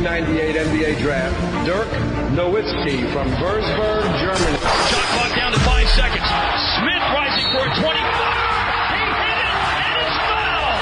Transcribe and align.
1998 0.00 0.56
NBA 0.56 0.92
Draft, 1.04 1.36
Dirk 1.68 1.92
Nowitzki 2.32 3.04
from 3.12 3.28
Würzburg, 3.36 4.08
Germany. 4.16 4.56
Shot 4.88 5.06
clock 5.12 5.32
down 5.36 5.52
to 5.52 5.60
five 5.60 5.84
seconds. 5.92 6.24
Smith 6.80 7.04
rising 7.12 7.44
for 7.52 7.60
a 7.60 7.72
20. 7.84 7.84
He 7.84 9.04
hit 9.12 9.38
it, 9.44 9.60
and 9.60 9.92
it's 10.00 10.16
fouled. 10.24 10.80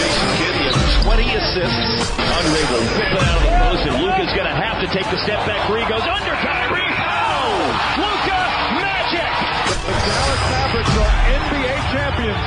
Jason 0.00 0.28
Kidd, 0.40 0.54
he 0.56 0.64
has 0.64 0.80
20 1.04 1.28
assists. 1.44 2.08
Andre 2.16 2.62
will 2.72 2.84
whip 2.96 3.12
it 3.12 3.20
out 3.20 3.36
of 3.36 3.44
the 3.44 3.54
post, 3.68 3.82
and 3.84 3.96
Luca's 4.00 4.32
going 4.32 4.48
to 4.48 4.56
have 4.56 4.80
to 4.80 4.88
take 4.96 5.04
the 5.12 5.20
step 5.28 5.44
back 5.44 5.60
three. 5.68 5.84
Goes 5.84 6.08
under 6.08 6.32
Kyrie. 6.40 6.88
Oh! 6.88 7.68
Luca 8.00 8.40
Magic! 8.80 9.28
The 9.84 9.92
Dallas 10.08 10.42
Mavericks 10.48 10.94
are 11.04 11.12
NBA 11.36 11.74
champions. 11.92 12.44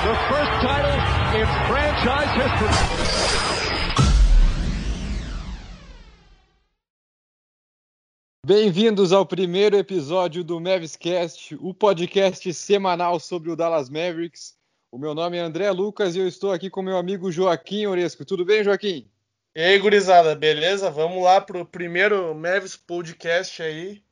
The 0.00 0.16
first 0.32 0.52
title 0.64 0.96
in 1.36 1.44
franchise 1.68 2.32
history. 2.40 3.47
Bem-vindos 8.48 9.12
ao 9.12 9.26
primeiro 9.26 9.76
episódio 9.76 10.42
do 10.42 10.58
Maviscast, 10.58 11.54
o 11.60 11.74
podcast 11.74 12.54
semanal 12.54 13.20
sobre 13.20 13.50
o 13.50 13.54
Dallas 13.54 13.90
Mavericks. 13.90 14.56
O 14.90 14.96
meu 14.96 15.14
nome 15.14 15.36
é 15.36 15.40
André 15.40 15.70
Lucas 15.70 16.16
e 16.16 16.20
eu 16.20 16.26
estou 16.26 16.50
aqui 16.50 16.70
com 16.70 16.80
meu 16.80 16.96
amigo 16.96 17.30
Joaquim 17.30 17.84
Oresco. 17.84 18.24
Tudo 18.24 18.46
bem, 18.46 18.64
Joaquim? 18.64 19.06
E 19.54 19.60
aí, 19.60 19.78
gurizada, 19.78 20.34
beleza? 20.34 20.90
Vamos 20.90 21.22
lá 21.22 21.42
pro 21.42 21.66
primeiro 21.66 22.34
Mavis 22.34 22.74
Podcast 22.74 23.62
aí, 23.62 24.02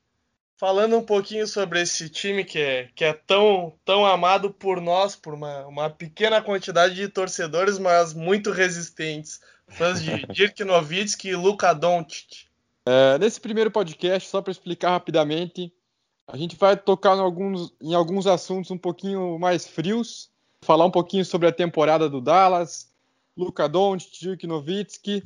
falando 0.58 0.98
um 0.98 1.02
pouquinho 1.02 1.46
sobre 1.46 1.80
esse 1.80 2.10
time 2.10 2.44
que 2.44 2.58
é, 2.58 2.90
que 2.94 3.06
é 3.06 3.14
tão, 3.14 3.72
tão 3.86 4.04
amado 4.04 4.52
por 4.52 4.82
nós, 4.82 5.16
por 5.16 5.32
uma, 5.32 5.66
uma 5.66 5.88
pequena 5.88 6.42
quantidade 6.42 6.94
de 6.94 7.08
torcedores, 7.08 7.78
mas 7.78 8.12
muito 8.12 8.50
resistentes. 8.50 9.40
Fãs 9.66 10.02
de 10.02 10.26
Dirk 10.30 10.62
Nowitzki 10.62 11.28
e 11.30 11.34
Luka 11.34 11.72
Doncic. 11.72 12.45
É, 12.86 13.18
nesse 13.18 13.40
primeiro 13.40 13.68
podcast, 13.68 14.28
só 14.28 14.40
para 14.40 14.52
explicar 14.52 14.90
rapidamente, 14.90 15.72
a 16.28 16.36
gente 16.36 16.54
vai 16.54 16.76
tocar 16.76 17.16
em 17.16 17.20
alguns, 17.20 17.74
em 17.80 17.94
alguns 17.94 18.28
assuntos 18.28 18.70
um 18.70 18.78
pouquinho 18.78 19.36
mais 19.40 19.66
frios, 19.66 20.30
falar 20.62 20.84
um 20.84 20.90
pouquinho 20.90 21.24
sobre 21.24 21.48
a 21.48 21.52
temporada 21.52 22.08
do 22.08 22.20
Dallas, 22.20 22.88
Luka 23.36 23.68
Doncic, 23.68 24.20
Dirk 24.20 24.46
Nowitzki, 24.46 25.22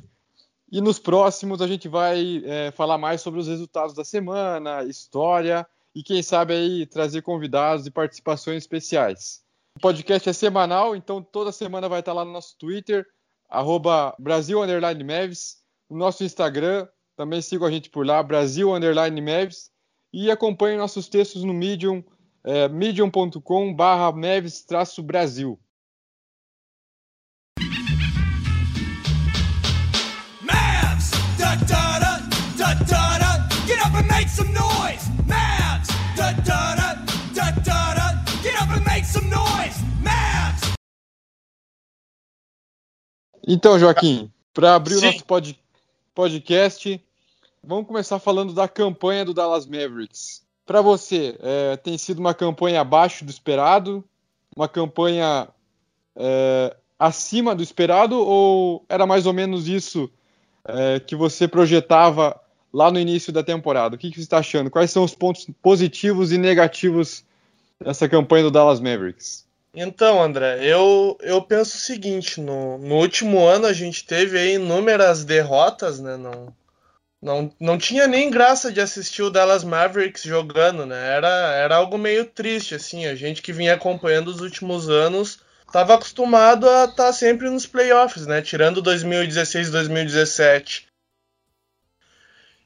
e 0.71 0.81
nos 0.81 0.97
próximos 0.97 1.61
a 1.61 1.67
gente 1.67 1.87
vai 1.87 2.41
é, 2.45 2.71
falar 2.71 2.97
mais 2.97 3.21
sobre 3.21 3.39
os 3.39 3.47
resultados 3.47 3.93
da 3.93 4.03
semana, 4.03 4.83
história 4.83 5.67
e 5.93 6.01
quem 6.01 6.23
sabe 6.23 6.53
aí 6.53 6.85
trazer 6.87 7.21
convidados 7.21 7.85
e 7.85 7.91
participações 7.91 8.57
especiais. 8.57 9.43
O 9.75 9.79
podcast 9.81 10.27
é 10.29 10.33
semanal, 10.33 10.95
então 10.95 11.21
toda 11.21 11.51
semana 11.51 11.87
vai 11.87 11.99
estar 11.99 12.13
lá 12.13 12.25
no 12.25 12.31
nosso 12.31 12.57
Twitter, 12.57 13.05
arroba 13.49 14.15
Brasil 14.17 14.59
no 14.65 15.97
nosso 15.97 16.23
Instagram, 16.23 16.87
também 17.15 17.41
sigam 17.41 17.67
a 17.67 17.71
gente 17.71 17.89
por 17.89 18.05
lá, 18.05 18.21
Brasil 18.23 18.73
Underline 18.73 19.21
Mavis, 19.21 19.71
e 20.13 20.29
acompanhem 20.29 20.77
nossos 20.77 21.07
textos 21.07 21.43
no 21.43 21.53
Medium, 21.53 22.03
é, 22.43 22.67
medium.com 22.67 23.73
barra 23.73 24.11
Mavis-Brasil. 24.11 25.59
Mavs! 30.41 31.11
Da 31.37 31.55
da 31.55 31.99
da 31.99 32.17
da 32.57 32.73
da 32.73 33.17
da! 33.19 33.49
Get 33.67 33.79
up 33.85 33.95
and 33.95 34.07
make 34.07 34.29
some 34.29 34.51
noise! 34.51 35.09
Mavs! 35.27 35.87
Da 36.15 36.33
da 36.33 36.75
da 36.75 36.93
da 37.33 37.51
da 37.51 37.93
da! 37.93 38.23
Get 38.41 38.55
up 38.61 38.71
and 38.71 38.85
make 38.85 39.05
some 39.05 39.29
noise! 39.29 39.77
Mavs! 40.03 40.73
Então, 43.47 43.77
Joaquim, 43.79 44.31
para 44.53 44.75
abrir 44.75 44.95
Sim. 44.95 45.07
o 45.07 45.11
nosso 45.11 45.25
pod, 45.25 45.59
podcast, 46.13 47.01
vamos 47.63 47.87
começar 47.87 48.19
falando 48.19 48.53
da 48.53 48.67
campanha 48.67 49.23
do 49.23 49.33
Dallas 49.33 49.65
Mavericks. 49.65 50.41
Para 50.65 50.81
você, 50.81 51.37
é, 51.39 51.77
tem 51.77 51.97
sido 51.97 52.19
uma 52.19 52.33
campanha 52.33 52.81
abaixo 52.81 53.23
do 53.23 53.31
esperado, 53.31 54.03
uma 54.55 54.67
campanha 54.67 55.47
é, 56.15 56.75
acima 56.99 57.55
do 57.55 57.63
esperado, 57.63 58.17
ou 58.17 58.85
era 58.89 59.05
mais 59.05 59.25
ou 59.25 59.33
menos 59.33 59.67
isso 59.67 60.11
é, 60.65 60.99
que 60.99 61.15
você 61.15 61.47
projetava 61.47 62.39
lá 62.73 62.91
no 62.91 62.99
início 62.99 63.31
da 63.31 63.43
temporada? 63.43 63.95
O 63.95 63.97
que, 63.97 64.09
que 64.09 64.17
você 64.17 64.23
está 64.23 64.39
achando? 64.39 64.69
Quais 64.69 64.91
são 64.91 65.03
os 65.03 65.15
pontos 65.15 65.47
positivos 65.61 66.31
e 66.31 66.37
negativos 66.37 67.23
dessa 67.79 68.07
campanha 68.07 68.43
do 68.43 68.51
Dallas 68.51 68.79
Mavericks? 68.79 69.45
Então, 69.73 70.21
André, 70.21 70.65
eu, 70.65 71.17
eu 71.21 71.41
penso 71.41 71.77
o 71.77 71.79
seguinte, 71.79 72.41
no, 72.41 72.77
no 72.77 72.95
último 72.95 73.45
ano 73.45 73.65
a 73.67 73.73
gente 73.73 74.05
teve 74.05 74.53
inúmeras 74.53 75.23
derrotas, 75.23 75.99
né? 75.99 76.17
Não, 76.17 76.53
não, 77.21 77.53
não 77.57 77.77
tinha 77.77 78.05
nem 78.05 78.29
graça 78.29 78.69
de 78.69 78.81
assistir 78.81 79.21
o 79.21 79.29
Dallas 79.29 79.63
Mavericks 79.63 80.23
jogando, 80.23 80.85
né? 80.85 81.15
Era, 81.15 81.53
era 81.55 81.75
algo 81.77 81.97
meio 81.97 82.25
triste, 82.25 82.75
assim. 82.75 83.05
A 83.05 83.15
gente 83.15 83.41
que 83.41 83.53
vinha 83.53 83.73
acompanhando 83.73 84.27
os 84.27 84.41
últimos 84.41 84.89
anos 84.89 85.39
estava 85.65 85.95
acostumado 85.95 86.69
a 86.69 86.83
estar 86.83 87.13
sempre 87.13 87.49
nos 87.49 87.65
playoffs, 87.65 88.27
né? 88.27 88.41
Tirando 88.41 88.81
2016 88.81 89.69
e 89.69 89.71
2017 89.71 90.90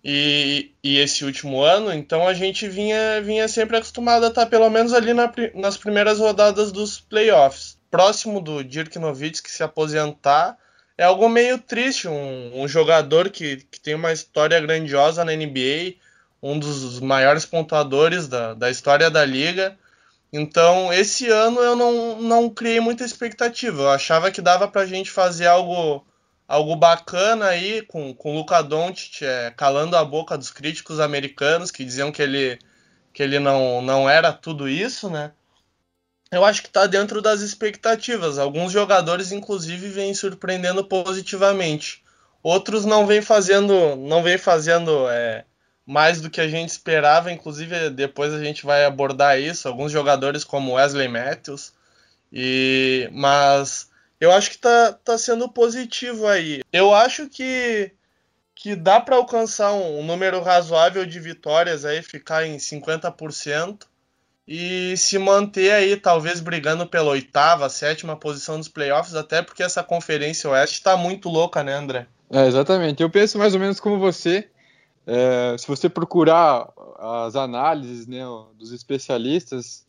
e, 0.07 0.71
e 0.83 0.99
esse 0.99 1.25
último 1.25 1.63
ano, 1.63 1.91
então 1.91 2.27
a 2.27 2.33
gente 2.35 2.67
vinha, 2.67 3.19
vinha 3.23 3.47
sempre 3.47 3.75
acostumado 3.75 4.23
a 4.23 4.27
estar 4.27 4.45
pelo 4.45 4.69
menos 4.69 4.93
ali 4.93 5.15
na 5.15 5.33
nas 5.55 5.77
primeiras 5.77 6.19
rodadas 6.19 6.71
dos 6.71 6.99
playoffs. 6.99 7.79
Próximo 7.89 8.39
do 8.39 8.63
Dirk 8.63 8.99
Nowitzki 8.99 9.49
se 9.49 9.63
aposentar, 9.63 10.59
é 10.95 11.05
algo 11.05 11.27
meio 11.27 11.57
triste, 11.57 12.07
um, 12.07 12.61
um 12.61 12.67
jogador 12.67 13.31
que, 13.31 13.57
que 13.71 13.79
tem 13.79 13.95
uma 13.95 14.13
história 14.13 14.59
grandiosa 14.59 15.25
na 15.25 15.35
NBA, 15.35 15.95
um 16.41 16.59
dos 16.59 16.99
maiores 16.99 17.43
pontuadores 17.43 18.27
da, 18.27 18.53
da 18.53 18.69
história 18.69 19.09
da 19.09 19.25
liga. 19.25 19.75
Então, 20.31 20.93
esse 20.93 21.29
ano 21.29 21.59
eu 21.61 21.75
não, 21.75 22.21
não 22.21 22.49
criei 22.49 22.79
muita 22.79 23.03
expectativa. 23.03 23.81
Eu 23.81 23.89
achava 23.89 24.29
que 24.29 24.41
dava 24.41 24.67
pra 24.67 24.85
gente 24.85 25.09
fazer 25.09 25.47
algo, 25.47 26.05
algo 26.47 26.75
bacana 26.75 27.47
aí 27.47 27.81
com, 27.81 28.13
com 28.13 28.31
o 28.33 28.35
Luka 28.35 28.61
Doncic 28.61 29.23
é, 29.23 29.51
calando 29.51 29.97
a 29.97 30.05
boca 30.05 30.37
dos 30.37 30.51
críticos 30.51 30.99
americanos 30.99 31.71
que 31.71 31.83
diziam 31.83 32.11
que 32.11 32.21
ele, 32.21 32.59
que 33.13 33.23
ele 33.23 33.39
não, 33.39 33.81
não 33.81 34.09
era 34.09 34.31
tudo 34.31 34.69
isso, 34.69 35.09
né? 35.09 35.31
Eu 36.31 36.43
acho 36.43 36.61
que 36.61 36.67
está 36.67 36.85
dentro 36.85 37.21
das 37.21 37.41
expectativas. 37.41 38.37
Alguns 38.37 38.71
jogadores, 38.71 39.31
inclusive, 39.31 39.87
vêm 39.89 40.13
surpreendendo 40.13 40.83
positivamente. 40.83 42.03
Outros 42.43 42.83
não 42.83 43.07
vêm 43.07 43.21
fazendo, 43.21 43.95
não 43.95 44.21
vêm 44.21 44.37
fazendo 44.37 45.07
é, 45.09 45.45
mais 45.85 46.19
do 46.21 46.29
que 46.29 46.41
a 46.41 46.47
gente 46.47 46.69
esperava. 46.69 47.31
Inclusive, 47.31 47.89
depois 47.91 48.33
a 48.33 48.43
gente 48.43 48.65
vai 48.65 48.85
abordar 48.85 49.39
isso. 49.39 49.67
Alguns 49.67 49.91
jogadores 49.91 50.43
como 50.43 50.73
Wesley 50.73 51.07
Matthews. 51.07 51.73
E, 52.33 53.07
mas 53.13 53.89
eu 54.19 54.31
acho 54.31 54.51
que 54.51 54.57
tá, 54.57 54.93
tá 54.93 55.17
sendo 55.17 55.49
positivo 55.49 56.27
aí. 56.27 56.61
Eu 56.71 56.93
acho 56.93 57.27
que, 57.29 57.91
que 58.53 58.75
dá 58.75 58.99
para 58.99 59.15
alcançar 59.15 59.73
um, 59.73 60.03
número 60.03 60.41
razoável 60.41 61.05
de 61.05 61.19
vitórias 61.19 61.85
aí, 61.85 62.01
ficar 62.01 62.45
em 62.45 62.57
50% 62.57 63.83
e 64.47 64.95
se 64.95 65.17
manter 65.17 65.71
aí, 65.71 65.97
talvez 65.97 66.39
brigando 66.39 66.85
pela 66.85 67.11
oitava, 67.11 67.67
sétima 67.67 68.15
posição 68.15 68.57
dos 68.57 68.67
playoffs, 68.67 69.15
até 69.15 69.41
porque 69.41 69.63
essa 69.63 69.83
conferência 69.83 70.49
oeste 70.49 70.83
tá 70.83 70.95
muito 70.95 71.29
louca, 71.29 71.63
né, 71.63 71.73
André? 71.73 72.07
É, 72.29 72.45
exatamente. 72.45 73.01
Eu 73.01 73.09
penso 73.09 73.37
mais 73.37 73.53
ou 73.53 73.59
menos 73.59 73.79
como 73.79 73.99
você. 73.99 74.47
É, 75.07 75.55
se 75.57 75.67
você 75.67 75.87
procurar 75.87 76.67
as 76.97 77.35
análises 77.35 78.07
né, 78.07 78.23
dos 78.57 78.71
especialistas 78.71 79.85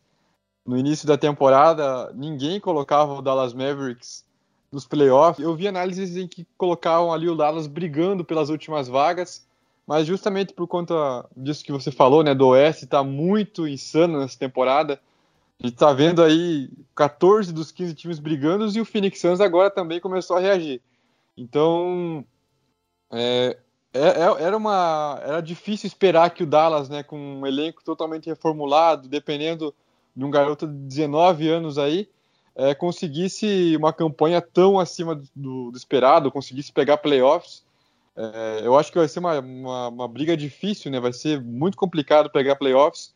no 0.67 0.77
início 0.77 1.07
da 1.07 1.17
temporada, 1.17 2.13
ninguém 2.15 2.59
colocava 2.59 3.15
o 3.15 3.23
Dallas 3.23 3.55
Mavericks 3.55 4.25
nos 4.73 4.85
playoffs. 4.85 5.45
Eu 5.45 5.55
vi 5.55 5.69
análises 5.69 6.17
em 6.17 6.27
que 6.27 6.47
colocavam 6.59 7.13
ali 7.13 7.29
o 7.29 7.37
Dallas 7.37 7.67
brigando 7.67 8.25
pelas 8.25 8.49
últimas 8.51 8.89
vagas, 8.89 9.47
mas 9.87 10.07
justamente 10.07 10.53
por 10.53 10.67
conta 10.67 11.25
disso 11.37 11.65
que 11.65 11.71
você 11.71 11.93
falou, 11.93 12.25
né, 12.25 12.35
do 12.35 12.49
Oeste 12.49 12.87
tá 12.87 13.03
muito 13.05 13.69
insano 13.69 14.19
nessa 14.19 14.37
temporada. 14.37 15.01
A 15.63 15.67
gente 15.67 15.77
tá 15.77 15.93
vendo 15.93 16.23
aí 16.23 16.69
14 16.95 17.53
dos 17.53 17.71
15 17.71 17.95
times 17.95 18.19
brigando 18.19 18.67
e 18.67 18.81
o 18.81 18.85
Phoenix 18.85 19.21
Suns 19.21 19.41
agora 19.41 19.71
também 19.71 20.01
começou 20.01 20.37
a 20.37 20.41
reagir. 20.41 20.83
Então, 21.37 22.25
é, 23.13 23.57
é- 23.95 24.43
era 24.43 24.57
uma 24.57 25.21
era 25.23 25.41
difícil 25.41 25.87
esperar 25.87 26.31
que 26.31 26.43
o 26.43 26.47
Dallas, 26.47 26.89
né, 26.89 27.05
com 27.05 27.19
um 27.19 27.47
elenco 27.47 27.85
totalmente 27.85 28.27
reformulado, 28.27 29.09
dependendo 29.09 29.73
de 30.17 30.25
um 30.25 30.31
garoto 30.31 30.67
de 30.67 30.73
19 30.75 31.49
anos 31.49 31.79
aí, 31.79 32.09
é, 32.55 32.75
conseguisse 32.75 33.77
uma 33.77 33.93
campanha 33.93 34.41
tão 34.41 34.79
acima 34.81 35.15
do, 35.15 35.29
do- 35.35 35.71
do 35.73 35.77
esperado, 35.77 36.31
conseguisse 36.33 36.73
pegar 36.73 36.97
playoffs. 36.99 37.65
É, 38.17 38.63
eu 38.67 38.79
acho 38.79 38.91
que 38.91 38.99
vai 38.99 39.09
ser 39.09 39.19
uma, 39.21 39.39
uma, 39.41 39.89
uma 39.89 40.09
briga 40.09 40.37
difícil, 40.37 40.91
né? 40.91 40.99
Vai 41.01 41.13
ser 41.13 41.41
muito 41.43 41.77
complicado 41.77 42.31
pegar 42.31 42.57
playoffs, 42.57 43.15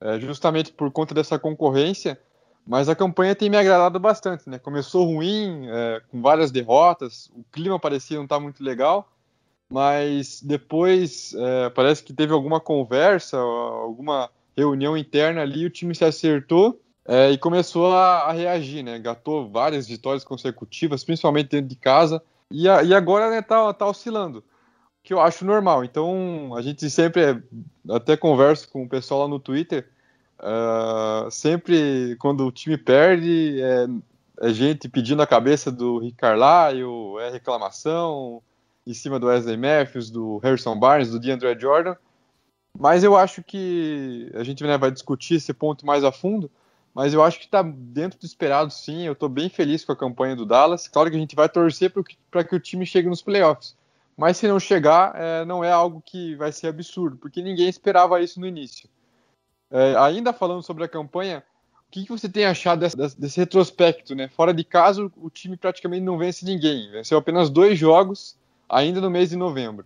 é, 0.00 0.18
justamente 0.20 0.72
por 0.72 0.90
conta 0.92 1.14
dessa 1.14 1.38
concorrência. 1.38 2.18
Mas 2.66 2.88
a 2.88 2.96
campanha 2.96 3.34
tem 3.34 3.50
me 3.50 3.56
agradado 3.58 4.00
bastante, 4.00 4.48
né? 4.48 4.58
Começou 4.58 5.04
ruim, 5.06 5.66
é, 5.68 6.02
com 6.10 6.22
várias 6.22 6.50
derrotas, 6.50 7.30
o 7.36 7.44
clima 7.52 7.78
parecia 7.78 8.16
não 8.16 8.24
estar 8.24 8.40
muito 8.40 8.62
legal, 8.64 9.08
mas 9.68 10.42
depois 10.42 11.34
é, 11.34 11.70
parece 11.70 12.02
que 12.04 12.12
teve 12.12 12.32
alguma 12.32 12.60
conversa, 12.60 13.38
alguma 13.38 14.30
reunião 14.56 14.96
interna 14.96 15.42
ali, 15.42 15.66
o 15.66 15.70
time 15.70 15.94
se 15.94 16.04
acertou 16.04 16.80
é, 17.06 17.30
e 17.30 17.38
começou 17.38 17.92
a, 17.92 18.30
a, 18.30 18.32
reagir, 18.32 18.82
né? 18.82 18.98
Gatou 18.98 19.48
várias 19.48 19.86
vitórias 19.86 20.24
consecutivas, 20.24 21.04
principalmente 21.04 21.50
dentro 21.50 21.68
de 21.68 21.76
casa, 21.76 22.22
e, 22.50 22.68
a, 22.68 22.82
e 22.82 22.94
agora 22.94 23.30
né, 23.30 23.42
tá, 23.42 23.72
tá 23.74 23.86
oscilando, 23.86 24.42
que 25.02 25.12
eu 25.12 25.20
acho 25.20 25.44
normal. 25.44 25.84
Então 25.84 26.54
a 26.56 26.62
gente 26.62 26.88
sempre 26.88 27.42
até 27.90 28.16
conversa 28.16 28.66
com 28.66 28.84
o 28.84 28.88
pessoal 28.88 29.22
lá 29.22 29.28
no 29.28 29.38
Twitter, 29.38 29.88
uh, 30.38 31.30
sempre 31.30 32.16
quando 32.18 32.46
o 32.46 32.52
time 32.52 32.78
perde, 32.78 33.60
é, 33.60 33.86
é, 34.48 34.52
gente 34.52 34.88
pedindo 34.88 35.20
a 35.20 35.26
cabeça 35.26 35.70
do 35.70 35.98
Rick 35.98 36.16
Carlisle, 36.16 37.18
é 37.20 37.30
reclamação 37.30 38.42
em 38.86 38.94
cima 38.94 39.18
do 39.18 39.26
Wesley 39.26 39.56
Matthews, 39.56 40.10
do 40.10 40.38
Harrison 40.38 40.78
Barnes, 40.78 41.10
do 41.10 41.20
DeAndre 41.20 41.58
Jordan. 41.58 41.96
Mas 42.78 43.04
eu 43.04 43.16
acho 43.16 43.42
que 43.42 44.30
a 44.34 44.42
gente 44.42 44.64
né, 44.64 44.76
vai 44.76 44.90
discutir 44.90 45.34
esse 45.34 45.52
ponto 45.52 45.86
mais 45.86 46.04
a 46.04 46.12
fundo 46.12 46.50
mas 46.94 47.12
eu 47.12 47.22
acho 47.24 47.40
que 47.40 47.46
está 47.46 47.60
dentro 47.60 48.20
do 48.20 48.24
esperado, 48.24 48.72
sim. 48.72 49.02
Eu 49.02 49.14
estou 49.14 49.28
bem 49.28 49.48
feliz 49.48 49.84
com 49.84 49.90
a 49.90 49.96
campanha 49.96 50.36
do 50.36 50.46
Dallas. 50.46 50.86
Claro 50.86 51.10
que 51.10 51.16
a 51.16 51.18
gente 51.18 51.34
vai 51.34 51.48
torcer 51.48 51.92
para 52.30 52.44
que 52.44 52.54
o 52.54 52.60
time 52.60 52.86
chegue 52.86 53.08
nos 53.08 53.20
playoffs, 53.20 53.76
mas 54.16 54.36
se 54.36 54.46
não 54.46 54.60
chegar, 54.60 55.12
é, 55.16 55.44
não 55.44 55.64
é 55.64 55.72
algo 55.72 56.00
que 56.00 56.36
vai 56.36 56.52
ser 56.52 56.68
absurdo, 56.68 57.16
porque 57.16 57.42
ninguém 57.42 57.68
esperava 57.68 58.22
isso 58.22 58.38
no 58.38 58.46
início. 58.46 58.88
É, 59.68 59.96
ainda 59.96 60.32
falando 60.32 60.62
sobre 60.62 60.84
a 60.84 60.88
campanha, 60.88 61.42
o 61.88 61.90
que, 61.90 62.04
que 62.04 62.12
você 62.12 62.28
tem 62.28 62.44
achado 62.44 62.78
desse, 62.78 63.20
desse, 63.20 63.40
retrospecto? 63.40 64.14
Né? 64.14 64.28
Fora 64.28 64.54
de 64.54 64.62
casa, 64.62 65.10
o 65.16 65.28
time 65.28 65.56
praticamente 65.56 66.02
não 66.02 66.16
vence 66.16 66.44
ninguém. 66.44 66.92
Venceu 66.92 67.18
apenas 67.18 67.50
dois 67.50 67.76
jogos, 67.76 68.36
ainda 68.68 69.00
no 69.00 69.10
mês 69.10 69.30
de 69.30 69.36
novembro. 69.36 69.84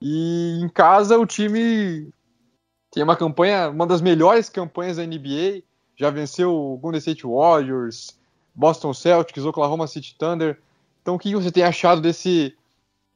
E 0.00 0.58
em 0.62 0.68
casa, 0.68 1.18
o 1.18 1.26
time 1.26 2.10
tem 2.90 3.02
uma 3.02 3.16
campanha, 3.16 3.68
uma 3.68 3.86
das 3.86 4.00
melhores 4.00 4.48
campanhas 4.48 4.96
da 4.96 5.06
NBA 5.06 5.62
já 5.96 6.10
venceu 6.10 6.54
o 6.54 6.78
Golden 6.78 6.98
State 6.98 7.26
Warriors, 7.26 8.18
Boston 8.54 8.94
Celtics, 8.94 9.44
Oklahoma 9.44 9.86
City 9.86 10.16
Thunder. 10.18 10.58
Então, 11.02 11.14
o 11.14 11.18
que 11.18 11.34
você 11.34 11.52
tem 11.52 11.62
achado 11.62 12.00
desse 12.00 12.56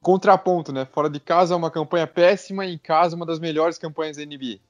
contraponto, 0.03 0.71
né? 0.71 0.85
Fora 0.85 1.09
de 1.09 1.19
casa, 1.19 1.57
uma 1.57 1.71
campanha 1.71 2.07
péssima, 2.07 2.67
em 2.67 2.77
casa, 2.77 3.17
uma 3.17 3.25
das 3.25 3.39
melhores 3.39 3.79
campanhas 3.79 4.19
da 4.19 4.25
NBA. 4.25 4.61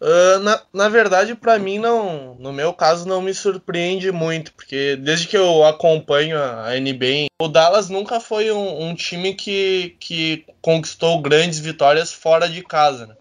Uh, 0.00 0.40
na, 0.40 0.62
na 0.72 0.88
verdade, 0.88 1.34
para 1.34 1.58
mim, 1.58 1.78
não, 1.78 2.34
no 2.34 2.52
meu 2.52 2.72
caso, 2.72 3.06
não 3.06 3.22
me 3.22 3.32
surpreende 3.32 4.10
muito, 4.10 4.52
porque 4.52 4.96
desde 4.96 5.28
que 5.28 5.36
eu 5.36 5.64
acompanho 5.64 6.36
a, 6.36 6.70
a 6.70 6.80
NBA, 6.80 7.26
o 7.40 7.46
Dallas 7.46 7.88
nunca 7.88 8.18
foi 8.18 8.50
um, 8.50 8.88
um, 8.88 8.94
time 8.96 9.34
que, 9.34 9.96
que 10.00 10.44
conquistou 10.60 11.22
grandes 11.22 11.60
vitórias 11.60 12.12
fora 12.12 12.48
de 12.48 12.62
casa. 12.62 13.06
Né? 13.06 13.14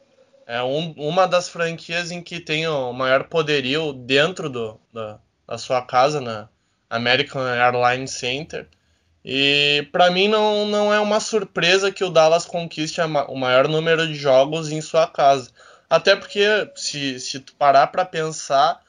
é 0.52 0.62
um, 0.62 0.94
uma 0.98 1.26
das 1.28 1.48
franquias 1.48 2.12
em 2.12 2.22
que 2.22 2.38
tem 2.38 2.68
o 2.68 2.92
maior 2.92 3.24
poderio 3.24 3.94
dentro 3.94 4.50
do, 4.50 4.78
da, 4.92 5.18
da 5.48 5.58
sua 5.58 5.82
casa, 5.82 6.20
na 6.20 6.50
American 6.90 7.42
Airlines 7.42 8.12
Center. 8.12 8.68
E 9.24 9.88
para 9.94 10.12
mim 10.12 10.28
não, 10.28 10.66
não 10.66 10.94
é 10.94 11.00
uma 11.00 11.22
surpresa 11.22 11.90
que 11.90 12.04
o 12.04 12.10
Dallas 12.10 12.44
conquiste 12.44 13.00
o 13.00 13.36
maior 13.36 13.70
número 13.70 14.06
de 14.06 14.14
jogos 14.14 14.70
em 14.70 14.82
sua 14.82 15.08
casa. 15.08 15.52
Até 15.92 16.16
porque, 16.16 16.46
se, 16.74 17.20
se 17.20 17.38
tu 17.42 17.54
parar 17.56 17.88
para 17.88 18.06
pensar, 18.06 18.80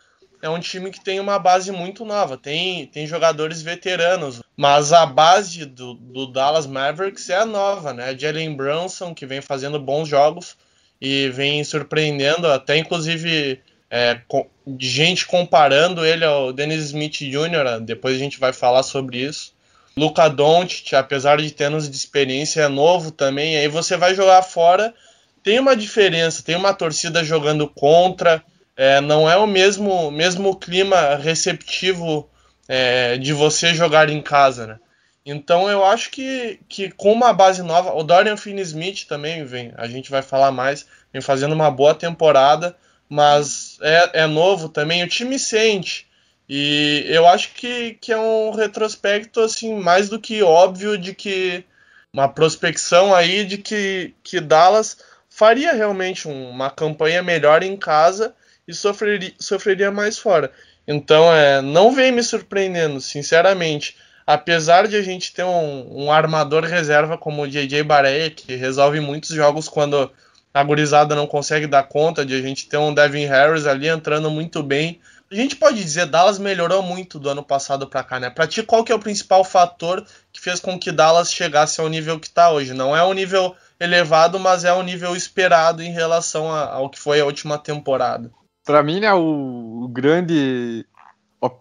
é 0.40 0.48
um 0.48 0.60
time 0.60 0.88
que 0.88 1.02
tem 1.02 1.18
uma 1.18 1.36
base 1.36 1.72
muito 1.72 2.04
nova, 2.04 2.36
tem, 2.36 2.86
tem 2.86 3.08
jogadores 3.08 3.60
veteranos, 3.60 4.40
mas 4.56 4.92
a 4.92 5.04
base 5.04 5.64
do, 5.64 5.94
do 5.94 6.28
Dallas 6.28 6.64
Mavericks 6.64 7.28
é 7.28 7.44
nova, 7.44 7.92
né? 7.92 8.16
Jalen 8.16 8.54
Brunson, 8.54 9.12
que 9.12 9.26
vem 9.26 9.40
fazendo 9.40 9.80
bons 9.80 10.06
jogos, 10.08 10.56
e 11.00 11.28
vem 11.30 11.64
surpreendendo, 11.64 12.46
até 12.46 12.76
inclusive 12.78 13.60
é, 13.90 14.20
de 14.64 14.88
gente 14.88 15.26
comparando 15.26 16.06
ele 16.06 16.24
ao 16.24 16.52
Dennis 16.52 16.84
Smith 16.84 17.18
Jr., 17.18 17.80
depois 17.80 18.14
a 18.14 18.20
gente 18.20 18.38
vai 18.38 18.52
falar 18.52 18.84
sobre 18.84 19.18
isso. 19.18 19.52
Luca 19.96 20.28
Doncic, 20.28 20.94
apesar 20.94 21.38
de 21.38 21.50
ter 21.50 21.64
anos 21.64 21.90
de 21.90 21.96
experiência, 21.96 22.60
é 22.60 22.68
novo 22.68 23.10
também, 23.10 23.56
aí 23.56 23.66
você 23.66 23.96
vai 23.96 24.14
jogar 24.14 24.42
fora, 24.42 24.94
tem 25.42 25.58
uma 25.58 25.76
diferença, 25.76 26.42
tem 26.42 26.56
uma 26.56 26.72
torcida 26.72 27.24
jogando 27.24 27.68
contra, 27.68 28.42
é, 28.76 29.00
não 29.00 29.28
é 29.28 29.36
o 29.36 29.46
mesmo, 29.46 30.10
mesmo 30.10 30.56
clima 30.56 31.16
receptivo 31.16 32.28
é, 32.68 33.16
de 33.18 33.32
você 33.32 33.74
jogar 33.74 34.08
em 34.08 34.22
casa, 34.22 34.66
né? 34.66 34.78
Então 35.24 35.70
eu 35.70 35.84
acho 35.84 36.10
que, 36.10 36.58
que 36.68 36.90
com 36.90 37.12
uma 37.12 37.32
base 37.32 37.62
nova, 37.62 37.94
o 37.94 38.02
Dorian 38.02 38.36
Finney-Smith 38.36 39.06
também 39.06 39.44
vem, 39.44 39.72
a 39.76 39.86
gente 39.86 40.10
vai 40.10 40.20
falar 40.20 40.50
mais, 40.50 40.86
vem 41.12 41.22
fazendo 41.22 41.52
uma 41.52 41.70
boa 41.70 41.94
temporada, 41.94 42.76
mas 43.08 43.78
é, 43.82 44.22
é 44.22 44.26
novo 44.26 44.68
também, 44.68 45.04
o 45.04 45.08
time 45.08 45.38
sente. 45.38 46.08
E 46.48 47.04
eu 47.08 47.26
acho 47.26 47.54
que, 47.54 47.94
que 48.00 48.12
é 48.12 48.18
um 48.18 48.50
retrospecto 48.50 49.40
assim 49.40 49.74
mais 49.74 50.08
do 50.08 50.18
que 50.18 50.42
óbvio 50.42 50.98
de 50.98 51.14
que 51.14 51.64
uma 52.12 52.28
prospecção 52.28 53.14
aí 53.14 53.44
de 53.44 53.58
que, 53.58 54.12
que 54.22 54.40
Dallas 54.40 54.98
faria 55.34 55.72
realmente 55.72 56.28
uma 56.28 56.70
campanha 56.70 57.22
melhor 57.22 57.62
em 57.62 57.76
casa 57.76 58.34
e 58.66 58.74
sofreria, 58.74 59.32
sofreria 59.38 59.90
mais 59.90 60.18
fora. 60.18 60.52
Então 60.86 61.32
é, 61.32 61.60
não 61.60 61.92
vem 61.92 62.12
me 62.12 62.22
surpreendendo, 62.22 63.00
sinceramente 63.00 63.96
apesar 64.26 64.86
de 64.86 64.96
a 64.96 65.02
gente 65.02 65.32
ter 65.32 65.44
um, 65.44 66.04
um 66.04 66.12
armador 66.12 66.64
reserva 66.64 67.18
como 67.18 67.42
o 67.42 67.48
JJ 67.48 67.82
Barea, 67.82 68.30
que 68.30 68.54
resolve 68.54 69.00
muitos 69.00 69.30
jogos 69.30 69.68
quando 69.68 70.10
a 70.54 70.62
gurizada 70.62 71.14
não 71.14 71.26
consegue 71.26 71.66
dar 71.66 71.84
conta, 71.84 72.24
de 72.24 72.34
a 72.34 72.42
gente 72.42 72.68
ter 72.68 72.76
um 72.76 72.92
Devin 72.92 73.26
Harris 73.26 73.66
ali 73.66 73.88
entrando 73.88 74.30
muito 74.30 74.62
bem. 74.62 75.00
A 75.30 75.34
gente 75.34 75.56
pode 75.56 75.82
dizer 75.82 76.06
Dallas 76.06 76.38
melhorou 76.38 76.82
muito 76.82 77.18
do 77.18 77.30
ano 77.30 77.42
passado 77.42 77.86
para 77.86 78.04
cá, 78.04 78.20
né? 78.20 78.28
Para 78.28 78.46
ti, 78.46 78.62
qual 78.62 78.84
que 78.84 78.92
é 78.92 78.94
o 78.94 78.98
principal 78.98 79.42
fator 79.44 80.04
que 80.30 80.40
fez 80.40 80.60
com 80.60 80.78
que 80.78 80.92
Dallas 80.92 81.32
chegasse 81.32 81.80
ao 81.80 81.88
nível 81.88 82.20
que 82.20 82.26
está 82.26 82.50
hoje? 82.50 82.74
Não 82.74 82.94
é 82.94 83.02
um 83.02 83.14
nível 83.14 83.56
elevado, 83.82 84.38
mas 84.38 84.64
é 84.64 84.72
um 84.72 84.82
nível 84.82 85.16
esperado 85.16 85.82
em 85.82 85.90
relação 85.90 86.50
ao 86.50 86.88
que 86.88 86.98
foi 86.98 87.20
a 87.20 87.26
última 87.26 87.58
temporada. 87.58 88.30
Para 88.64 88.82
mim, 88.82 89.00
né, 89.00 89.12
o, 89.12 89.84
o 89.84 89.88
grande 89.88 90.86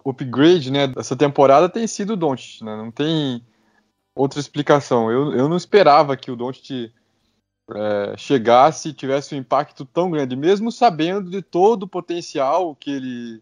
upgrade 0.06 0.72
né, 0.72 0.88
dessa 0.88 1.16
temporada 1.16 1.68
tem 1.68 1.88
sido 1.88 2.14
o 2.14 2.16
Doncic, 2.16 2.64
né? 2.64 2.76
Não 2.76 2.92
tem 2.92 3.44
outra 4.16 4.40
explicação. 4.40 5.12
Eu, 5.12 5.34
eu 5.34 5.50
não 5.50 5.58
esperava 5.58 6.16
que 6.16 6.30
o 6.30 6.36
Doncic 6.36 6.94
é, 7.74 8.14
chegasse 8.18 8.90
e 8.90 8.94
tivesse 8.94 9.34
um 9.34 9.40
impacto 9.40 9.84
tão 9.84 10.12
grande, 10.12 10.36
mesmo 10.36 10.72
sabendo 10.72 11.32
de 11.32 11.42
todo 11.42 11.84
o 11.84 11.88
potencial 11.88 12.76
que 12.76 12.92
ele, 12.92 13.42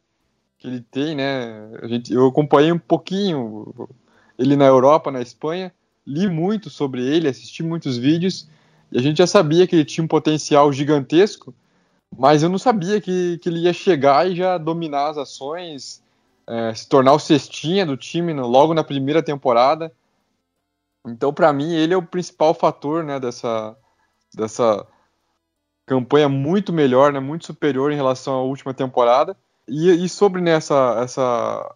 que 0.57 0.67
ele 0.67 0.79
tem, 0.79 1.15
né? 1.15 1.69
A 1.81 1.87
gente, 1.87 2.13
eu 2.13 2.27
acompanhei 2.27 2.71
um 2.71 2.79
pouquinho 2.79 3.73
ele 4.37 4.55
na 4.55 4.65
Europa, 4.65 5.11
na 5.11 5.21
Espanha, 5.21 5.73
li 6.07 6.29
muito 6.29 6.69
sobre 6.69 7.03
ele, 7.05 7.27
assisti 7.27 7.61
muitos 7.61 7.97
vídeos 7.97 8.47
e 8.91 8.97
a 8.97 9.01
gente 9.01 9.17
já 9.17 9.27
sabia 9.27 9.67
que 9.67 9.75
ele 9.75 9.85
tinha 9.85 10.03
um 10.03 10.07
potencial 10.07 10.71
gigantesco, 10.73 11.53
mas 12.17 12.41
eu 12.41 12.49
não 12.49 12.57
sabia 12.57 12.99
que, 12.99 13.37
que 13.37 13.49
ele 13.49 13.59
ia 13.59 13.73
chegar 13.73 14.29
e 14.29 14.35
já 14.35 14.57
dominar 14.57 15.09
as 15.09 15.17
ações, 15.17 16.03
é, 16.47 16.73
se 16.73 16.87
tornar 16.89 17.13
o 17.13 17.19
cestinha 17.19 17.85
do 17.85 17.95
time 17.95 18.33
no, 18.33 18.47
logo 18.47 18.73
na 18.73 18.83
primeira 18.83 19.21
temporada. 19.21 19.91
Então, 21.07 21.31
para 21.31 21.53
mim, 21.53 21.73
ele 21.73 21.93
é 21.93 21.97
o 21.97 22.05
principal 22.05 22.53
fator 22.53 23.03
né, 23.03 23.19
dessa, 23.19 23.77
dessa 24.33 24.85
campanha 25.85 26.27
muito 26.27 26.73
melhor, 26.73 27.13
né, 27.13 27.19
muito 27.19 27.45
superior 27.45 27.91
em 27.91 27.95
relação 27.95 28.33
à 28.33 28.41
última 28.41 28.73
temporada. 28.73 29.37
E, 29.67 29.89
e 30.03 30.09
sobre 30.09 30.41
nessa 30.41 30.95
né, 30.95 31.03
essa, 31.03 31.75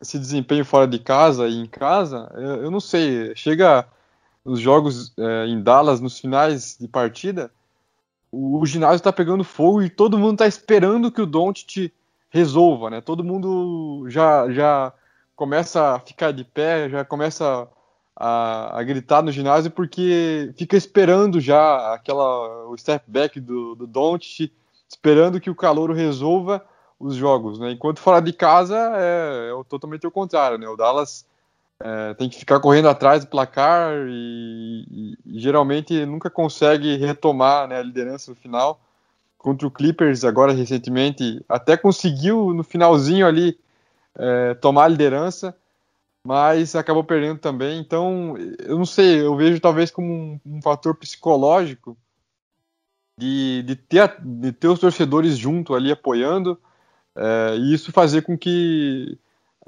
esse 0.00 0.18
desempenho 0.18 0.64
fora 0.64 0.86
de 0.88 0.98
casa 0.98 1.46
e 1.46 1.54
em 1.54 1.66
casa, 1.66 2.32
eu, 2.34 2.64
eu 2.64 2.70
não 2.70 2.80
sei. 2.80 3.36
Chega 3.36 3.86
nos 4.46 4.60
jogos 4.60 5.12
é, 5.18 5.46
em 5.46 5.60
Dallas, 5.60 6.00
nos 6.00 6.18
finais 6.18 6.76
de 6.78 6.86
partida, 6.86 7.50
o, 8.30 8.60
o 8.60 8.66
ginásio 8.66 8.96
está 8.96 9.12
pegando 9.12 9.42
fogo 9.42 9.82
e 9.82 9.90
todo 9.90 10.18
mundo 10.18 10.34
está 10.34 10.46
esperando 10.46 11.10
que 11.10 11.20
o 11.20 11.26
Doncic 11.26 11.92
resolva, 12.30 12.90
né? 12.90 13.00
Todo 13.00 13.24
mundo 13.24 14.06
já, 14.08 14.50
já 14.50 14.92
começa 15.34 15.94
a 15.94 15.98
ficar 15.98 16.32
de 16.32 16.44
pé, 16.44 16.88
já 16.88 17.04
começa 17.04 17.68
a, 18.14 18.78
a 18.78 18.82
gritar 18.82 19.22
no 19.22 19.32
ginásio 19.32 19.70
porque 19.70 20.52
fica 20.56 20.76
esperando 20.76 21.40
já 21.40 21.94
aquela 21.94 22.68
o 22.68 22.76
step 22.78 23.04
back 23.08 23.40
do, 23.40 23.74
do 23.74 23.86
Doncic, 23.86 24.52
esperando 24.88 25.40
que 25.40 25.50
o 25.50 25.54
calouro 25.54 25.92
resolva 25.92 26.64
os 27.00 27.16
jogos, 27.16 27.58
né? 27.58 27.72
Enquanto 27.72 27.98
fora 27.98 28.20
de 28.20 28.32
casa 28.32 28.76
é, 28.94 29.50
é 29.50 29.64
totalmente 29.68 30.06
o 30.06 30.10
contrário, 30.10 30.56
né? 30.56 30.68
O 30.68 30.76
Dallas 30.76 31.26
é, 31.82 32.14
tem 32.14 32.28
que 32.28 32.38
ficar 32.38 32.60
correndo 32.60 32.88
atrás 32.88 33.24
do 33.24 33.30
placar 33.30 33.92
e, 34.08 34.86
e, 34.90 35.36
e 35.36 35.40
geralmente 35.40 36.06
nunca 36.06 36.30
consegue 36.30 36.96
retomar 36.96 37.68
né, 37.68 37.78
a 37.78 37.82
liderança 37.82 38.30
no 38.30 38.36
final 38.36 38.80
contra 39.46 39.66
o 39.66 39.70
Clippers 39.70 40.24
agora 40.24 40.52
recentemente, 40.52 41.44
até 41.48 41.76
conseguiu 41.76 42.52
no 42.52 42.64
finalzinho 42.64 43.26
ali 43.26 43.56
é, 44.16 44.54
tomar 44.54 44.84
a 44.84 44.88
liderança, 44.88 45.56
mas 46.26 46.74
acabou 46.74 47.04
perdendo 47.04 47.38
também. 47.38 47.78
Então, 47.78 48.34
eu 48.58 48.76
não 48.76 48.84
sei, 48.84 49.20
eu 49.20 49.36
vejo 49.36 49.60
talvez 49.60 49.90
como 49.90 50.12
um, 50.12 50.40
um 50.44 50.62
fator 50.62 50.96
psicológico 50.96 51.96
de, 53.18 53.62
de, 53.62 53.76
ter, 53.76 54.16
de 54.20 54.50
ter 54.50 54.68
os 54.68 54.80
torcedores 54.80 55.38
junto 55.38 55.74
ali 55.74 55.92
apoiando, 55.92 56.60
é, 57.14 57.56
e 57.56 57.72
isso 57.72 57.92
fazer 57.92 58.22
com 58.22 58.36
que 58.36 59.16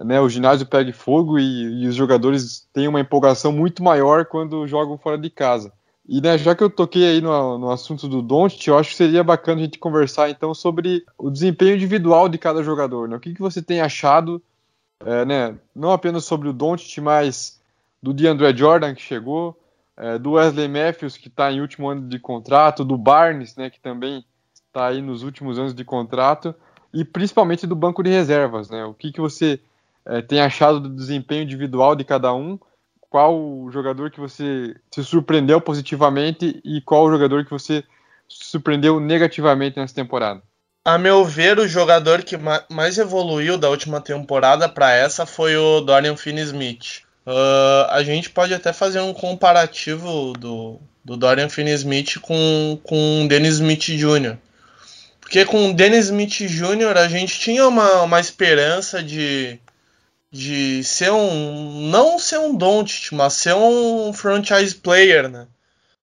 né, 0.04 0.20
o 0.20 0.28
ginásio 0.28 0.66
pegue 0.66 0.92
fogo 0.92 1.38
e, 1.38 1.82
e, 1.82 1.88
os 1.88 1.94
jogadores 1.94 2.68
tenham 2.72 2.90
uma 2.90 3.00
empolgação 3.00 3.50
muito 3.50 3.82
maior 3.82 4.24
quando 4.26 4.66
jogam 4.66 4.96
fora 4.96 5.18
de 5.18 5.28
casa. 5.28 5.72
E 6.08 6.20
né, 6.20 6.38
já 6.38 6.54
que 6.54 6.62
eu 6.62 6.70
toquei 6.70 7.04
aí 7.04 7.20
no, 7.20 7.58
no 7.58 7.70
assunto 7.70 8.08
do 8.08 8.22
Doncic, 8.22 8.66
eu 8.66 8.78
acho 8.78 8.90
que 8.90 8.96
seria 8.96 9.24
bacana 9.24 9.60
a 9.60 9.64
gente 9.64 9.78
conversar 9.78 10.30
então 10.30 10.54
sobre 10.54 11.04
o 11.18 11.30
desempenho 11.30 11.74
individual 11.74 12.28
de 12.28 12.38
cada 12.38 12.62
jogador. 12.62 13.08
Né? 13.08 13.16
O 13.16 13.20
que, 13.20 13.34
que 13.34 13.40
você 13.40 13.60
tem 13.60 13.80
achado, 13.80 14.40
é, 15.04 15.24
né, 15.24 15.58
não 15.74 15.90
apenas 15.90 16.24
sobre 16.24 16.48
o 16.48 16.52
Doncic, 16.52 16.98
mas 17.00 17.60
do 18.02 18.14
DeAndre 18.14 18.56
Jordan 18.56 18.94
que 18.94 19.02
chegou, 19.02 19.58
é, 19.96 20.16
do 20.16 20.32
Wesley 20.32 20.68
Matthews 20.68 21.16
que 21.16 21.28
está 21.28 21.52
em 21.52 21.60
último 21.60 21.88
ano 21.88 22.08
de 22.08 22.18
contrato, 22.20 22.84
do 22.84 22.96
Barnes, 22.96 23.56
né, 23.56 23.68
que 23.68 23.80
também 23.80 24.24
está 24.54 24.86
aí 24.86 25.02
nos 25.02 25.24
últimos 25.24 25.58
anos 25.58 25.74
de 25.74 25.84
contrato, 25.84 26.54
e 26.94 27.04
principalmente 27.04 27.66
do 27.66 27.74
banco 27.74 28.02
de 28.02 28.10
reservas. 28.10 28.70
Né? 28.70 28.84
O 28.84 28.94
que, 28.94 29.12
que 29.12 29.20
você 29.20 29.60
é, 30.08 30.22
tem 30.22 30.40
achado 30.40 30.80
do 30.80 30.88
desempenho 30.88 31.42
individual 31.42 31.94
de 31.94 32.02
cada 32.02 32.32
um? 32.32 32.58
Qual 33.10 33.38
o 33.38 33.70
jogador 33.70 34.10
que 34.10 34.18
você 34.18 34.74
se 34.90 35.04
surpreendeu 35.04 35.60
positivamente 35.60 36.60
e 36.64 36.80
qual 36.80 37.10
jogador 37.10 37.44
que 37.44 37.50
você 37.50 37.84
se 38.28 38.46
surpreendeu 38.46 38.98
negativamente 38.98 39.78
nessa 39.78 39.94
temporada? 39.94 40.42
A 40.84 40.96
meu 40.96 41.24
ver, 41.24 41.58
o 41.58 41.68
jogador 41.68 42.22
que 42.22 42.36
mais 42.70 42.96
evoluiu 42.96 43.58
da 43.58 43.68
última 43.68 44.00
temporada 44.00 44.68
para 44.68 44.92
essa 44.94 45.26
foi 45.26 45.54
o 45.56 45.82
Dorian 45.82 46.16
Finney-Smith. 46.16 47.02
Uh, 47.26 47.84
a 47.90 48.02
gente 48.02 48.30
pode 48.30 48.54
até 48.54 48.72
fazer 48.72 49.00
um 49.00 49.12
comparativo 49.12 50.32
do, 50.32 50.80
do 51.04 51.16
Dorian 51.16 51.50
Finney-Smith 51.50 52.20
com, 52.20 52.80
com 52.82 53.24
o 53.24 53.28
Dennis 53.28 53.54
Smith 53.54 53.84
Jr. 53.84 54.36
Porque 55.20 55.44
com 55.44 55.70
o 55.70 55.74
Dennis 55.74 56.06
Smith 56.06 56.38
Jr. 56.38 56.96
a 56.96 57.06
gente 57.06 57.38
tinha 57.38 57.68
uma, 57.68 58.02
uma 58.02 58.18
esperança 58.18 59.02
de, 59.02 59.60
de 60.30 60.82
ser 60.84 61.10
um. 61.10 61.88
não 61.90 62.18
ser 62.18 62.38
um 62.38 62.54
Doncic, 62.54 63.12
mas 63.12 63.34
ser 63.34 63.54
um 63.54 64.12
franchise 64.12 64.74
player, 64.74 65.28
né? 65.28 65.46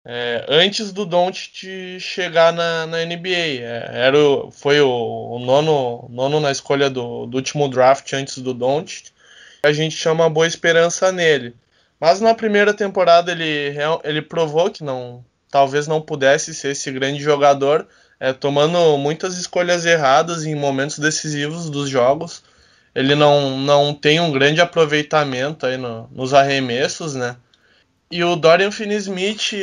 É, 0.03 0.46
antes 0.50 0.91
do 0.91 1.06
Doncic 1.06 2.00
chegar 2.00 2.51
na, 2.53 2.88
na 2.88 3.06
NBA. 3.06 3.62
É, 3.62 3.89
era 3.94 4.18
o, 4.18 4.51
foi 4.51 4.82
o, 4.82 4.89
o, 4.89 5.39
nono, 5.39 6.08
nono 6.10 6.39
na 6.39 6.51
escolha 6.51 6.89
do, 6.89 7.25
do 7.25 7.38
último 7.38 7.70
draft 7.70 8.12
antes 8.13 8.38
do 8.39 8.53
Doncic 8.53 9.12
a 9.63 9.72
gente 9.72 9.96
tinha 9.96 10.12
uma 10.12 10.30
boa 10.30 10.48
esperança 10.48 11.12
nele. 11.12 11.56
Mas 12.00 12.20
na 12.20 12.34
primeira 12.34 12.74
temporada 12.74 13.32
ele, 13.32 13.75
ele 14.03 14.22
provou 14.22 14.72
que 14.72 14.84
não, 14.84 15.24
talvez 15.50 15.88
não 15.88 16.01
pudesse 16.01 16.53
ser 16.53 16.72
esse 16.72 16.91
grande 16.91 17.22
jogador, 17.22 17.88
é, 18.20 18.34
tomando 18.34 18.98
muitas 18.98 19.38
escolhas 19.38 19.86
erradas 19.86 20.46
em 20.46 20.56
momentos 20.56 20.98
decisivos 20.98 21.70
dos 21.70 21.89
jogos. 21.89 22.44
Ele 22.93 23.15
não, 23.15 23.57
não 23.57 23.93
tem 23.93 24.19
um 24.19 24.31
grande 24.31 24.62
aproveitamento 24.62 25.65
aí 25.65 25.77
no, 25.77 26.10
nos 26.12 26.33
arremessos, 26.33 27.15
né? 27.15 27.38
E 28.10 28.24
o 28.24 28.36
Dorian 28.36 28.71
Finney-Smith, 28.71 29.53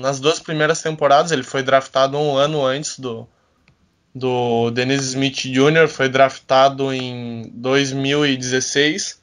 nas 0.00 0.18
duas 0.18 0.40
primeiras 0.40 0.80
temporadas, 0.80 1.32
ele 1.32 1.42
foi 1.42 1.62
draftado 1.62 2.16
um 2.16 2.36
ano 2.36 2.64
antes 2.64 2.98
do, 2.98 3.28
do 4.14 4.70
Dennis 4.70 5.02
Smith 5.08 5.42
Jr., 5.42 5.86
foi 5.86 6.08
draftado 6.08 6.94
em 6.94 7.50
2016 7.54 9.20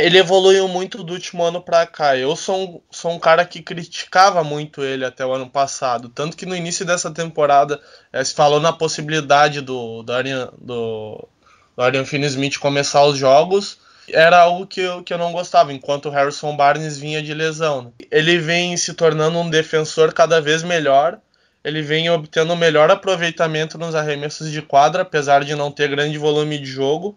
ele 0.00 0.18
evoluiu 0.18 0.68
muito 0.68 1.02
do 1.02 1.12
último 1.12 1.42
ano 1.42 1.60
para 1.60 1.86
cá. 1.86 2.16
Eu 2.16 2.34
sou 2.36 2.64
um, 2.64 2.80
sou 2.90 3.12
um 3.12 3.18
cara 3.18 3.44
que 3.44 3.62
criticava 3.62 4.44
muito 4.44 4.82
ele 4.82 5.04
até 5.04 5.24
o 5.24 5.32
ano 5.32 5.48
passado. 5.48 6.08
Tanto 6.08 6.36
que 6.36 6.46
no 6.46 6.56
início 6.56 6.84
dessa 6.84 7.10
temporada 7.10 7.80
é, 8.12 8.22
se 8.22 8.34
falou 8.34 8.60
na 8.60 8.72
possibilidade 8.72 9.60
do 9.60 10.02
Darian, 10.02 10.50
do, 10.58 11.28
do 11.78 11.82
Arian 11.84 12.04
Finney-Smith 12.04 12.58
começar 12.58 13.04
os 13.04 13.16
jogos. 13.16 13.78
Era 14.08 14.40
algo 14.40 14.66
que 14.66 14.80
eu, 14.80 15.00
que 15.04 15.14
eu 15.14 15.18
não 15.18 15.30
gostava, 15.30 15.72
enquanto 15.72 16.06
o 16.06 16.10
Harrison 16.10 16.56
Barnes 16.56 16.98
vinha 16.98 17.22
de 17.22 17.32
lesão. 17.32 17.82
Né? 17.82 17.90
Ele 18.10 18.36
vem 18.38 18.76
se 18.76 18.94
tornando 18.94 19.38
um 19.38 19.48
defensor 19.48 20.12
cada 20.12 20.40
vez 20.40 20.64
melhor. 20.64 21.20
Ele 21.62 21.80
vem 21.80 22.10
obtendo 22.10 22.56
melhor 22.56 22.90
aproveitamento 22.90 23.78
nos 23.78 23.94
arremessos 23.94 24.50
de 24.50 24.60
quadra, 24.60 25.02
apesar 25.02 25.44
de 25.44 25.54
não 25.54 25.70
ter 25.70 25.88
grande 25.88 26.18
volume 26.18 26.58
de 26.58 26.66
jogo 26.66 27.16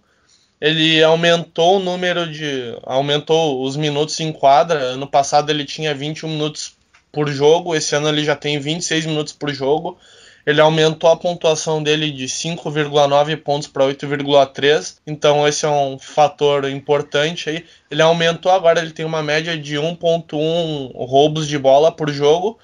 ele 0.62 1.03
aumentou 1.03 1.77
o 1.77 1.80
número 1.80 2.32
de. 2.32 2.77
aumentou 2.84 3.63
os 3.63 3.75
minutos 3.75 4.20
em 4.20 4.32
quadra. 4.32 4.80
Ano 4.80 5.08
passado 5.08 5.50
ele 5.50 5.65
tinha 5.65 5.91
21 5.91 6.30
minutos 6.30 6.77
por 7.12 7.27
jogo, 7.30 7.75
esse 7.75 7.96
ano 7.96 8.08
ele 8.10 8.24
já 8.24 8.36
tem 8.36 8.60
26 8.60 9.08
minutos 9.08 9.34
por 9.34 9.51
jogo. 9.51 9.98
Ele 10.45 10.60
aumentou 10.60 11.10
a 11.10 11.17
pontuação 11.17 11.81
dele 11.81 12.12
de 12.12 12.25
5,9 12.25 13.38
pontos 13.38 13.67
para 13.67 13.86
8,3, 13.86 14.98
então 15.05 15.48
esse 15.48 15.65
é 15.65 15.69
um 15.69 16.00
fator 16.00 16.69
importante 16.69 17.50
aí. 17.50 17.65
Ele 17.89 18.01
aumentou 18.01 18.51
agora, 18.51 18.81
ele 18.81 18.91
tem 18.91 19.05
uma 19.05 19.21
média 19.21 19.57
de 19.57 19.75
1,1 19.75 20.91
roubos 20.95 21.48
de 21.48 21.57
bola 21.57 21.91
por 21.91 22.10
jogo 22.12 22.57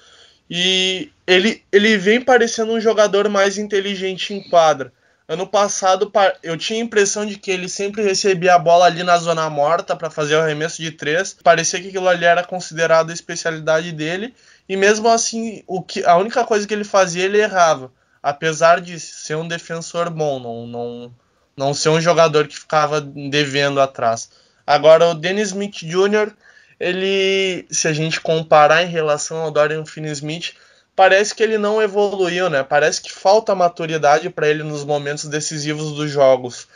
e 0.50 1.10
ele, 1.26 1.62
ele 1.70 1.96
vem 1.98 2.20
parecendo 2.20 2.72
um 2.72 2.80
jogador 2.80 3.28
mais 3.28 3.58
inteligente 3.58 4.32
em 4.32 4.42
quadra. 4.48 4.92
Ano 5.28 5.46
passado 5.46 6.10
eu 6.42 6.56
tinha 6.56 6.80
a 6.80 6.82
impressão 6.82 7.26
de 7.26 7.36
que 7.36 7.50
ele 7.50 7.68
sempre 7.68 8.02
recebia 8.02 8.54
a 8.54 8.58
bola 8.58 8.86
ali 8.86 9.02
na 9.02 9.18
zona 9.18 9.50
morta 9.50 9.94
para 9.94 10.08
fazer 10.08 10.36
o 10.36 10.40
arremesso 10.40 10.80
de 10.80 10.90
três. 10.90 11.36
Parecia 11.44 11.78
que 11.82 11.88
aquilo 11.88 12.08
ali 12.08 12.24
era 12.24 12.42
considerado 12.42 13.10
a 13.10 13.12
especialidade 13.12 13.92
dele. 13.92 14.34
E 14.68 14.76
mesmo 14.76 15.08
assim, 15.08 15.62
o 15.66 15.82
que, 15.82 16.04
a 16.04 16.16
única 16.16 16.44
coisa 16.44 16.66
que 16.66 16.74
ele 16.74 16.84
fazia, 16.84 17.24
ele 17.24 17.40
errava. 17.40 17.90
Apesar 18.22 18.80
de 18.80 19.00
ser 19.00 19.36
um 19.36 19.48
defensor 19.48 20.10
bom, 20.10 20.38
não, 20.38 20.66
não, 20.66 21.14
não 21.56 21.74
ser 21.74 21.88
um 21.88 22.00
jogador 22.00 22.46
que 22.46 22.58
ficava 22.58 23.00
devendo 23.00 23.80
atrás. 23.80 24.30
Agora, 24.66 25.06
o 25.06 25.14
Dennis 25.14 25.48
Smith 25.48 25.78
Jr., 25.78 26.32
ele, 26.78 27.66
se 27.70 27.88
a 27.88 27.92
gente 27.92 28.20
comparar 28.20 28.82
em 28.82 28.88
relação 28.88 29.38
ao 29.38 29.50
Dorian 29.50 29.84
Finney-Smith, 29.84 30.54
parece 30.94 31.34
que 31.34 31.42
ele 31.42 31.58
não 31.58 31.80
evoluiu, 31.80 32.50
né? 32.50 32.62
Parece 32.62 33.00
que 33.00 33.12
falta 33.12 33.54
maturidade 33.54 34.28
para 34.30 34.48
ele 34.48 34.62
nos 34.62 34.84
momentos 34.84 35.24
decisivos 35.24 35.92
dos 35.92 36.10
jogos. 36.10 36.68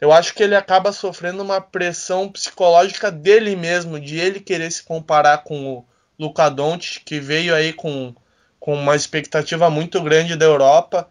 Eu 0.00 0.12
acho 0.12 0.34
que 0.34 0.42
ele 0.42 0.54
acaba 0.54 0.92
sofrendo 0.92 1.42
uma 1.42 1.60
pressão 1.60 2.28
psicológica 2.28 3.10
dele 3.10 3.56
mesmo, 3.56 4.00
de 4.00 4.18
ele 4.18 4.40
querer 4.40 4.70
se 4.70 4.82
comparar 4.82 5.38
com 5.38 5.74
o 5.74 5.84
Luca 6.22 6.48
Doncic, 6.48 7.02
que 7.04 7.18
veio 7.20 7.54
aí 7.54 7.72
com, 7.72 8.14
com 8.60 8.74
uma 8.74 8.94
expectativa 8.94 9.68
muito 9.68 10.00
grande 10.00 10.36
da 10.36 10.44
Europa. 10.44 11.08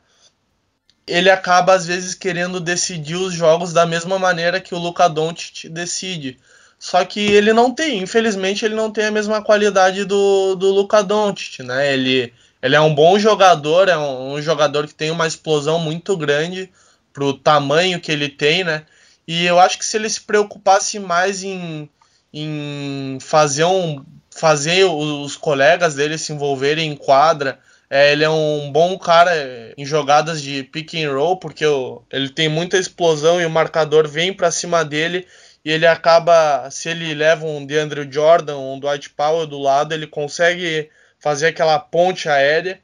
Ele 1.05 1.29
acaba 1.29 1.73
às 1.73 1.85
vezes 1.85 2.15
querendo 2.15 2.59
decidir 2.59 3.15
os 3.15 3.33
jogos 3.33 3.73
da 3.73 3.85
mesma 3.85 4.17
maneira 4.17 4.61
que 4.61 4.73
o 4.73 4.79
Luca 4.79 5.09
Doncic 5.09 5.67
decide. 5.69 6.39
Só 6.79 7.03
que 7.05 7.19
ele 7.19 7.53
não 7.53 7.73
tem, 7.73 7.99
infelizmente, 8.01 8.65
ele 8.65 8.73
não 8.73 8.89
tem 8.89 9.05
a 9.05 9.11
mesma 9.11 9.43
qualidade 9.43 10.05
do, 10.05 10.55
do 10.55 10.71
Luca 10.71 11.03
Doncic, 11.03 11.59
né? 11.59 11.93
Ele, 11.93 12.33
ele 12.61 12.75
é 12.75 12.81
um 12.81 12.95
bom 12.95 13.19
jogador, 13.19 13.87
é 13.89 13.97
um, 13.97 14.33
um 14.33 14.41
jogador 14.41 14.87
que 14.87 14.95
tem 14.95 15.11
uma 15.11 15.27
explosão 15.27 15.77
muito 15.77 16.17
grande 16.17 16.71
pro 17.13 17.33
tamanho 17.33 17.99
que 17.99 18.11
ele 18.11 18.29
tem, 18.29 18.63
né? 18.63 18.85
E 19.27 19.45
eu 19.45 19.59
acho 19.59 19.77
que 19.77 19.85
se 19.85 19.97
ele 19.97 20.09
se 20.09 20.21
preocupasse 20.21 20.99
mais 20.99 21.43
em, 21.43 21.89
em 22.33 23.17
fazer 23.21 23.65
um 23.65 24.03
fazer 24.41 24.85
os 24.85 25.35
colegas 25.35 25.93
dele 25.93 26.17
se 26.17 26.33
envolverem 26.33 26.91
em 26.91 26.95
quadra, 26.95 27.59
é, 27.87 28.11
ele 28.11 28.23
é 28.23 28.29
um 28.29 28.71
bom 28.71 28.97
cara 28.97 29.31
em 29.77 29.85
jogadas 29.85 30.41
de 30.41 30.63
pick 30.63 30.95
and 30.95 31.13
roll, 31.13 31.37
porque 31.37 31.63
o, 31.63 32.01
ele 32.11 32.27
tem 32.27 32.49
muita 32.49 32.75
explosão 32.75 33.39
e 33.39 33.45
o 33.45 33.51
marcador 33.51 34.07
vem 34.07 34.33
para 34.33 34.49
cima 34.49 34.83
dele 34.83 35.27
e 35.63 35.71
ele 35.71 35.85
acaba, 35.85 36.67
se 36.71 36.89
ele 36.89 37.13
leva 37.13 37.45
um 37.45 37.63
DeAndre 37.63 38.11
Jordan, 38.11 38.57
um 38.57 38.79
Dwight 38.79 39.11
Powell 39.11 39.45
do 39.45 39.59
lado, 39.59 39.93
ele 39.93 40.07
consegue 40.07 40.89
fazer 41.19 41.45
aquela 41.49 41.77
ponte 41.77 42.27
aérea. 42.27 42.79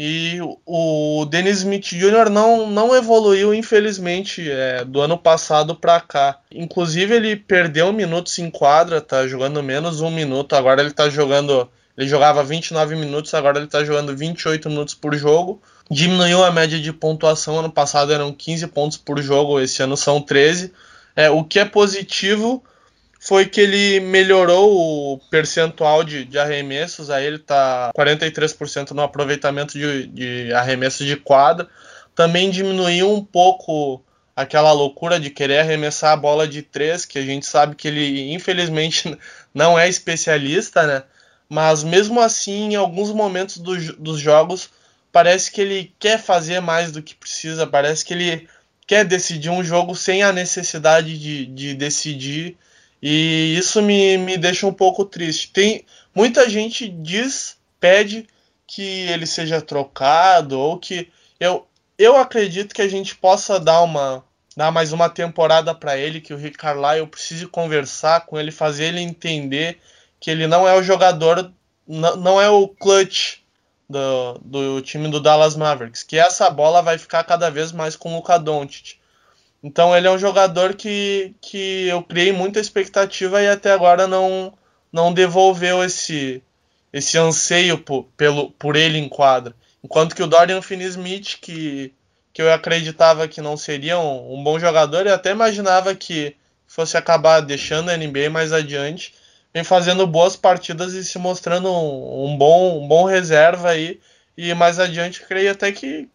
E 0.00 0.38
o 0.64 1.24
Dennis 1.24 1.58
Smith 1.58 1.88
Jr. 1.88 2.30
não, 2.30 2.70
não 2.70 2.94
evoluiu, 2.94 3.52
infelizmente, 3.52 4.48
é, 4.48 4.84
do 4.84 5.00
ano 5.00 5.18
passado 5.18 5.74
para 5.74 6.00
cá. 6.00 6.38
Inclusive, 6.52 7.16
ele 7.16 7.34
perdeu 7.34 7.92
minutos 7.92 8.38
em 8.38 8.48
quadra, 8.48 9.00
tá 9.00 9.26
jogando 9.26 9.60
menos 9.60 10.00
um 10.00 10.08
minuto. 10.08 10.54
Agora 10.54 10.80
ele 10.80 10.92
tá 10.92 11.10
jogando. 11.10 11.68
Ele 11.96 12.06
jogava 12.06 12.44
29 12.44 12.94
minutos, 12.94 13.34
agora 13.34 13.58
ele 13.58 13.66
tá 13.66 13.82
jogando 13.82 14.16
28 14.16 14.70
minutos 14.70 14.94
por 14.94 15.16
jogo. 15.16 15.60
Diminuiu 15.90 16.44
a 16.44 16.52
média 16.52 16.78
de 16.78 16.92
pontuação. 16.92 17.58
Ano 17.58 17.72
passado 17.72 18.12
eram 18.12 18.32
15 18.32 18.68
pontos 18.68 18.96
por 18.96 19.20
jogo, 19.20 19.58
esse 19.58 19.82
ano 19.82 19.96
são 19.96 20.22
13. 20.22 20.72
É, 21.16 21.28
o 21.28 21.42
que 21.42 21.58
é 21.58 21.64
positivo 21.64 22.62
foi 23.18 23.46
que 23.46 23.60
ele 23.60 24.00
melhorou 24.00 25.14
o 25.14 25.18
percentual 25.30 26.04
de, 26.04 26.24
de 26.24 26.38
arremessos, 26.38 27.10
aí 27.10 27.26
ele 27.26 27.36
está 27.36 27.90
43% 27.96 28.92
no 28.92 29.02
aproveitamento 29.02 29.76
de, 29.76 30.06
de 30.06 30.52
arremessos 30.52 31.06
de 31.06 31.16
quadra. 31.16 31.68
Também 32.14 32.50
diminuiu 32.50 33.12
um 33.12 33.24
pouco 33.24 34.02
aquela 34.36 34.70
loucura 34.70 35.18
de 35.18 35.30
querer 35.30 35.58
arremessar 35.58 36.12
a 36.12 36.16
bola 36.16 36.46
de 36.46 36.62
três, 36.62 37.04
que 37.04 37.18
a 37.18 37.24
gente 37.24 37.44
sabe 37.44 37.74
que 37.74 37.88
ele 37.88 38.32
infelizmente 38.32 39.18
não 39.52 39.76
é 39.76 39.88
especialista, 39.88 40.86
né? 40.86 41.02
Mas 41.48 41.82
mesmo 41.82 42.20
assim, 42.20 42.72
em 42.72 42.76
alguns 42.76 43.10
momentos 43.10 43.58
do, 43.58 43.76
dos 43.94 44.20
jogos, 44.20 44.70
parece 45.10 45.50
que 45.50 45.60
ele 45.60 45.92
quer 45.98 46.20
fazer 46.20 46.60
mais 46.60 46.92
do 46.92 47.02
que 47.02 47.14
precisa, 47.14 47.66
parece 47.66 48.04
que 48.04 48.14
ele 48.14 48.48
quer 48.86 49.04
decidir 49.04 49.50
um 49.50 49.64
jogo 49.64 49.94
sem 49.96 50.22
a 50.22 50.32
necessidade 50.32 51.18
de, 51.18 51.46
de 51.46 51.74
decidir. 51.74 52.56
E 53.02 53.56
isso 53.56 53.80
me, 53.80 54.18
me 54.18 54.36
deixa 54.36 54.66
um 54.66 54.72
pouco 54.72 55.04
triste. 55.04 55.50
Tem 55.52 55.84
muita 56.14 56.48
gente 56.48 56.88
diz, 56.88 57.56
pede 57.78 58.26
que 58.66 58.82
ele 58.82 59.26
seja 59.26 59.60
trocado 59.62 60.58
ou 60.58 60.78
que 60.78 61.08
eu 61.40 61.66
eu 61.98 62.16
acredito 62.16 62.74
que 62.74 62.82
a 62.82 62.88
gente 62.88 63.16
possa 63.16 63.58
dar 63.58 63.82
uma 63.82 64.24
dar 64.56 64.70
mais 64.72 64.92
uma 64.92 65.08
temporada 65.08 65.74
para 65.74 65.96
ele, 65.96 66.20
que 66.20 66.34
o 66.34 66.36
Rick 66.36 66.58
Carlisle 66.58 67.06
precise 67.06 67.46
conversar 67.46 68.26
com 68.26 68.38
ele, 68.38 68.50
fazer 68.50 68.86
ele 68.86 69.00
entender 69.00 69.78
que 70.18 70.30
ele 70.30 70.48
não 70.48 70.66
é 70.66 70.76
o 70.76 70.82
jogador, 70.82 71.52
não 71.86 72.40
é 72.40 72.50
o 72.50 72.66
clutch 72.66 73.38
do, 73.88 74.38
do 74.42 74.80
time 74.82 75.08
do 75.08 75.20
Dallas 75.20 75.54
Mavericks, 75.56 76.02
que 76.02 76.18
essa 76.18 76.50
bola 76.50 76.82
vai 76.82 76.98
ficar 76.98 77.22
cada 77.22 77.50
vez 77.50 77.70
mais 77.70 77.94
com 77.94 78.12
o 78.12 78.16
Luka 78.16 78.36
Doncic. 78.36 78.97
Então 79.62 79.96
ele 79.96 80.06
é 80.06 80.10
um 80.10 80.18
jogador 80.18 80.74
que, 80.74 81.34
que 81.40 81.88
eu 81.88 82.02
criei 82.02 82.32
muita 82.32 82.60
expectativa 82.60 83.42
e 83.42 83.48
até 83.48 83.72
agora 83.72 84.06
não, 84.06 84.52
não 84.92 85.12
devolveu 85.12 85.82
esse, 85.82 86.42
esse 86.92 87.18
anseio 87.18 87.78
por, 87.78 88.04
pelo, 88.16 88.50
por 88.52 88.76
ele 88.76 88.98
em 88.98 89.08
quadra. 89.08 89.54
Enquanto 89.82 90.14
que 90.14 90.22
o 90.22 90.26
Dorian 90.26 90.62
Finney-Smith, 90.62 91.38
que 91.40 91.92
que 92.38 92.42
eu 92.42 92.52
acreditava 92.52 93.26
que 93.26 93.40
não 93.40 93.56
seria 93.56 93.98
um, 93.98 94.38
um, 94.38 94.44
bom 94.44 94.60
jogador 94.60 95.04
e 95.04 95.10
até 95.10 95.32
imaginava 95.32 95.92
que 95.92 96.36
fosse 96.68 96.96
acabar 96.96 97.40
deixando 97.40 97.90
a 97.90 97.96
NBA 97.96 98.30
mais 98.30 98.52
adiante, 98.52 99.12
vem 99.52 99.64
fazendo 99.64 100.06
boas 100.06 100.36
partidas 100.36 100.92
e 100.94 101.04
se 101.04 101.18
mostrando 101.18 101.68
um, 101.68 102.26
um 102.26 102.38
bom, 102.38 102.80
um 102.80 102.86
bom 102.86 103.04
reserva 103.04 103.70
aí. 103.70 103.98
E 104.36 104.54
mais 104.54 104.78
adiante 104.78 105.22
creio 105.22 105.50
até 105.50 105.72
que, 105.72 106.08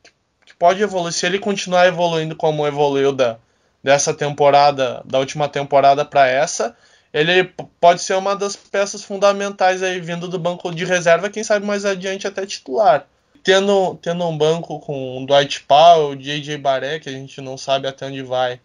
pode 0.64 0.82
evoluir. 0.82 1.12
Se 1.12 1.26
ele 1.26 1.40
continuar 1.40 1.88
evoluindo 1.88 2.38
como 2.38 2.66
evoluiu 2.66 3.12
da, 3.12 3.38
dessa 3.84 4.14
temporada, 4.14 5.02
da 5.04 5.20
última 5.20 5.50
temporada 5.50 6.06
para 6.06 6.26
essa, 6.26 6.74
ele 7.12 7.44
pode 7.82 8.02
ser 8.02 8.14
uma 8.14 8.34
das 8.34 8.56
peças 8.56 9.04
fundamentais 9.04 9.84
aí 9.84 10.00
vindo 10.00 10.26
do 10.30 10.40
banco 10.40 10.74
de 10.74 10.86
reserva, 10.86 11.30
quem 11.30 11.44
sabe 11.44 11.66
mais 11.66 11.84
adiante 11.84 12.26
até 12.26 12.46
titular 12.46 13.06
tendo, 13.44 13.96
tendo 13.96 14.24
um 14.24 14.38
banco 14.38 14.80
com 14.80 15.26
Dwight 15.26 15.64
Powell, 15.64 16.16
J.J. 16.16 16.58
Barrett, 16.60 17.02
que 17.02 17.10
a 17.10 17.12
gente 17.12 17.42
não 17.42 17.58
sabe 17.58 17.86
até 17.86 18.06
onde 18.06 18.24
vai, 18.24 18.58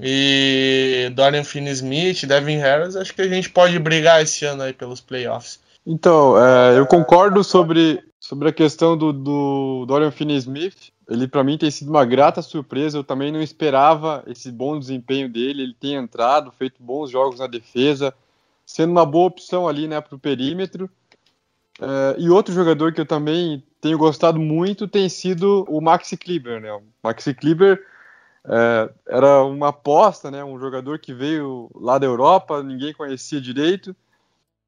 e 0.00 1.12
Dorian 1.14 1.44
Finney-Smith, 1.44 2.24
Devin 2.24 2.56
Harris, 2.56 2.96
acho 2.96 3.14
que 3.14 3.20
a 3.20 3.28
gente 3.28 3.50
pode 3.50 3.78
brigar 3.78 4.22
esse 4.22 4.46
ano 4.46 4.62
aí 4.62 4.72
pelos 4.72 5.02
playoffs. 5.02 5.60
Então, 5.86 6.42
é, 6.42 6.78
eu 6.78 6.86
concordo 6.86 7.44
sobre, 7.44 8.02
sobre 8.18 8.48
a 8.48 8.52
questão 8.52 8.96
do, 8.96 9.12
do 9.12 9.84
Dorian 9.86 10.10
Finney-Smith. 10.10 10.90
Ele, 11.10 11.26
para 11.26 11.42
mim, 11.42 11.58
tem 11.58 11.70
sido 11.72 11.90
uma 11.90 12.04
grata 12.04 12.40
surpresa. 12.40 12.96
Eu 12.96 13.04
também 13.04 13.32
não 13.32 13.42
esperava 13.42 14.22
esse 14.28 14.50
bom 14.52 14.78
desempenho 14.78 15.28
dele. 15.28 15.64
Ele 15.64 15.74
tem 15.74 15.96
entrado, 15.96 16.52
feito 16.52 16.80
bons 16.80 17.10
jogos 17.10 17.40
na 17.40 17.48
defesa, 17.48 18.14
sendo 18.64 18.92
uma 18.92 19.04
boa 19.04 19.26
opção 19.26 19.66
ali 19.66 19.88
né, 19.88 20.00
para 20.00 20.14
o 20.14 20.18
perímetro. 20.20 20.88
É, 21.80 22.14
e 22.16 22.30
outro 22.30 22.54
jogador 22.54 22.92
que 22.92 23.00
eu 23.00 23.06
também 23.06 23.60
tenho 23.80 23.98
gostado 23.98 24.38
muito 24.38 24.86
tem 24.86 25.08
sido 25.08 25.64
o 25.68 25.80
Maxi 25.80 26.16
Kleber, 26.16 26.60
né? 26.60 26.72
O 26.72 26.82
Maxi 27.02 27.34
Kleber 27.34 27.84
é, 28.44 28.90
era 29.08 29.42
uma 29.42 29.68
aposta, 29.68 30.30
né? 30.30 30.44
Um 30.44 30.60
jogador 30.60 31.00
que 31.00 31.12
veio 31.12 31.68
lá 31.74 31.98
da 31.98 32.06
Europa, 32.06 32.62
ninguém 32.62 32.92
conhecia 32.92 33.40
direito 33.40 33.96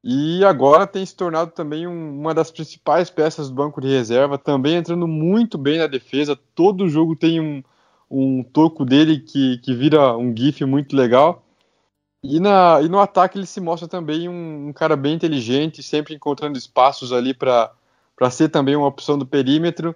e 0.03 0.43
agora 0.43 0.85
tem 0.85 1.05
se 1.05 1.15
tornado 1.15 1.51
também 1.51 1.87
um, 1.87 2.19
uma 2.19 2.33
das 2.33 2.51
principais 2.51 3.09
peças 3.09 3.49
do 3.49 3.55
banco 3.55 3.79
de 3.79 3.87
reserva, 3.87 4.37
também 4.37 4.75
entrando 4.75 5.07
muito 5.07 5.57
bem 5.57 5.77
na 5.77 5.87
defesa. 5.87 6.37
Todo 6.53 6.89
jogo 6.89 7.15
tem 7.15 7.39
um, 7.39 7.63
um 8.11 8.43
toco 8.43 8.83
dele 8.83 9.19
que, 9.19 9.59
que 9.59 9.73
vira 9.73 10.17
um 10.17 10.35
gif 10.35 10.65
muito 10.65 10.93
legal. 10.93 11.45
E, 12.21 12.39
na, 12.39 12.81
e 12.81 12.89
no 12.89 12.99
ataque 12.99 13.37
ele 13.37 13.45
se 13.45 13.61
mostra 13.61 13.87
também 13.87 14.27
um, 14.27 14.67
um 14.69 14.73
cara 14.73 14.97
bem 14.97 15.13
inteligente, 15.13 15.81
sempre 15.81 16.13
encontrando 16.13 16.57
espaços 16.57 17.13
ali 17.13 17.33
para 17.33 17.71
ser 18.29 18.49
também 18.49 18.75
uma 18.75 18.87
opção 18.87 19.17
do 19.17 19.25
perímetro. 19.25 19.95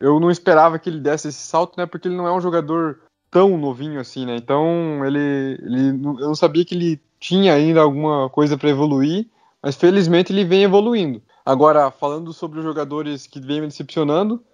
Eu 0.00 0.18
não 0.18 0.30
esperava 0.30 0.78
que 0.80 0.90
ele 0.90 1.00
desse 1.00 1.28
esse 1.28 1.46
salto, 1.46 1.76
né? 1.78 1.86
Porque 1.86 2.08
ele 2.08 2.16
não 2.16 2.26
é 2.26 2.32
um 2.32 2.40
jogador 2.40 3.00
tão 3.30 3.56
novinho 3.56 4.00
assim, 4.00 4.26
né? 4.26 4.36
Então 4.36 5.04
ele, 5.04 5.58
ele 5.62 5.88
eu 5.88 6.28
não 6.28 6.34
sabia 6.34 6.64
que 6.64 6.74
ele 6.74 7.00
tinha 7.20 7.54
ainda 7.54 7.80
alguma 7.80 8.28
coisa 8.30 8.58
para 8.58 8.68
evoluir, 8.68 9.26
mas 9.64 9.76
felizmente 9.76 10.30
ele 10.30 10.44
vem 10.44 10.62
evoluindo. 10.62 11.22
Agora, 11.42 11.90
falando 11.90 12.34
sobre 12.34 12.58
os 12.58 12.64
jogadores 12.66 13.26
que 13.26 13.40
vêm 13.40 13.62
me 13.62 13.66
decepcionando, 13.66 14.44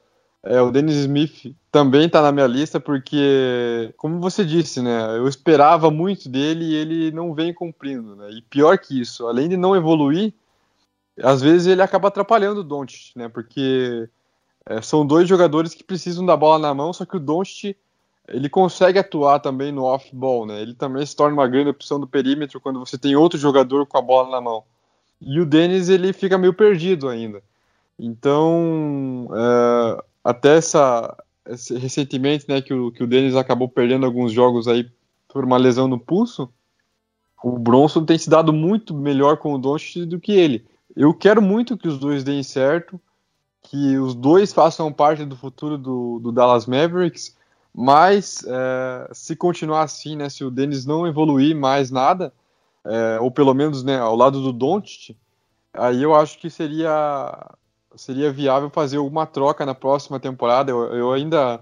é, 0.40 0.62
o 0.62 0.70
Dennis 0.70 0.94
Smith 0.99 1.53
também 1.68 2.07
está 2.07 2.23
na 2.23 2.31
minha 2.31 2.46
lista 2.46 2.79
porque, 2.79 3.92
como 3.96 4.20
você 4.20 4.44
disse, 4.44 4.81
né, 4.81 5.18
eu 5.18 5.27
esperava 5.27 5.90
muito 5.90 6.29
dele 6.29 6.64
e 6.64 6.75
ele 6.77 7.11
não 7.11 7.35
vem 7.35 7.53
cumprindo, 7.53 8.14
né? 8.14 8.31
E 8.31 8.40
pior 8.42 8.79
que 8.79 9.01
isso, 9.01 9.27
além 9.27 9.49
de 9.49 9.57
não 9.57 9.75
evoluir, 9.75 10.33
às 11.20 11.42
vezes 11.42 11.66
ele 11.66 11.83
acaba 11.83 12.07
atrapalhando 12.07 12.61
o 12.61 12.64
Doncic, 12.64 13.16
né? 13.16 13.29
Porque 13.29 14.09
é, 14.64 14.81
são 14.81 15.05
dois 15.05 15.29
jogadores 15.29 15.75
que 15.75 15.83
precisam 15.83 16.25
da 16.25 16.37
bola 16.37 16.61
na 16.61 16.73
mão, 16.73 16.92
só 16.92 17.05
que 17.05 17.16
o 17.16 17.20
Doncic 17.20 17.77
ele 18.29 18.49
consegue 18.49 19.01
atuar 19.01 19.40
também 19.40 19.73
no 19.73 19.83
off-ball, 19.83 20.46
né? 20.46 20.62
Ele 20.62 20.73
também 20.73 21.05
se 21.05 21.16
torna 21.16 21.35
uma 21.35 21.49
grande 21.49 21.70
opção 21.70 21.99
do 21.99 22.07
perímetro 22.07 22.61
quando 22.61 22.79
você 22.79 22.96
tem 22.96 23.16
outro 23.16 23.37
jogador 23.37 23.87
com 23.87 23.99
a 23.99 24.03
bola 24.03 24.31
na 24.31 24.40
mão. 24.40 24.62
E 25.21 25.39
o 25.41 25.47
Dennis 25.47 25.89
ele 25.89 26.13
fica 26.13 26.39
meio 26.39 26.55
perdido 26.55 27.09
ainda. 27.09 27.43
Então, 27.99 29.29
é, 29.35 30.05
até 30.25 30.57
essa, 30.57 31.17
esse, 31.47 31.77
recentemente, 31.77 32.47
né, 32.49 32.63
que 32.63 32.73
o, 32.73 32.91
que 32.91 33.05
o 33.05 33.07
Dennis 33.07 33.37
acabou 33.37 33.69
perdendo 33.69 34.07
alguns 34.07 34.33
jogos 34.33 34.67
aí 34.67 34.91
por 35.29 35.45
uma 35.45 35.59
lesão 35.59 35.87
no 35.87 35.99
pulso, 35.99 36.51
o 37.43 37.59
Bronson 37.59 38.05
tem 38.05 38.19
se 38.19 38.29
dado 38.29 38.53
muito 38.53 38.95
melhor 38.95 39.37
com 39.37 39.55
o 39.55 39.59
Doncic 39.59 40.07
do 40.07 40.21
que 40.21 40.33
ele. 40.33 40.67
Eu 40.97 41.15
quero 41.15 41.41
muito 41.41 41.77
que 41.77 41.89
os 41.89 41.99
dois 41.99 42.25
deem 42.25 42.43
certo, 42.43 43.01
que 43.63 43.97
os 43.99 44.15
dois 44.15 44.53
façam 44.53 44.93
parte 44.93 45.25
do 45.25 45.37
futuro 45.37 45.79
do, 45.79 46.19
do 46.19 46.33
Dallas 46.33 46.67
Mavericks, 46.67 47.37
mas 47.75 48.45
é, 48.47 49.11
se 49.13 49.37
continuar 49.37 49.83
assim, 49.83 50.17
né, 50.17 50.29
se 50.29 50.45
o 50.45 50.51
Dennis 50.51 50.85
não 50.85 51.07
evoluir 51.07 51.55
mais 51.55 51.91
nada, 51.91 52.33
é, 52.85 53.21
ou 53.21 53.31
pelo 53.31 53.55
menos 53.55 53.83
né, 53.83 53.99
ao 53.99 54.16
lado 54.16 54.43
do 54.43 54.53
Doncic, 54.53 55.16
aí 55.73 56.03
eu 56.03 56.14
acho 56.14 56.38
que 56.38 56.51
seria 56.51 57.57
seria 57.97 58.33
viável 58.33 58.71
fazer 58.71 58.99
alguma 58.99 59.27
troca 59.27 59.66
na 59.66 59.75
próxima 59.75 60.21
temporada. 60.21 60.71
Eu, 60.71 60.95
eu, 60.95 61.12
ainda 61.12 61.61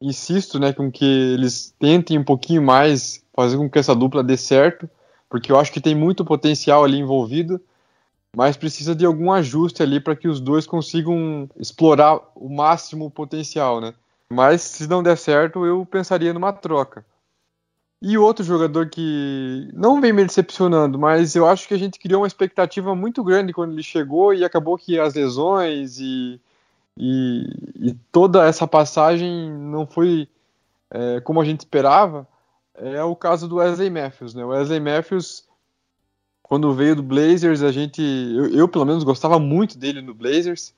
insisto, 0.00 0.58
né, 0.58 0.72
com 0.72 0.90
que 0.90 1.04
eles 1.04 1.74
tentem 1.78 2.18
um 2.18 2.24
pouquinho 2.24 2.62
mais 2.62 3.24
fazer 3.34 3.56
com 3.56 3.70
que 3.70 3.78
essa 3.78 3.94
dupla 3.94 4.22
dê 4.22 4.36
certo, 4.36 4.88
porque 5.28 5.50
eu 5.50 5.58
acho 5.58 5.72
que 5.72 5.80
tem 5.80 5.94
muito 5.94 6.24
potencial 6.24 6.84
ali 6.84 6.98
envolvido, 6.98 7.60
mas 8.36 8.56
precisa 8.56 8.94
de 8.94 9.06
algum 9.06 9.32
ajuste 9.32 9.82
ali 9.82 10.00
para 10.00 10.16
que 10.16 10.28
os 10.28 10.40
dois 10.40 10.66
consigam 10.66 11.48
explorar 11.56 12.20
o 12.34 12.48
máximo 12.48 13.10
potencial, 13.10 13.80
né? 13.80 13.94
Mas 14.28 14.62
se 14.62 14.88
não 14.88 15.02
der 15.02 15.16
certo, 15.16 15.64
eu 15.64 15.86
pensaria 15.86 16.32
numa 16.32 16.52
troca. 16.52 17.04
E 18.06 18.18
outro 18.18 18.44
jogador 18.44 18.90
que 18.90 19.70
não 19.72 19.98
vem 19.98 20.12
me 20.12 20.22
decepcionando, 20.22 20.98
mas 20.98 21.34
eu 21.34 21.48
acho 21.48 21.66
que 21.66 21.72
a 21.72 21.78
gente 21.78 21.98
criou 21.98 22.20
uma 22.20 22.26
expectativa 22.26 22.94
muito 22.94 23.24
grande 23.24 23.54
quando 23.54 23.72
ele 23.72 23.82
chegou 23.82 24.34
e 24.34 24.44
acabou 24.44 24.76
que 24.76 25.00
as 25.00 25.14
lesões 25.14 25.98
e, 25.98 26.38
e, 26.98 27.46
e 27.76 27.94
toda 28.12 28.46
essa 28.46 28.66
passagem 28.66 29.50
não 29.50 29.86
foi 29.86 30.28
é, 30.90 31.20
como 31.22 31.40
a 31.40 31.46
gente 31.46 31.60
esperava. 31.60 32.28
É 32.74 33.02
o 33.02 33.16
caso 33.16 33.48
do 33.48 33.56
Wesley 33.56 33.88
Matthews. 33.88 34.34
Né? 34.34 34.44
O 34.44 34.48
Wesley 34.48 34.80
Matthews, 34.80 35.48
quando 36.42 36.74
veio 36.74 36.96
do 36.96 37.02
Blazers, 37.02 37.62
a 37.62 37.72
gente, 37.72 38.02
eu, 38.02 38.48
eu 38.48 38.68
pelo 38.68 38.84
menos 38.84 39.02
gostava 39.02 39.38
muito 39.38 39.78
dele 39.78 40.02
no 40.02 40.12
Blazers. 40.12 40.74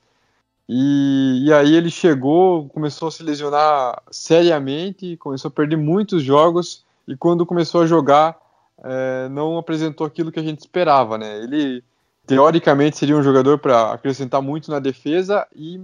E, 0.69 1.43
e, 1.45 1.51
aí 1.51 1.75
ele 1.75 1.89
chegou, 1.89 2.69
começou 2.69 3.09
a 3.09 3.11
se 3.11 3.21
lesionar 3.21 4.01
seriamente, 4.09 5.17
começou 5.17 5.49
a 5.49 5.51
perder 5.51 5.75
muitos 5.75 6.23
jogos 6.23 6.86
e 7.07 7.15
quando 7.15 7.45
começou 7.45 7.81
a 7.81 7.87
jogar 7.87 8.37
é, 8.83 9.29
não 9.29 9.57
apresentou 9.57 10.05
aquilo 10.05 10.31
que 10.31 10.39
a 10.39 10.43
gente 10.43 10.59
esperava, 10.59 11.17
né? 11.17 11.37
Ele 11.43 11.83
teoricamente 12.25 12.97
seria 12.97 13.17
um 13.17 13.23
jogador 13.23 13.57
para 13.57 13.93
acrescentar 13.93 14.41
muito 14.41 14.69
na 14.69 14.79
defesa 14.79 15.47
e 15.55 15.81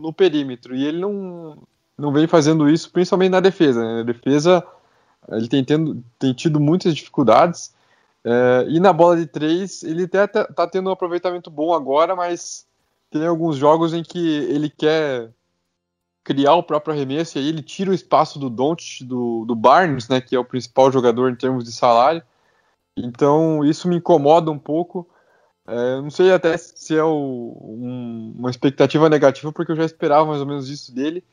no 0.00 0.12
perímetro 0.12 0.74
e 0.74 0.84
ele 0.84 0.98
não 0.98 1.56
não 1.96 2.10
vem 2.10 2.26
fazendo 2.26 2.68
isso, 2.68 2.90
principalmente 2.90 3.30
na 3.30 3.40
defesa. 3.40 3.80
Né? 3.84 3.96
Na 3.98 4.02
defesa 4.02 4.66
ele 5.30 5.46
tem, 5.46 5.62
tendo, 5.62 6.02
tem 6.18 6.32
tido 6.32 6.58
muitas 6.58 6.94
dificuldades 6.94 7.72
é, 8.24 8.66
e 8.68 8.80
na 8.80 8.92
bola 8.92 9.16
de 9.16 9.26
três 9.26 9.82
ele 9.82 10.04
até 10.04 10.26
tá, 10.26 10.44
tá 10.44 10.66
tendo 10.66 10.88
um 10.88 10.92
aproveitamento 10.92 11.50
bom 11.50 11.72
agora, 11.74 12.16
mas 12.16 12.66
tem 13.10 13.26
alguns 13.26 13.56
jogos 13.56 13.92
em 13.92 14.02
que 14.02 14.18
ele 14.18 14.70
quer 14.70 15.30
criar 16.24 16.54
o 16.54 16.62
próprio 16.62 16.94
arremesso, 16.94 17.36
e 17.36 17.40
aí 17.40 17.48
ele 17.48 17.62
tira 17.62 17.90
o 17.90 17.94
espaço 17.94 18.38
do 18.38 18.48
Doncic, 18.48 19.04
do, 19.04 19.44
do 19.44 19.54
Barnes, 19.54 20.08
né, 20.08 20.20
que 20.20 20.36
é 20.36 20.38
o 20.38 20.44
principal 20.44 20.90
jogador 20.92 21.30
em 21.30 21.34
termos 21.34 21.64
de 21.64 21.72
salário. 21.72 22.22
Então 22.96 23.64
isso 23.64 23.88
me 23.88 23.96
incomoda 23.96 24.50
um 24.50 24.58
pouco. 24.58 25.08
É, 25.66 26.00
não 26.00 26.10
sei 26.10 26.32
até 26.32 26.56
se 26.56 26.96
é 26.96 27.02
o, 27.02 27.56
um, 27.60 28.34
uma 28.38 28.50
expectativa 28.50 29.08
negativa, 29.08 29.52
porque 29.52 29.72
eu 29.72 29.76
já 29.76 29.84
esperava 29.84 30.26
mais 30.26 30.40
ou 30.40 30.46
menos 30.46 30.68
isso 30.68 30.94
dele. 30.94 31.24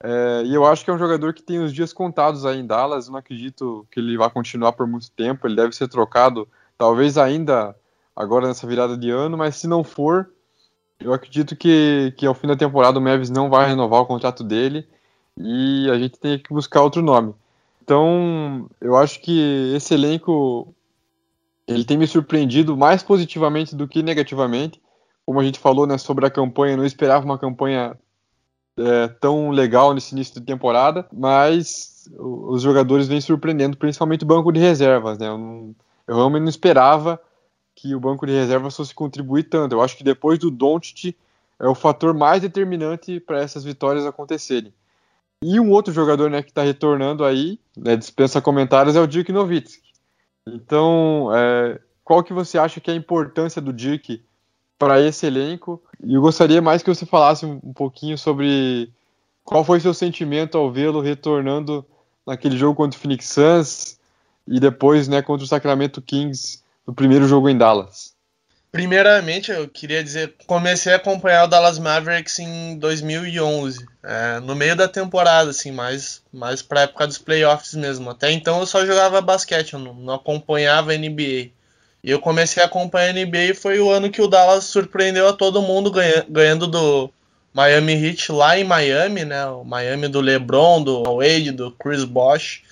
É, 0.00 0.42
e 0.44 0.54
eu 0.54 0.64
acho 0.64 0.84
que 0.84 0.90
é 0.90 0.94
um 0.94 0.98
jogador 0.98 1.34
que 1.34 1.42
tem 1.42 1.58
os 1.58 1.72
dias 1.72 1.92
contados 1.92 2.44
aí 2.44 2.60
em 2.60 2.66
Dallas. 2.66 3.06
Eu 3.06 3.12
não 3.12 3.18
acredito 3.18 3.86
que 3.90 4.00
ele 4.00 4.16
vá 4.16 4.30
continuar 4.30 4.72
por 4.72 4.86
muito 4.86 5.10
tempo. 5.10 5.46
Ele 5.46 5.56
deve 5.56 5.74
ser 5.74 5.88
trocado, 5.88 6.48
talvez 6.76 7.18
ainda 7.18 7.74
agora 8.14 8.48
nessa 8.48 8.66
virada 8.66 8.96
de 8.96 9.10
ano, 9.10 9.36
mas 9.36 9.56
se 9.56 9.66
não 9.66 9.84
for, 9.84 10.30
eu 11.00 11.12
acredito 11.12 11.56
que, 11.56 12.12
que 12.16 12.26
ao 12.26 12.34
fim 12.34 12.46
da 12.46 12.56
temporada 12.56 12.98
o 12.98 13.02
Mavis 13.02 13.30
não 13.30 13.48
vai 13.48 13.68
renovar 13.68 14.00
o 14.00 14.06
contrato 14.06 14.42
dele 14.42 14.86
e 15.36 15.88
a 15.90 15.98
gente 15.98 16.18
tem 16.18 16.38
que 16.38 16.52
buscar 16.52 16.82
outro 16.82 17.02
nome. 17.02 17.34
Então, 17.82 18.68
eu 18.80 18.96
acho 18.96 19.20
que 19.20 19.72
esse 19.74 19.94
elenco 19.94 20.74
ele 21.66 21.84
tem 21.84 21.96
me 21.96 22.06
surpreendido 22.06 22.76
mais 22.76 23.02
positivamente 23.02 23.76
do 23.76 23.86
que 23.86 24.02
negativamente. 24.02 24.80
Como 25.24 25.38
a 25.38 25.44
gente 25.44 25.58
falou 25.58 25.86
né, 25.86 25.98
sobre 25.98 26.26
a 26.26 26.30
campanha, 26.30 26.76
não 26.76 26.84
esperava 26.84 27.24
uma 27.24 27.38
campanha 27.38 27.96
é, 28.78 29.08
tão 29.08 29.50
legal 29.50 29.94
nesse 29.94 30.14
início 30.14 30.34
de 30.34 30.46
temporada, 30.46 31.06
mas 31.12 32.10
os 32.18 32.62
jogadores 32.62 33.06
vêm 33.06 33.20
surpreendendo, 33.20 33.76
principalmente 33.76 34.24
o 34.24 34.26
banco 34.26 34.50
de 34.50 34.58
reservas. 34.58 35.18
Né? 35.18 35.28
Eu, 35.28 35.38
não, 35.38 35.74
eu 36.06 36.16
realmente 36.16 36.42
não 36.42 36.48
esperava 36.48 37.20
que 37.80 37.94
o 37.94 38.00
banco 38.00 38.26
de 38.26 38.32
reservas 38.32 38.76
fosse 38.76 38.92
contribuir 38.92 39.44
tanto. 39.44 39.72
Eu 39.72 39.80
acho 39.80 39.96
que 39.96 40.02
depois 40.02 40.36
do 40.36 40.50
Doncic 40.50 41.16
é 41.60 41.68
o 41.68 41.76
fator 41.76 42.12
mais 42.12 42.42
determinante 42.42 43.20
para 43.20 43.40
essas 43.40 43.62
vitórias 43.62 44.04
acontecerem. 44.04 44.72
E 45.40 45.60
um 45.60 45.70
outro 45.70 45.92
jogador 45.94 46.28
né, 46.28 46.42
que 46.42 46.50
está 46.50 46.62
retornando 46.62 47.24
aí, 47.24 47.60
né, 47.76 47.94
dispensa 47.96 48.40
comentários, 48.40 48.96
é 48.96 49.00
o 49.00 49.06
Dirk 49.06 49.30
Nowitzki. 49.32 49.92
Então, 50.44 51.30
é, 51.32 51.78
qual 52.02 52.24
que 52.24 52.32
você 52.32 52.58
acha 52.58 52.80
que 52.80 52.90
é 52.90 52.94
a 52.94 52.96
importância 52.96 53.62
do 53.62 53.72
Dirk 53.72 54.20
para 54.76 55.00
esse 55.00 55.24
elenco? 55.26 55.80
E 56.02 56.14
eu 56.14 56.20
gostaria 56.20 56.60
mais 56.60 56.82
que 56.82 56.92
você 56.92 57.06
falasse 57.06 57.46
um, 57.46 57.72
pouquinho 57.72 58.18
sobre 58.18 58.90
qual 59.44 59.64
foi 59.64 59.78
seu 59.78 59.94
sentimento 59.94 60.58
ao 60.58 60.72
vê-lo 60.72 61.00
retornando 61.00 61.86
naquele 62.26 62.56
jogo 62.56 62.74
contra 62.74 62.98
o 62.98 63.00
Phoenix 63.00 63.28
Suns 63.28 64.00
e 64.48 64.58
depois 64.58 65.06
né, 65.06 65.22
contra 65.22 65.44
o 65.44 65.48
Sacramento 65.48 66.02
Kings 66.02 66.66
no 66.88 66.94
primeiro 66.94 67.28
jogo 67.28 67.50
em 67.50 67.58
Dallas. 67.58 68.16
Primeiramente, 68.72 69.50
eu 69.50 69.68
queria 69.68 70.02
dizer, 70.02 70.34
comecei 70.46 70.92
a 70.92 70.96
acompanhar 70.96 71.44
o 71.44 71.46
Dallas 71.46 71.78
Mavericks 71.78 72.38
em 72.38 72.78
2011, 72.78 73.86
é, 74.02 74.40
no 74.40 74.54
meio 74.54 74.74
da 74.74 74.88
temporada, 74.88 75.50
assim, 75.50 75.70
mais, 75.70 76.22
mais 76.32 76.62
para 76.62 76.82
época 76.82 77.06
dos 77.06 77.18
playoffs 77.18 77.74
mesmo. 77.74 78.08
Até 78.08 78.30
então 78.30 78.60
eu 78.60 78.66
só 78.66 78.86
jogava 78.86 79.20
basquete, 79.20 79.74
eu 79.74 79.80
não, 79.80 79.94
não 79.94 80.14
acompanhava 80.14 80.96
NBA. 80.96 81.50
E 82.02 82.10
eu 82.10 82.20
comecei 82.20 82.62
a 82.62 82.66
acompanhar 82.66 83.10
a 83.10 83.12
NBA 83.12 83.38
e 83.50 83.54
foi 83.54 83.80
o 83.80 83.90
ano 83.90 84.10
que 84.10 84.22
o 84.22 84.28
Dallas 84.28 84.64
surpreendeu 84.64 85.28
a 85.28 85.32
todo 85.32 85.60
mundo 85.60 85.90
ganha, 85.90 86.24
ganhando 86.28 86.66
do 86.66 87.10
Miami 87.52 87.92
Heat 87.92 88.32
lá 88.32 88.58
em 88.58 88.64
Miami, 88.64 89.24
né? 89.24 89.46
O 89.46 89.64
Miami 89.64 90.08
do 90.08 90.20
LeBron, 90.20 90.82
do 90.82 91.02
Wade, 91.02 91.52
do 91.52 91.70
Chris 91.72 92.04
Bosh. 92.04 92.62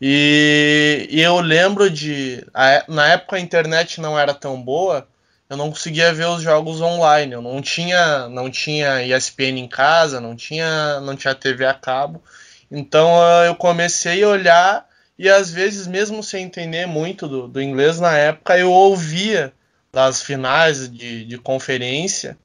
E, 0.00 1.08
e 1.10 1.20
eu 1.20 1.40
lembro 1.40 1.88
de. 1.90 2.44
A, 2.52 2.84
na 2.88 3.08
época 3.08 3.36
a 3.36 3.40
internet 3.40 4.00
não 4.00 4.18
era 4.18 4.34
tão 4.34 4.60
boa 4.60 5.06
eu 5.48 5.56
não 5.56 5.70
conseguia 5.70 6.12
ver 6.12 6.26
os 6.26 6.42
jogos 6.42 6.80
online. 6.80 7.32
Eu 7.32 7.42
não 7.42 7.60
tinha, 7.60 8.28
não 8.28 8.50
tinha 8.50 9.02
ESPN 9.02 9.58
em 9.58 9.68
casa, 9.68 10.20
não 10.20 10.34
tinha, 10.34 11.00
não 11.00 11.14
tinha 11.16 11.34
TV 11.34 11.64
a 11.66 11.74
cabo. 11.74 12.22
Então 12.70 13.08
eu 13.44 13.54
comecei 13.54 14.22
a 14.22 14.28
olhar 14.28 14.88
e 15.18 15.28
às 15.28 15.50
vezes, 15.50 15.86
mesmo 15.86 16.22
sem 16.22 16.44
entender 16.44 16.86
muito 16.86 17.28
do, 17.28 17.46
do 17.46 17.62
inglês 17.62 18.00
na 18.00 18.16
época, 18.16 18.58
eu 18.58 18.70
ouvia 18.72 19.52
das 19.92 20.22
finais 20.22 20.88
de, 20.90 21.24
de 21.24 21.38
conferência. 21.38 22.36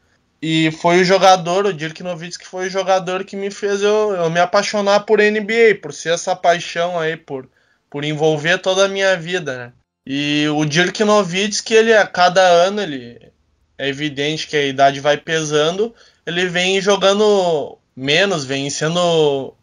E 0.41 0.71
foi 0.71 1.01
o 1.01 1.05
jogador, 1.05 1.65
o 1.65 1.73
Dirk 1.73 2.01
Nowitzki, 2.01 2.45
foi 2.45 2.67
o 2.67 2.69
jogador 2.69 3.25
que 3.25 3.35
me 3.35 3.51
fez 3.51 3.81
eu, 3.81 4.13
eu 4.13 4.29
me 4.29 4.39
apaixonar 4.39 5.01
por 5.01 5.19
NBA, 5.19 5.79
por 5.81 5.93
ser 5.93 6.13
essa 6.13 6.35
paixão 6.35 6.97
aí, 6.97 7.17
por, 7.17 7.49
por 7.89 8.05
envolver 8.05 8.57
toda 8.59 8.85
a 8.85 8.89
minha 8.89 9.17
vida, 9.17 9.57
né? 9.57 9.73
E 10.05 10.47
o 10.49 10.63
Dirk 10.65 11.03
Nowitzki, 11.03 11.73
ele 11.73 11.93
a 11.93 12.07
cada 12.07 12.41
ano, 12.41 12.81
ele 12.81 13.19
é 13.77 13.89
evidente 13.89 14.47
que 14.47 14.55
a 14.55 14.65
idade 14.65 14.99
vai 14.99 15.17
pesando, 15.17 15.93
ele 16.25 16.47
vem 16.47 16.79
jogando 16.81 17.77
menos, 17.95 18.45
vem 18.45 18.69
sendo 18.69 19.53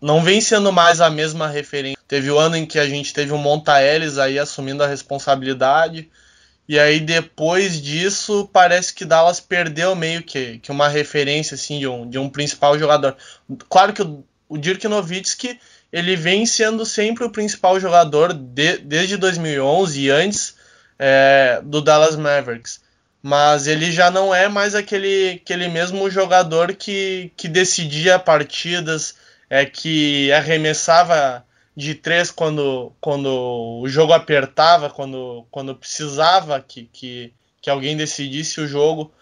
não 0.00 0.22
vem 0.22 0.40
sendo 0.40 0.72
mais 0.72 1.00
a 1.00 1.10
mesma 1.10 1.46
referência. 1.46 1.98
Teve 2.08 2.30
o 2.30 2.38
ano 2.38 2.56
em 2.56 2.66
que 2.66 2.78
a 2.78 2.88
gente 2.88 3.12
teve 3.12 3.32
o 3.32 3.38
Montaelis 3.38 4.18
aí 4.18 4.38
assumindo 4.38 4.82
a 4.82 4.86
responsabilidade. 4.86 6.10
E 6.70 6.78
aí 6.78 7.00
depois 7.00 7.82
disso 7.82 8.48
parece 8.52 8.94
que 8.94 9.04
Dallas 9.04 9.40
perdeu 9.40 9.96
meio 9.96 10.22
que, 10.22 10.60
que 10.60 10.70
uma 10.70 10.86
referência 10.86 11.56
assim 11.56 11.80
de 11.80 11.88
um, 11.88 12.08
de 12.08 12.16
um 12.16 12.30
principal 12.30 12.78
jogador. 12.78 13.16
Claro 13.68 13.92
que 13.92 14.02
o, 14.02 14.22
o 14.48 14.56
Dirk 14.56 14.86
Nowitzki 14.86 15.58
ele 15.92 16.14
vem 16.14 16.46
sendo 16.46 16.86
sempre 16.86 17.24
o 17.24 17.30
principal 17.30 17.80
jogador 17.80 18.32
de, 18.32 18.78
desde 18.78 19.16
2011 19.16 20.00
e 20.00 20.10
antes 20.10 20.54
é, 20.96 21.60
do 21.64 21.80
Dallas 21.80 22.14
Mavericks. 22.14 22.80
Mas 23.20 23.66
ele 23.66 23.90
já 23.90 24.08
não 24.08 24.32
é 24.32 24.48
mais 24.48 24.72
aquele, 24.72 25.40
aquele 25.42 25.66
mesmo 25.66 26.08
jogador 26.08 26.72
que, 26.76 27.32
que 27.36 27.48
decidia 27.48 28.16
partidas, 28.16 29.16
é, 29.50 29.64
que 29.64 30.30
arremessava 30.30 31.44
de 31.76 31.94
três 31.94 32.30
quando, 32.30 32.92
quando 33.00 33.28
o 33.80 33.88
jogo 33.88 34.12
apertava, 34.12 34.90
quando, 34.90 35.46
quando 35.50 35.74
precisava 35.74 36.60
que, 36.60 36.88
que, 36.92 37.32
que 37.60 37.70
alguém 37.70 37.96
decidisse 37.96 38.60
o 38.60 38.66
jogo. 38.66 39.12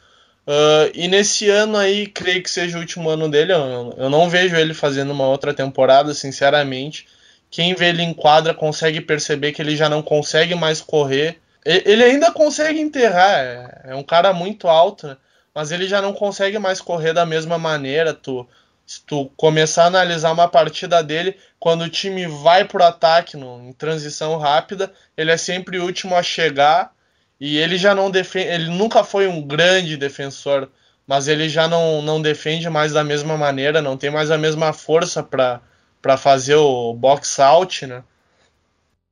Uh, 0.47 0.91
e 0.95 1.09
nesse 1.09 1.51
ano 1.51 1.77
aí, 1.77 2.07
creio 2.07 2.43
que 2.43 2.51
seja 2.51 2.79
o 2.79 2.81
último 2.81 3.11
ano 3.11 3.29
dele. 3.29 3.53
Eu, 3.53 3.95
eu, 3.97 4.11
não 4.11 4.31
vejo 4.31 4.57
ele 4.57 4.73
fazendo 4.73 5.11
uma 5.11 5.29
outra 5.29 5.53
temporada, 5.53 6.15
sinceramente. 6.15 7.07
Quem 7.51 7.75
vê 7.75 7.91
ele 7.91 8.03
em 8.03 8.15
quadra 8.15 8.55
consegue 8.55 9.01
perceber 9.01 9.53
que 9.53 9.61
ele 9.61 9.77
já 9.77 9.89
não 9.89 10.03
consegue 10.03 10.55
mais 10.55 10.81
correr. 10.81 11.39
Ele 11.65 12.03
ainda 12.03 12.33
consegue 12.33 12.81
enterrar, 12.81 13.41
é, 13.41 13.81
é 13.89 13.95
um 13.95 14.03
cara 14.03 14.33
muito 14.33 14.69
alto, 14.69 15.07
né? 15.07 15.17
mas 15.55 15.71
ele 15.71 15.87
já 15.87 16.01
não 16.01 16.15
consegue 16.15 16.59
mais 16.59 16.81
correr 16.81 17.13
da 17.13 17.27
mesma 17.27 17.59
maneira. 17.59 18.15
Tu, 18.15 18.47
se 18.89 19.03
tu 19.05 19.31
começar 19.37 19.85
a 19.85 19.89
analisar 19.89 20.33
uma 20.33 20.49
partida 20.49 21.03
dele, 21.03 21.37
quando 21.61 21.83
o 21.83 21.91
time 21.91 22.27
vai 22.27 22.65
pro 22.65 22.83
ataque 22.83 23.37
no, 23.37 23.69
em 23.69 23.73
transição 23.75 24.39
rápida, 24.39 24.91
ele 25.15 25.31
é 25.31 25.37
sempre 25.37 25.79
o 25.79 25.85
último 25.85 26.17
a 26.17 26.23
chegar 26.23 26.91
e 27.39 27.59
ele 27.59 27.77
já 27.77 27.95
não 27.95 28.11
defende, 28.11 28.49
ele 28.49 28.71
nunca 28.71 29.05
foi 29.05 29.29
um 29.29 29.47
grande 29.47 29.95
defensor, 29.99 30.71
mas 31.07 31.29
ele 31.29 31.51
já 31.51 31.69
não, 31.69 32.01
não 32.01 32.23
defende 32.23 32.71
mais 32.71 32.93
da 32.95 33.05
mesma 33.05 33.37
maneira, 33.37 33.83
não 33.83 33.95
tem 33.95 34.09
mais 34.09 34.31
a 34.31 34.39
mesma 34.39 34.73
força 34.73 35.23
para 35.23 36.17
fazer 36.17 36.55
o 36.55 36.95
box 36.95 37.39
out, 37.41 37.87
né? 37.87 38.03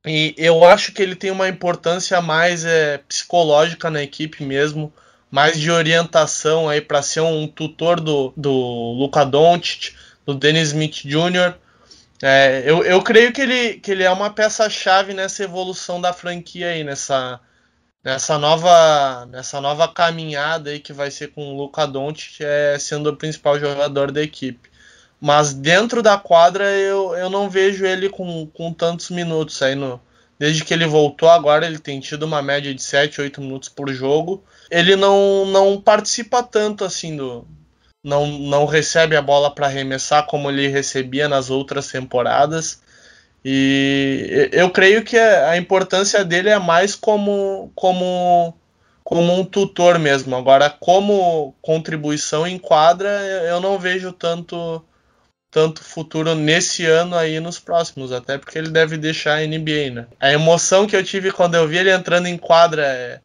E 0.06 0.34
eu 0.38 0.64
acho 0.64 0.92
que 0.92 1.02
ele 1.02 1.16
tem 1.16 1.30
uma 1.30 1.48
importância 1.48 2.22
mais 2.22 2.64
é, 2.64 2.96
psicológica 2.98 3.90
na 3.90 4.02
equipe 4.02 4.42
mesmo, 4.42 4.90
mais 5.30 5.58
de 5.58 5.70
orientação 5.70 6.68
aí 6.68 6.80
para 6.80 7.02
ser 7.02 7.20
um 7.20 7.46
tutor 7.46 8.00
do, 8.00 8.32
do 8.36 8.50
Luka 8.98 9.24
Doncic, 9.24 9.94
do 10.24 10.34
Dennis 10.34 10.68
Smith 10.68 11.02
Jr. 11.04 11.54
É, 12.22 12.62
eu, 12.64 12.82
eu 12.84 13.02
creio 13.02 13.32
que 13.32 13.42
ele, 13.42 13.74
que 13.74 13.90
ele 13.90 14.02
é 14.02 14.10
uma 14.10 14.30
peça-chave 14.30 15.12
nessa 15.12 15.44
evolução 15.44 16.00
da 16.00 16.12
franquia 16.12 16.68
aí, 16.68 16.82
nessa, 16.82 17.40
nessa 18.02 18.38
nova 18.38 19.26
nessa 19.26 19.60
nova 19.60 19.86
caminhada 19.88 20.70
aí 20.70 20.80
que 20.80 20.92
vai 20.92 21.10
ser 21.10 21.28
com 21.28 21.52
o 21.52 21.56
Luca 21.56 21.86
Doncic 21.86 22.40
é, 22.40 22.78
sendo 22.78 23.10
o 23.10 23.16
principal 23.16 23.58
jogador 23.58 24.10
da 24.10 24.22
equipe. 24.22 24.70
Mas 25.20 25.52
dentro 25.52 26.02
da 26.02 26.18
quadra 26.18 26.64
eu, 26.72 27.14
eu 27.16 27.28
não 27.30 27.50
vejo 27.50 27.84
ele 27.84 28.08
com, 28.08 28.46
com 28.46 28.72
tantos 28.72 29.10
minutos 29.10 29.60
aí 29.62 29.74
no, 29.74 30.00
desde 30.38 30.64
que 30.64 30.74
ele 30.74 30.86
voltou 30.86 31.28
agora 31.28 31.66
ele 31.66 31.78
tem 31.78 32.00
tido 32.00 32.24
uma 32.24 32.42
média 32.42 32.74
de 32.74 32.82
7, 32.82 33.20
8 33.20 33.40
minutos 33.40 33.68
por 33.68 33.92
jogo. 33.92 34.44
Ele 34.70 34.96
não, 34.96 35.46
não 35.46 35.80
participa 35.80 36.42
tanto 36.42 36.84
assim 36.84 37.16
do 37.16 37.46
não, 38.06 38.26
não 38.26 38.66
recebe 38.66 39.16
a 39.16 39.22
bola 39.22 39.52
para 39.52 39.66
arremessar 39.66 40.26
como 40.26 40.48
ele 40.48 40.68
recebia 40.68 41.28
nas 41.28 41.50
outras 41.50 41.88
temporadas. 41.88 42.80
E 43.44 44.48
eu 44.52 44.70
creio 44.70 45.04
que 45.04 45.18
a 45.18 45.56
importância 45.56 46.24
dele 46.24 46.48
é 46.48 46.58
mais 46.58 46.94
como, 46.94 47.70
como, 47.74 48.54
como 49.02 49.32
um 49.32 49.44
tutor 49.44 49.98
mesmo. 49.98 50.36
Agora, 50.36 50.70
como 50.70 51.52
contribuição 51.60 52.46
em 52.46 52.58
quadra, 52.58 53.08
eu 53.48 53.60
não 53.60 53.76
vejo 53.76 54.12
tanto, 54.12 54.84
tanto 55.50 55.82
futuro 55.82 56.34
nesse 56.34 56.84
ano 56.84 57.16
aí 57.16 57.40
nos 57.40 57.58
próximos, 57.58 58.12
até 58.12 58.36
porque 58.36 58.58
ele 58.58 58.68
deve 58.68 58.96
deixar 58.96 59.38
a 59.38 59.46
NBA, 59.46 59.90
né? 59.94 60.06
A 60.20 60.32
emoção 60.32 60.86
que 60.86 60.96
eu 60.96 61.04
tive 61.04 61.32
quando 61.32 61.54
eu 61.54 61.66
vi 61.66 61.78
ele 61.78 61.90
entrando 61.90 62.26
em 62.26 62.36
quadra 62.36 62.84
é, 62.84 63.20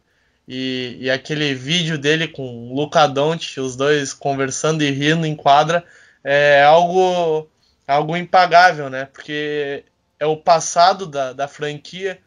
e, 0.47 0.97
e 0.99 1.09
aquele 1.09 1.53
vídeo 1.53 1.97
dele 1.97 2.27
com 2.27 2.43
o 2.43 2.75
Luca 2.75 3.07
Doncic, 3.07 3.59
os 3.59 3.75
dois 3.75 4.13
conversando 4.13 4.83
e 4.83 4.91
rindo 4.91 5.25
em 5.25 5.35
quadra, 5.35 5.83
é 6.23 6.63
algo, 6.63 7.49
algo 7.87 8.15
impagável, 8.15 8.89
né? 8.89 9.05
Porque 9.05 9.83
é 10.19 10.25
o 10.25 10.37
passado 10.37 11.07
da, 11.07 11.33
da 11.33 11.47
franquia, 11.47 12.19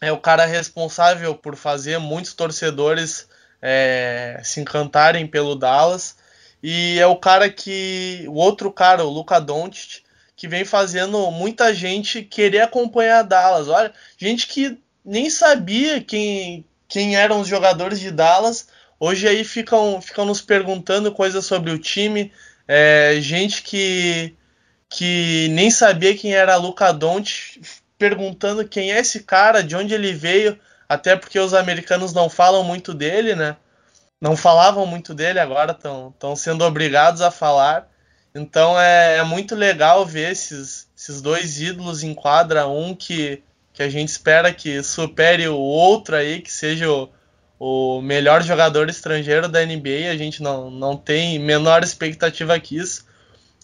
é 0.00 0.12
o 0.12 0.18
cara 0.18 0.44
responsável 0.44 1.34
por 1.34 1.56
fazer 1.56 1.98
muitos 1.98 2.34
torcedores 2.34 3.28
é, 3.60 4.40
se 4.44 4.60
encantarem 4.60 5.26
pelo 5.26 5.56
Dallas 5.56 6.17
e 6.62 6.98
é 6.98 7.06
o 7.06 7.16
cara 7.16 7.48
que 7.48 8.24
o 8.28 8.34
outro 8.34 8.72
cara, 8.72 9.04
o 9.04 9.10
Luca 9.10 9.40
Doncic, 9.40 10.02
que 10.36 10.48
vem 10.48 10.64
fazendo 10.64 11.30
muita 11.30 11.74
gente 11.74 12.22
querer 12.22 12.60
acompanhar 12.60 13.22
Dallas. 13.22 13.68
Olha, 13.68 13.92
gente 14.16 14.46
que 14.46 14.78
nem 15.04 15.28
sabia 15.30 16.00
quem, 16.00 16.64
quem 16.86 17.16
eram 17.16 17.40
os 17.40 17.48
jogadores 17.48 17.98
de 17.98 18.10
Dallas, 18.10 18.68
hoje 19.00 19.26
aí 19.26 19.44
ficam, 19.44 20.00
ficam 20.00 20.24
nos 20.24 20.40
perguntando 20.40 21.12
coisas 21.12 21.44
sobre 21.44 21.70
o 21.72 21.78
time. 21.78 22.32
É, 22.66 23.16
gente 23.20 23.62
que, 23.62 24.36
que 24.88 25.48
nem 25.50 25.70
sabia 25.70 26.16
quem 26.16 26.34
era 26.34 26.56
Luca 26.56 26.92
Doncic, 26.92 27.60
perguntando 27.98 28.66
quem 28.66 28.92
é 28.92 29.00
esse 29.00 29.24
cara, 29.24 29.62
de 29.62 29.74
onde 29.74 29.92
ele 29.92 30.12
veio, 30.12 30.58
até 30.88 31.16
porque 31.16 31.38
os 31.38 31.52
americanos 31.52 32.12
não 32.12 32.30
falam 32.30 32.62
muito 32.62 32.94
dele, 32.94 33.34
né? 33.34 33.56
Não 34.20 34.36
falavam 34.36 34.84
muito 34.84 35.14
dele, 35.14 35.38
agora 35.38 35.72
estão 35.72 36.36
sendo 36.36 36.64
obrigados 36.64 37.20
a 37.20 37.30
falar. 37.30 37.88
Então 38.34 38.78
é, 38.78 39.18
é 39.18 39.22
muito 39.22 39.54
legal 39.54 40.04
ver 40.04 40.32
esses, 40.32 40.88
esses 40.96 41.22
dois 41.22 41.60
ídolos 41.60 42.02
em 42.02 42.14
quadra, 42.14 42.66
um 42.66 42.94
que, 42.94 43.42
que 43.72 43.82
a 43.82 43.88
gente 43.88 44.08
espera 44.08 44.52
que 44.52 44.82
supere 44.82 45.48
o 45.48 45.56
outro 45.56 46.16
aí, 46.16 46.40
que 46.40 46.52
seja 46.52 46.90
o, 46.90 47.08
o 47.58 48.00
melhor 48.02 48.42
jogador 48.42 48.88
estrangeiro 48.88 49.48
da 49.48 49.64
NBA. 49.64 50.10
A 50.10 50.16
gente 50.16 50.42
não, 50.42 50.70
não 50.70 50.96
tem 50.96 51.38
menor 51.38 51.82
expectativa 51.82 52.58
que 52.58 52.76
isso, 52.76 53.06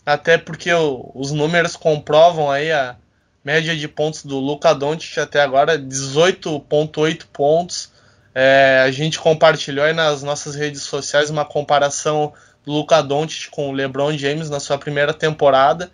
até 0.07 0.38
porque 0.38 0.73
o, 0.73 1.11
os 1.14 1.31
números 1.33 1.77
comprovam 1.77 2.51
aí 2.51 2.71
a 2.73 2.97
média 3.45 3.77
de 3.77 3.87
pontos 3.87 4.25
do 4.25 4.38
Luca 4.38 4.75
Doncic 4.75 5.19
até 5.19 5.43
agora, 5.43 5.79
18.8 5.79 7.27
pontos. 7.33 7.93
É, 8.35 8.83
a 8.85 8.90
gente 8.90 9.18
compartilhou 9.18 9.85
aí 9.85 9.92
nas 9.92 10.23
nossas 10.23 10.57
redes 10.57 10.83
sociais 10.83 11.31
uma 11.31 11.44
comparação 11.44 12.33
Luca 12.66 13.01
Doncic 13.03 13.51
com 13.51 13.70
o 13.70 13.73
LeBron 13.73 14.16
James 14.16 14.51
na 14.51 14.59
sua 14.59 14.77
primeira 14.77 15.14
temporada 15.14 15.90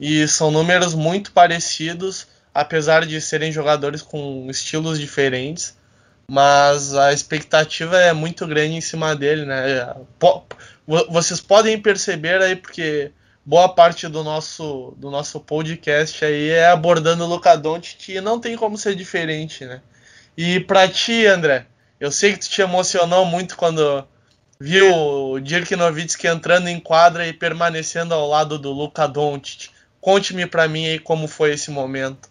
e 0.00 0.26
são 0.26 0.50
números 0.50 0.94
muito 0.94 1.30
parecidos, 1.30 2.26
apesar 2.52 3.06
de 3.06 3.20
serem 3.20 3.52
jogadores 3.52 4.02
com 4.02 4.48
estilos 4.50 4.98
diferentes, 4.98 5.76
mas 6.28 6.94
a 6.94 7.12
expectativa 7.12 7.98
é 7.98 8.12
muito 8.12 8.46
grande 8.46 8.74
em 8.74 8.80
cima 8.80 9.14
dele, 9.14 9.44
né? 9.44 9.94
Vocês 11.08 11.40
podem 11.40 11.80
perceber 11.80 12.42
aí 12.42 12.56
porque 12.56 13.12
boa 13.44 13.68
parte 13.68 14.08
do 14.08 14.24
nosso 14.24 14.94
do 14.96 15.10
nosso 15.10 15.38
podcast 15.38 16.24
aí 16.24 16.48
é 16.48 16.66
abordando 16.66 17.24
o 17.24 17.28
Luca 17.28 17.54
Doncic 17.56 18.08
e 18.08 18.20
não 18.20 18.40
tem 18.40 18.56
como 18.56 18.78
ser 18.78 18.94
diferente, 18.94 19.64
né? 19.64 19.80
E 20.36 20.58
para 20.60 20.88
ti, 20.88 21.26
André, 21.26 21.66
eu 21.98 22.10
sei 22.10 22.32
que 22.32 22.40
tu 22.40 22.48
te 22.48 22.60
emocionou 22.60 23.24
muito 23.24 23.56
quando 23.56 24.06
viu 24.58 24.94
o 24.94 25.40
Dirk 25.40 25.74
Nowitzki 25.76 26.26
entrando 26.26 26.68
em 26.68 26.80
quadra 26.80 27.26
e 27.26 27.32
permanecendo 27.32 28.14
ao 28.14 28.28
lado 28.28 28.58
do 28.58 28.72
Luka 28.72 29.06
Doncic. 29.06 29.70
Conte-me 30.00 30.46
para 30.46 30.68
mim 30.68 30.86
aí 30.86 30.98
como 30.98 31.26
foi 31.26 31.52
esse 31.52 31.70
momento. 31.70 32.28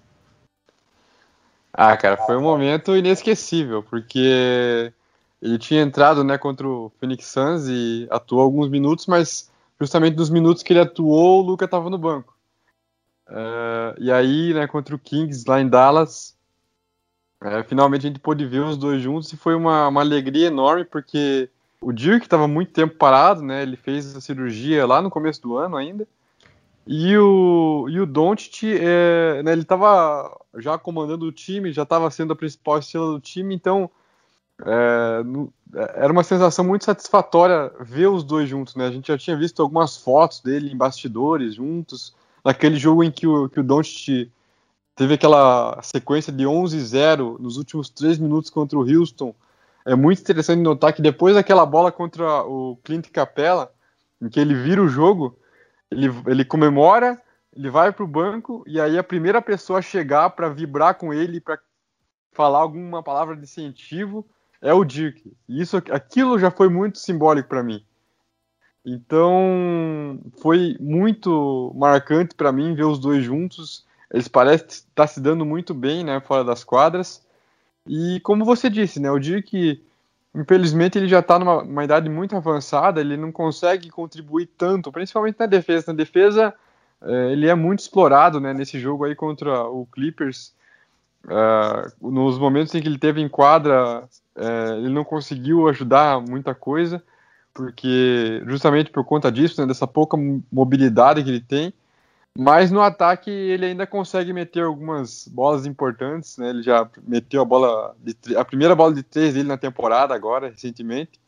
Ah, 1.74 1.98
cara, 1.98 2.18
foi 2.18 2.38
um 2.38 2.42
momento 2.42 2.96
inesquecível, 2.96 3.82
porque 3.82 4.94
ele 5.42 5.58
tinha 5.58 5.82
entrado, 5.82 6.24
né, 6.24 6.38
contra 6.38 6.68
o 6.68 6.92
Phoenix 7.00 7.26
Suns 7.26 7.68
e 7.68 8.08
atuou 8.12 8.42
alguns 8.42 8.70
minutos, 8.70 9.08
mas 9.08 9.52
justamente 9.80 10.16
nos 10.16 10.30
minutos 10.30 10.62
que 10.62 10.72
ele 10.72 10.82
atuou, 10.82 11.40
o 11.40 11.46
Luca 11.46 11.66
estava 11.66 11.90
no 11.90 11.98
banco. 11.98 12.38
Uh, 13.28 13.98
e 13.98 14.12
aí, 14.12 14.54
né, 14.54 14.68
contra 14.68 14.96
o 14.96 15.00
Kings 15.00 15.46
lá 15.48 15.60
em 15.60 15.68
Dallas, 15.68 16.38
uh, 17.44 17.64
finalmente 17.68 18.06
a 18.06 18.10
gente 18.10 18.20
pôde 18.20 18.46
ver 18.46 18.62
os 18.62 18.78
dois 18.78 19.02
juntos 19.02 19.32
e 19.32 19.38
foi 19.38 19.56
uma, 19.56 19.88
uma 19.88 20.02
alegria 20.02 20.48
enorme, 20.48 20.86
porque 20.86 21.50
o 21.82 21.92
Dirk 21.92 22.26
estava 22.26 22.48
muito 22.48 22.72
tempo 22.72 22.96
parado, 22.96 23.42
né? 23.42 23.62
Ele 23.62 23.76
fez 23.76 24.16
a 24.16 24.22
cirurgia 24.22 24.86
lá 24.88 25.02
no 25.02 25.10
começo 25.10 25.42
do 25.42 25.58
ano 25.58 25.76
ainda. 25.76 26.08
E 26.86 27.18
o, 27.18 27.88
e 27.90 28.00
o 28.00 28.06
Doncic, 28.06 28.64
é, 28.64 29.42
né, 29.44 29.54
ele 29.54 29.62
estava 29.62 30.38
já 30.58 30.78
comandando 30.78 31.26
o 31.26 31.32
time, 31.32 31.72
já 31.72 31.84
estava 31.84 32.12
sendo 32.12 32.34
a 32.34 32.36
principal 32.36 32.80
estrela 32.80 33.14
do 33.14 33.22
time, 33.22 33.56
então 33.56 33.90
é, 34.66 35.24
no, 35.24 35.52
era 35.74 36.12
uma 36.12 36.24
sensação 36.24 36.64
muito 36.66 36.84
satisfatória 36.84 37.72
ver 37.80 38.08
os 38.08 38.24
dois 38.24 38.50
juntos, 38.50 38.76
né? 38.76 38.88
A 38.88 38.92
gente 38.92 39.08
já 39.08 39.18
tinha 39.18 39.36
visto 39.36 39.62
algumas 39.62 39.98
fotos 39.98 40.42
dele 40.42 40.72
em 40.72 40.78
bastidores 40.78 41.56
juntos, 41.56 42.14
naquele 42.44 42.78
jogo 42.78 43.04
em 43.04 43.12
que 43.12 43.26
o, 43.26 43.48
que 43.48 43.60
o 43.60 43.64
Doncic 43.64 44.30
teve 44.96 45.16
aquela 45.16 45.82
sequência 45.82 46.32
de 46.32 46.44
11-0 46.44 47.40
nos 47.40 47.58
últimos 47.58 47.90
três 47.90 48.18
minutos 48.18 48.50
contra 48.50 48.78
o 48.78 48.82
Houston, 48.82 49.34
é 49.86 49.96
muito 49.96 50.22
interessante 50.22 50.62
notar 50.62 50.94
que 50.94 51.02
depois 51.02 51.36
daquela 51.36 51.66
bola 51.66 51.92
contra 51.92 52.44
o 52.44 52.78
Clint 52.84 53.10
Capella, 53.10 53.72
em 54.22 54.30
que 54.30 54.40
ele 54.40 54.56
vira 54.56 54.82
o 54.82 54.88
jogo, 54.88 55.38
ele, 55.92 56.10
ele 56.26 56.46
comemora, 56.46 57.22
ele 57.56 57.70
vai 57.70 57.92
para 57.92 58.04
o 58.04 58.08
banco 58.08 58.64
e 58.66 58.80
aí 58.80 58.98
a 58.98 59.04
primeira 59.04 59.42
pessoa 59.42 59.80
a 59.80 59.82
chegar 59.82 60.30
para 60.32 60.50
vibrar 60.50 60.96
com 60.96 61.14
ele, 61.14 61.42
para 61.42 61.60
falar 62.32 62.60
alguma 62.60 63.04
palavra 63.04 63.36
de 63.36 63.44
incentivo, 63.44 64.26
é 64.62 64.74
o 64.74 64.86
Dirk. 64.86 65.36
E 65.48 65.62
isso, 65.62 65.78
aquilo 65.78 66.40
já 66.40 66.50
foi 66.50 66.70
muito 66.70 66.98
simbólico 66.98 67.50
para 67.50 67.62
mim. 67.62 67.84
Então, 68.86 70.20
foi 70.42 70.78
muito 70.80 71.74
marcante 71.76 72.36
para 72.36 72.52
mim 72.52 72.74
ver 72.74 72.86
os 72.86 73.00
dois 73.00 73.24
juntos. 73.24 73.86
Eles 74.14 74.28
parecem 74.28 74.68
estar 74.68 75.08
se 75.08 75.20
dando 75.20 75.44
muito 75.44 75.74
bem, 75.74 76.04
né, 76.04 76.22
fora 76.22 76.44
das 76.44 76.64
quadras. 76.64 77.26
E 77.88 78.20
como 78.20 78.46
você 78.46 78.70
disse, 78.70 79.00
né, 79.00 79.10
o 79.10 79.18
Dirk, 79.18 79.84
infelizmente, 80.36 81.00
ele 81.00 81.08
já 81.08 81.20
está 81.20 81.40
numa, 81.40 81.84
idade 81.84 82.08
muito 82.10 82.36
avançada, 82.36 83.02
ele 83.02 83.18
não 83.18 83.32
consegue 83.32 83.90
contribuir 83.90 84.46
tanto, 84.56 84.92
principalmente 84.92 85.40
na 85.40 85.48
defesa. 85.48 85.86
Na 85.88 85.98
defesa, 85.98 86.54
é, 87.02 87.32
ele 87.32 87.48
é 87.48 87.56
muito 87.56 87.80
explorado, 87.80 88.40
né, 88.40 88.54
nesse 88.54 88.80
jogo 88.80 89.04
aí 89.04 89.16
contra 89.16 89.64
o 89.64 89.88
Clippers. 89.88 90.54
Uh, 91.26 92.12
nos 92.12 92.38
momentos 92.38 92.76
em 92.76 92.82
que 92.82 92.88
ele 92.88 93.00
teve 93.00 93.22
em 93.22 93.30
quadra, 93.30 94.04
uh, 94.36 94.74
ele 94.78 94.90
não 94.90 95.06
conseguiu 95.06 95.70
ajudar 95.70 96.20
muita 96.20 96.54
coisa, 96.54 97.02
porque 97.54 98.44
justamente 98.46 98.92
por 98.92 99.06
conta 99.06 99.32
disso, 99.32 99.60
né, 99.62 99.66
dessa 99.66 99.88
pouca 99.88 100.18
mobilidade 100.52 101.24
que 101.24 101.30
ele 101.30 101.40
tem. 101.40 101.74
Mas 102.38 102.72
no 102.72 102.82
ataque 102.82 103.30
ele 103.30 103.66
ainda 103.68 103.86
consegue 103.86 104.34
meter 104.34 104.64
algumas 104.64 105.28
bolas 105.28 105.68
importantes, 105.68 106.38
né? 106.38 106.50
Ele 106.50 106.64
já 106.64 106.90
meteu 107.04 107.42
a 107.42 107.46
bola 107.46 107.96
a 108.36 108.46
primeira 108.46 108.76
bola 108.76 108.94
de 108.94 109.04
três 109.04 109.36
dele 109.36 109.48
na 109.48 109.58
temporada 109.58 110.16
agora, 110.16 110.50
recentemente. 110.50 111.20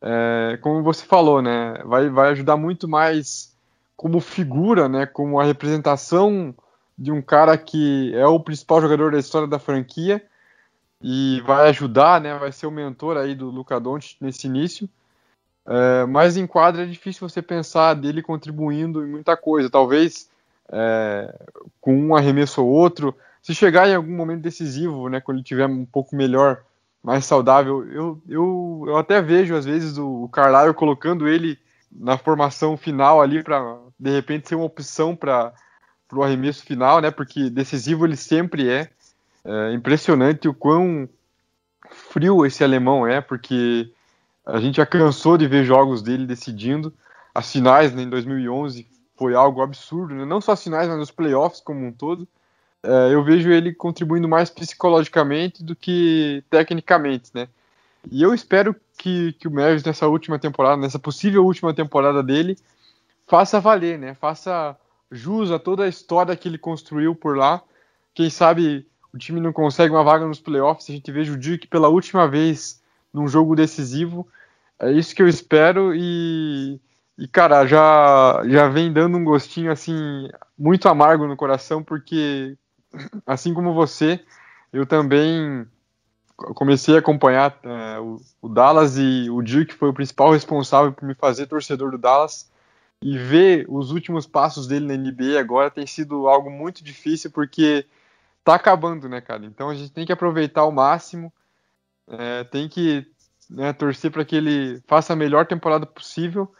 É, 0.00 0.58
como 0.62 0.82
você 0.82 1.04
falou, 1.04 1.42
né? 1.42 1.82
Vai, 1.84 2.08
vai 2.08 2.30
ajudar 2.30 2.56
muito 2.56 2.88
mais 2.88 3.54
como 3.96 4.20
figura, 4.20 4.88
né? 4.88 5.04
Como 5.04 5.38
a 5.38 5.44
representação 5.44 6.54
de 6.96 7.12
um 7.12 7.20
cara 7.20 7.58
que 7.58 8.12
é 8.14 8.26
o 8.26 8.40
principal 8.40 8.80
jogador 8.80 9.12
da 9.12 9.18
história 9.18 9.46
da 9.46 9.58
franquia 9.58 10.24
e 11.02 11.42
vai 11.46 11.68
ajudar, 11.68 12.20
né? 12.20 12.36
Vai 12.38 12.50
ser 12.50 12.66
o 12.66 12.70
mentor 12.70 13.18
aí 13.18 13.34
do 13.34 13.50
Luca 13.50 13.78
Doncic 13.78 14.16
nesse 14.22 14.46
início. 14.46 14.88
É, 15.68 16.06
mas 16.06 16.36
em 16.38 16.46
quadra 16.46 16.82
é 16.82 16.86
difícil 16.86 17.28
você 17.28 17.42
pensar 17.42 17.92
dele 17.94 18.22
contribuindo 18.22 19.04
em 19.04 19.10
muita 19.10 19.36
coisa. 19.36 19.68
Talvez 19.68 20.30
é, 20.72 21.34
com 21.80 21.94
um 21.94 22.16
arremesso 22.16 22.62
ou 22.62 22.68
outro, 22.70 23.14
se 23.42 23.54
chegar 23.54 23.86
em 23.86 23.94
algum 23.94 24.16
momento 24.16 24.40
decisivo, 24.40 25.08
né, 25.08 25.20
quando 25.20 25.36
ele 25.36 25.42
estiver 25.42 25.66
um 25.66 25.84
pouco 25.84 26.16
melhor, 26.16 26.62
mais 27.02 27.24
saudável, 27.24 27.86
eu, 27.90 28.20
eu, 28.28 28.84
eu 28.88 28.96
até 28.96 29.20
vejo 29.22 29.54
às 29.54 29.64
vezes 29.64 29.98
o, 29.98 30.24
o 30.24 30.74
colocando 30.74 31.28
ele 31.28 31.58
na 31.90 32.18
formação 32.18 32.76
final 32.76 33.22
ali 33.22 33.42
para 33.42 33.78
de 33.98 34.10
repente 34.10 34.48
ser 34.48 34.56
uma 34.56 34.64
opção 34.64 35.14
para 35.14 35.52
o 36.12 36.22
arremesso 36.22 36.62
final, 36.64 37.00
né? 37.00 37.10
Porque 37.10 37.48
decisivo 37.50 38.04
ele 38.04 38.16
sempre 38.16 38.68
é. 38.68 38.90
é 39.44 39.72
impressionante 39.72 40.48
o 40.48 40.54
quão 40.54 41.08
frio 41.90 42.44
esse 42.44 42.62
alemão 42.62 43.06
é, 43.06 43.20
porque 43.20 43.90
a 44.48 44.58
gente 44.60 44.76
já 44.76 44.86
cansou 44.86 45.36
de 45.36 45.46
ver 45.46 45.64
jogos 45.64 46.00
dele 46.00 46.26
decidindo. 46.26 46.92
As 47.34 47.52
finais 47.52 47.92
né, 47.92 48.02
em 48.02 48.08
2011 48.08 48.86
foi 49.14 49.34
algo 49.34 49.60
absurdo, 49.60 50.14
né? 50.14 50.24
não 50.24 50.40
só 50.40 50.52
as 50.52 50.62
finais, 50.62 50.88
mas 50.88 50.98
os 50.98 51.10
playoffs 51.10 51.60
como 51.60 51.86
um 51.86 51.92
todo. 51.92 52.26
É, 52.82 53.12
eu 53.12 53.22
vejo 53.22 53.50
ele 53.50 53.74
contribuindo 53.74 54.26
mais 54.26 54.48
psicologicamente 54.48 55.62
do 55.62 55.76
que 55.76 56.42
tecnicamente, 56.48 57.30
né? 57.34 57.48
E 58.10 58.22
eu 58.22 58.32
espero 58.32 58.74
que, 58.96 59.32
que 59.34 59.48
o 59.48 59.50
Mavis 59.50 59.84
nessa 59.84 60.06
última 60.06 60.38
temporada, 60.38 60.80
nessa 60.80 60.98
possível 60.98 61.44
última 61.44 61.74
temporada 61.74 62.22
dele, 62.22 62.56
faça 63.26 63.60
valer, 63.60 63.98
né? 63.98 64.14
Faça 64.14 64.76
jus 65.10 65.50
a 65.50 65.58
toda 65.58 65.84
a 65.84 65.88
história 65.88 66.36
que 66.36 66.48
ele 66.48 66.56
construiu 66.56 67.14
por 67.14 67.36
lá. 67.36 67.60
Quem 68.14 68.30
sabe 68.30 68.86
o 69.12 69.18
time 69.18 69.40
não 69.40 69.52
consegue 69.52 69.92
uma 69.92 70.04
vaga 70.04 70.24
nos 70.26 70.40
playoffs, 70.40 70.88
a 70.88 70.92
gente 70.92 71.10
veja 71.10 71.32
o 71.32 71.36
Dirk 71.36 71.66
pela 71.66 71.88
última 71.88 72.28
vez 72.28 72.80
num 73.12 73.26
jogo 73.26 73.56
decisivo 73.56 74.26
é 74.80 74.92
isso 74.92 75.14
que 75.14 75.22
eu 75.22 75.28
espero 75.28 75.94
e, 75.94 76.80
E, 77.18 77.26
cara, 77.26 77.66
já, 77.66 78.42
já 78.46 78.68
vem 78.68 78.92
dando 78.92 79.18
um 79.18 79.24
gostinho, 79.24 79.72
assim, 79.72 80.28
muito 80.56 80.88
amargo 80.88 81.26
no 81.26 81.36
coração, 81.36 81.82
porque, 81.82 82.56
assim 83.26 83.52
como 83.52 83.74
você, 83.74 84.24
eu 84.72 84.86
também 84.86 85.66
comecei 86.54 86.94
a 86.94 87.00
acompanhar 87.00 87.58
é, 87.64 87.98
o, 87.98 88.20
o, 88.40 88.48
Dallas 88.48 88.96
e 88.96 89.28
o 89.28 89.42
Dirk 89.42 89.74
foi 89.74 89.88
o 89.88 89.94
principal 89.94 90.30
responsável 90.30 90.92
por 90.92 91.04
me 91.04 91.14
fazer 91.14 91.46
torcedor 91.46 91.90
do 91.90 91.98
Dallas. 91.98 92.48
E 93.00 93.16
ver 93.16 93.64
os 93.68 93.92
últimos 93.92 94.26
passos 94.26 94.66
dele 94.66 94.86
na 94.86 94.96
NBA 94.96 95.38
agora 95.38 95.70
tem 95.70 95.86
sido 95.86 96.26
algo 96.26 96.50
muito 96.50 96.82
difícil, 96.82 97.30
porque 97.30 97.86
tá 98.42 98.56
acabando, 98.56 99.08
né, 99.08 99.20
cara? 99.20 99.44
Então 99.46 99.70
a 99.70 99.74
gente 99.74 99.92
tem 99.92 100.04
que 100.04 100.12
aproveitar 100.12 100.62
ao 100.62 100.72
máximo, 100.72 101.32
é, 102.08 102.42
tem 102.44 102.68
que 102.68 103.06
né, 103.48 103.72
torcer 103.72 104.10
para 104.10 104.24
que 104.24 104.36
ele 104.36 104.80
faça 104.86 105.12
a 105.12 105.16
melhor 105.16 105.46
temporada 105.46 105.86
possível 105.86 106.52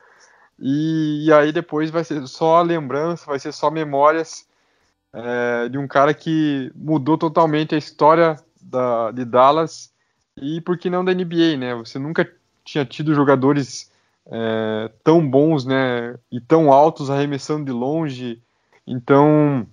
e, 0.59 1.27
e, 1.27 1.33
aí 1.33 1.53
depois 1.53 1.91
vai 1.91 2.03
ser 2.03 2.27
só 2.27 2.61
lembrança, 2.63 3.27
vai 3.27 3.39
ser 3.39 3.53
só 3.53 3.71
memórias 3.71 4.47
é, 5.13 5.69
de 5.69 5.79
um 5.79 5.87
cara 5.87 6.13
que 6.13 6.73
mudou 6.75 7.17
totalmente 7.17 7.75
a 7.75 7.79
história 7.79 8.37
da, 8.61 9.13
de 9.13 9.25
Dallas 9.25 9.93
e 10.37 10.61
por 10.61 10.77
que 10.77 10.91
não 10.91 11.05
da 11.05 11.15
NBA, 11.15 11.57
né? 11.57 11.75
Você 11.77 11.99
nunca 11.99 12.29
tinha 12.65 12.85
tido 12.85 13.15
jogadores 13.15 13.91
é, 14.27 14.91
tão 15.05 15.29
bons, 15.29 15.65
né? 15.65 16.17
E 16.31 16.41
tão 16.41 16.73
altos 16.73 17.09
arremessando 17.09 17.65
de 17.65 17.73
longe. 17.73 18.43
Então, 18.87 19.67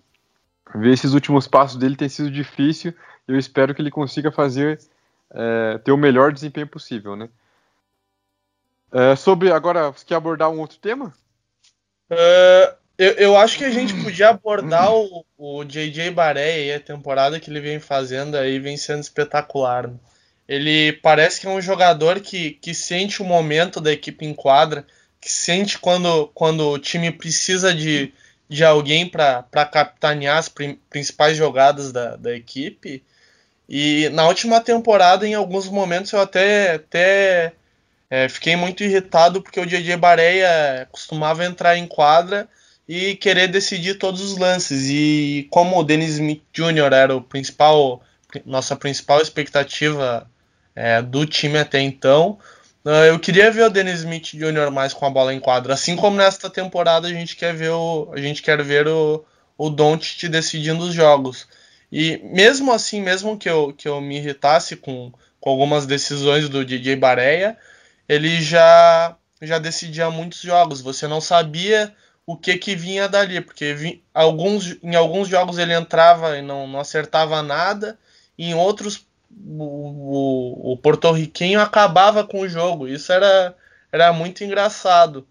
ver 0.74 0.94
esses 0.94 1.14
últimos 1.14 1.48
passos 1.48 1.78
dele 1.78 1.96
tem 1.96 2.10
sido 2.10 2.30
difícil. 2.30 2.94
Eu 3.28 3.38
espero 3.38 3.74
que 3.74 3.82
ele 3.82 3.92
consiga 3.92 4.32
fazer 4.32 4.80
é, 5.34 5.78
ter 5.80 5.92
o 5.92 5.98
melhor 5.98 6.32
desempenho 6.32 6.68
possível, 6.68 7.16
né? 7.16 7.30
É, 8.92 9.16
sobre 9.16 9.52
agora, 9.52 9.92
você 9.92 10.06
quer 10.06 10.16
abordar 10.16 10.50
um 10.50 10.60
outro 10.60 10.78
tema? 10.78 11.14
Uh, 12.10 12.76
eu, 12.98 13.12
eu, 13.14 13.38
acho 13.38 13.58
que 13.58 13.66
a 13.66 13.72
gente 13.72 13.94
podia 14.02 14.30
abordar 14.30 14.94
o, 14.94 15.26
o 15.38 15.64
JJ 15.66 16.12
Baré 16.12 16.66
e 16.66 16.74
a 16.74 16.80
temporada 16.80 17.40
que 17.40 17.50
ele 17.50 17.60
vem 17.60 17.80
fazendo 17.80 18.38
aí 18.38 18.58
vem 18.58 18.78
sendo 18.78 19.02
espetacular. 19.02 19.88
Né? 19.88 19.96
Ele 20.48 20.94
parece 20.94 21.42
que 21.42 21.48
é 21.48 21.50
um 21.50 21.62
jogador 21.62 22.20
que, 22.22 22.52
que 22.52 22.74
sente 22.74 23.22
o 23.22 23.26
momento 23.26 23.82
da 23.82 23.92
equipe 23.92 24.26
em 24.26 24.34
quadra, 24.34 24.86
que 25.20 25.32
sente 25.32 25.78
quando, 25.80 26.28
quando 26.28 26.70
o 26.70 26.80
time 26.80 27.12
precisa 27.12 27.74
de, 27.74 28.14
de 28.48 28.64
alguém 28.64 29.10
para 29.10 29.44
capitanear 29.72 30.38
as 30.38 30.48
principais 30.48 31.36
jogadas 31.36 31.92
da, 31.92 32.16
da 32.16 32.34
equipe. 32.34 33.04
E 33.68 34.10
na 34.10 34.28
última 34.28 34.62
temporada, 34.62 35.28
em 35.28 35.34
alguns 35.34 35.68
momentos, 35.68 36.12
eu 36.12 36.20
até, 36.22 36.76
até 36.76 37.54
é, 38.10 38.30
fiquei 38.30 38.56
muito 38.56 38.84
irritado 38.84 39.42
porque 39.42 39.60
o 39.60 39.66
JJ 39.66 39.98
Bareia 39.98 40.88
costumava 40.92 41.46
entrar 41.46 41.78
em 41.78 41.88
quadra 41.88 42.48
e 42.88 43.16
querer 43.16 43.48
decidir 43.48 43.96
todos 43.96 44.22
os 44.22 44.38
lances. 44.38 44.88
E 44.90 45.48
como 45.50 45.78
o 45.80 45.84
Dennis 45.84 46.12
Smith 46.12 46.44
Jr. 46.54 46.94
era 46.94 47.16
o 47.16 47.22
principal, 47.22 48.02
nossa 48.46 48.76
principal 48.76 49.22
expectativa 49.22 50.30
é, 50.76 51.02
do 51.02 51.26
time 51.26 51.58
até 51.58 51.80
então, 51.80 52.38
ah, 52.86 53.06
eu 53.08 53.20
queria 53.20 53.50
ver 53.50 53.64
o 53.64 53.70
Dennis 53.70 54.02
Smith 54.02 54.36
Jr. 54.36 54.70
mais 54.72 54.94
com 54.94 55.06
a 55.06 55.10
bola 55.10 55.34
em 55.34 55.40
quadra. 55.40 55.74
Assim 55.74 55.96
como 55.96 56.18
nesta 56.18 56.50
temporada 56.50 57.08
a 57.08 57.12
gente 57.12 57.36
quer 57.36 57.54
ver 57.54 57.72
o, 57.72 58.12
a 58.14 58.22
gente 58.22 58.44
quer 58.44 58.62
ver 58.64 58.88
o, 58.88 59.26
o 59.58 59.70
Doncic 59.72 60.30
decidindo 60.30 60.84
os 60.84 60.94
jogos. 60.94 61.48
E 61.98 62.18
mesmo 62.26 62.74
assim, 62.74 63.02
mesmo 63.02 63.38
que 63.38 63.50
eu, 63.50 63.72
que 63.72 63.88
eu 63.88 64.02
me 64.02 64.18
irritasse 64.18 64.76
com, 64.76 65.14
com 65.40 65.50
algumas 65.50 65.86
decisões 65.86 66.50
do 66.50 66.66
DJ 66.66 66.98
Bareia, 66.98 67.58
ele 68.06 68.42
já 68.42 69.16
já 69.42 69.60
decidia 69.60 70.10
muitos 70.12 70.42
jogos. 70.42 70.82
Você 70.82 71.08
não 71.08 71.22
sabia 71.22 71.96
o 72.28 72.36
que 72.36 72.58
que 72.58 72.76
vinha 72.76 73.08
dali, 73.08 73.40
porque 73.40 73.74
vi, 73.74 74.04
alguns, 74.14 74.78
em 74.84 74.94
alguns 74.94 75.30
jogos 75.30 75.58
ele 75.58 75.74
entrava 75.74 76.38
e 76.38 76.42
não, 76.42 76.68
não 76.68 76.82
acertava 76.82 77.42
nada, 77.42 77.98
em 78.38 78.54
outros 78.54 79.08
o, 79.32 79.64
o, 79.64 80.74
o 80.74 80.78
porto-riquenho 80.78 81.62
acabava 81.62 82.28
com 82.28 82.42
o 82.42 82.50
jogo. 82.50 82.90
Isso 82.90 83.10
era, 83.14 83.56
era 83.90 84.12
muito 84.12 84.44
engraçado. 84.44 85.26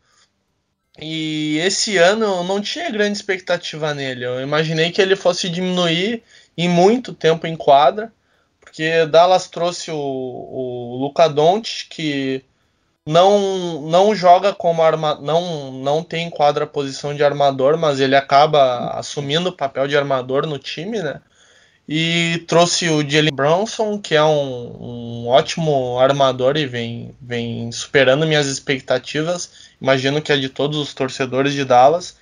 E 0.98 1.58
esse 1.58 1.98
ano 1.98 2.24
eu 2.24 2.44
não 2.44 2.60
tinha 2.60 2.90
grande 2.90 3.18
expectativa 3.18 3.92
nele. 3.92 4.24
Eu 4.24 4.40
imaginei 4.40 4.90
que 4.90 5.02
ele 5.02 5.14
fosse 5.14 5.50
diminuir 5.50 6.22
em 6.56 6.68
muito 6.68 7.12
tempo 7.12 7.46
em 7.46 7.56
quadra, 7.56 8.12
porque 8.60 9.06
Dallas 9.06 9.48
trouxe 9.48 9.90
o, 9.90 9.96
o 9.96 10.96
Luca 11.00 11.28
Doncic, 11.28 11.88
que 11.88 12.44
não 13.06 13.82
não 13.82 14.14
joga 14.14 14.54
como 14.54 14.82
arma, 14.82 15.18
não 15.20 15.72
não 15.72 16.02
tem 16.02 16.30
quadra 16.30 16.66
posição 16.66 17.14
de 17.14 17.22
armador, 17.22 17.76
mas 17.76 18.00
ele 18.00 18.16
acaba 18.16 18.90
assumindo 18.98 19.50
o 19.50 19.56
papel 19.56 19.86
de 19.86 19.96
armador 19.96 20.46
no 20.46 20.58
time, 20.58 21.02
né? 21.02 21.20
E 21.86 22.42
trouxe 22.48 22.88
o 22.88 23.06
Jalen 23.08 23.34
Bronson, 23.34 23.98
que 23.98 24.14
é 24.14 24.24
um, 24.24 25.24
um, 25.24 25.28
ótimo 25.28 25.98
armador 25.98 26.56
e 26.56 26.66
vem, 26.66 27.14
vem 27.20 27.70
superando 27.72 28.26
minhas 28.26 28.46
expectativas. 28.46 29.70
Imagino 29.80 30.22
que 30.22 30.32
é 30.32 30.36
de 30.36 30.48
todos 30.48 30.78
os 30.78 30.94
torcedores 30.94 31.52
de 31.52 31.62
Dallas. 31.62 32.16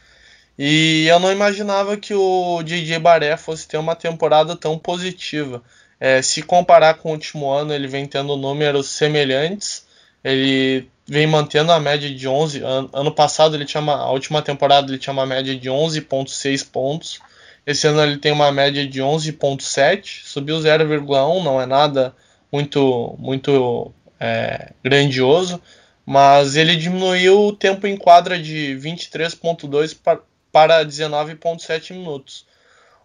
E 0.58 1.06
eu 1.06 1.18
não 1.18 1.32
imaginava 1.32 1.96
que 1.96 2.14
o 2.14 2.62
DJ 2.62 2.98
Baré 2.98 3.36
fosse 3.36 3.66
ter 3.66 3.78
uma 3.78 3.96
temporada 3.96 4.54
tão 4.54 4.78
positiva. 4.78 5.62
É, 5.98 6.20
se 6.20 6.42
comparar 6.42 6.94
com 6.94 7.08
o 7.08 7.12
último 7.12 7.50
ano, 7.50 7.72
ele 7.72 7.86
vem 7.86 8.06
tendo 8.06 8.36
números 8.36 8.88
semelhantes. 8.88 9.86
Ele 10.22 10.88
vem 11.06 11.26
mantendo 11.26 11.72
a 11.72 11.80
média 11.80 12.12
de 12.12 12.28
11. 12.28 12.62
Ano 12.92 13.12
passado, 13.12 13.56
ele 13.56 13.64
tinha 13.64 13.80
uma, 13.80 13.96
a 13.96 14.10
última 14.10 14.42
temporada, 14.42 14.90
ele 14.90 14.98
tinha 14.98 15.12
uma 15.12 15.26
média 15.26 15.56
de 15.56 15.68
11,6 15.68 16.70
pontos. 16.70 17.20
Esse 17.66 17.86
ano 17.86 18.02
ele 18.02 18.18
tem 18.18 18.32
uma 18.32 18.50
média 18.50 18.86
de 18.86 19.00
11,7, 19.00 20.24
subiu 20.24 20.58
0,1, 20.58 21.42
não 21.44 21.60
é 21.60 21.66
nada 21.66 22.14
muito, 22.50 23.14
muito 23.18 23.92
é, 24.18 24.72
grandioso, 24.82 25.62
mas 26.04 26.56
ele 26.56 26.74
diminuiu 26.74 27.46
o 27.46 27.52
tempo 27.52 27.86
em 27.86 27.96
quadra 27.96 28.36
de 28.40 28.76
23,2 28.80 29.96
para 30.52 30.84
19,7 30.84 31.92
minutos. 31.92 32.46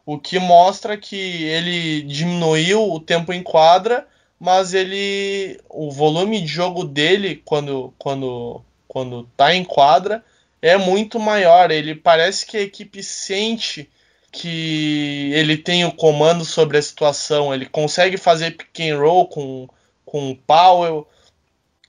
O 0.05 0.19
que 0.19 0.38
mostra 0.38 0.97
que 0.97 1.43
ele 1.45 2.03
diminuiu 2.03 2.91
o 2.91 2.99
tempo 2.99 3.33
em 3.33 3.41
quadra 3.41 4.05
mas 4.39 4.73
ele 4.73 5.60
o 5.69 5.91
volume 5.91 6.41
de 6.41 6.47
jogo 6.47 6.83
dele 6.83 7.41
quando 7.43 7.93
quando 7.97 8.63
quando 8.88 9.23
tá 9.36 9.53
em 9.53 9.63
quadra 9.63 10.23
é 10.62 10.77
muito 10.77 11.19
maior. 11.19 11.71
Ele 11.71 11.95
parece 11.95 12.45
que 12.45 12.57
a 12.57 12.62
equipe 12.62 13.03
sente 13.03 13.89
que 14.31 15.31
ele 15.33 15.57
tem 15.57 15.86
o 15.86 15.91
comando 15.91 16.45
sobre 16.45 16.77
a 16.77 16.81
situação. 16.81 17.53
Ele 17.53 17.65
consegue 17.65 18.17
fazer 18.17 18.51
pick 18.51 18.79
and 18.81 18.97
roll 18.97 19.27
com 19.27 19.67
com 20.05 20.31
o 20.31 20.36
Powell. 20.36 21.07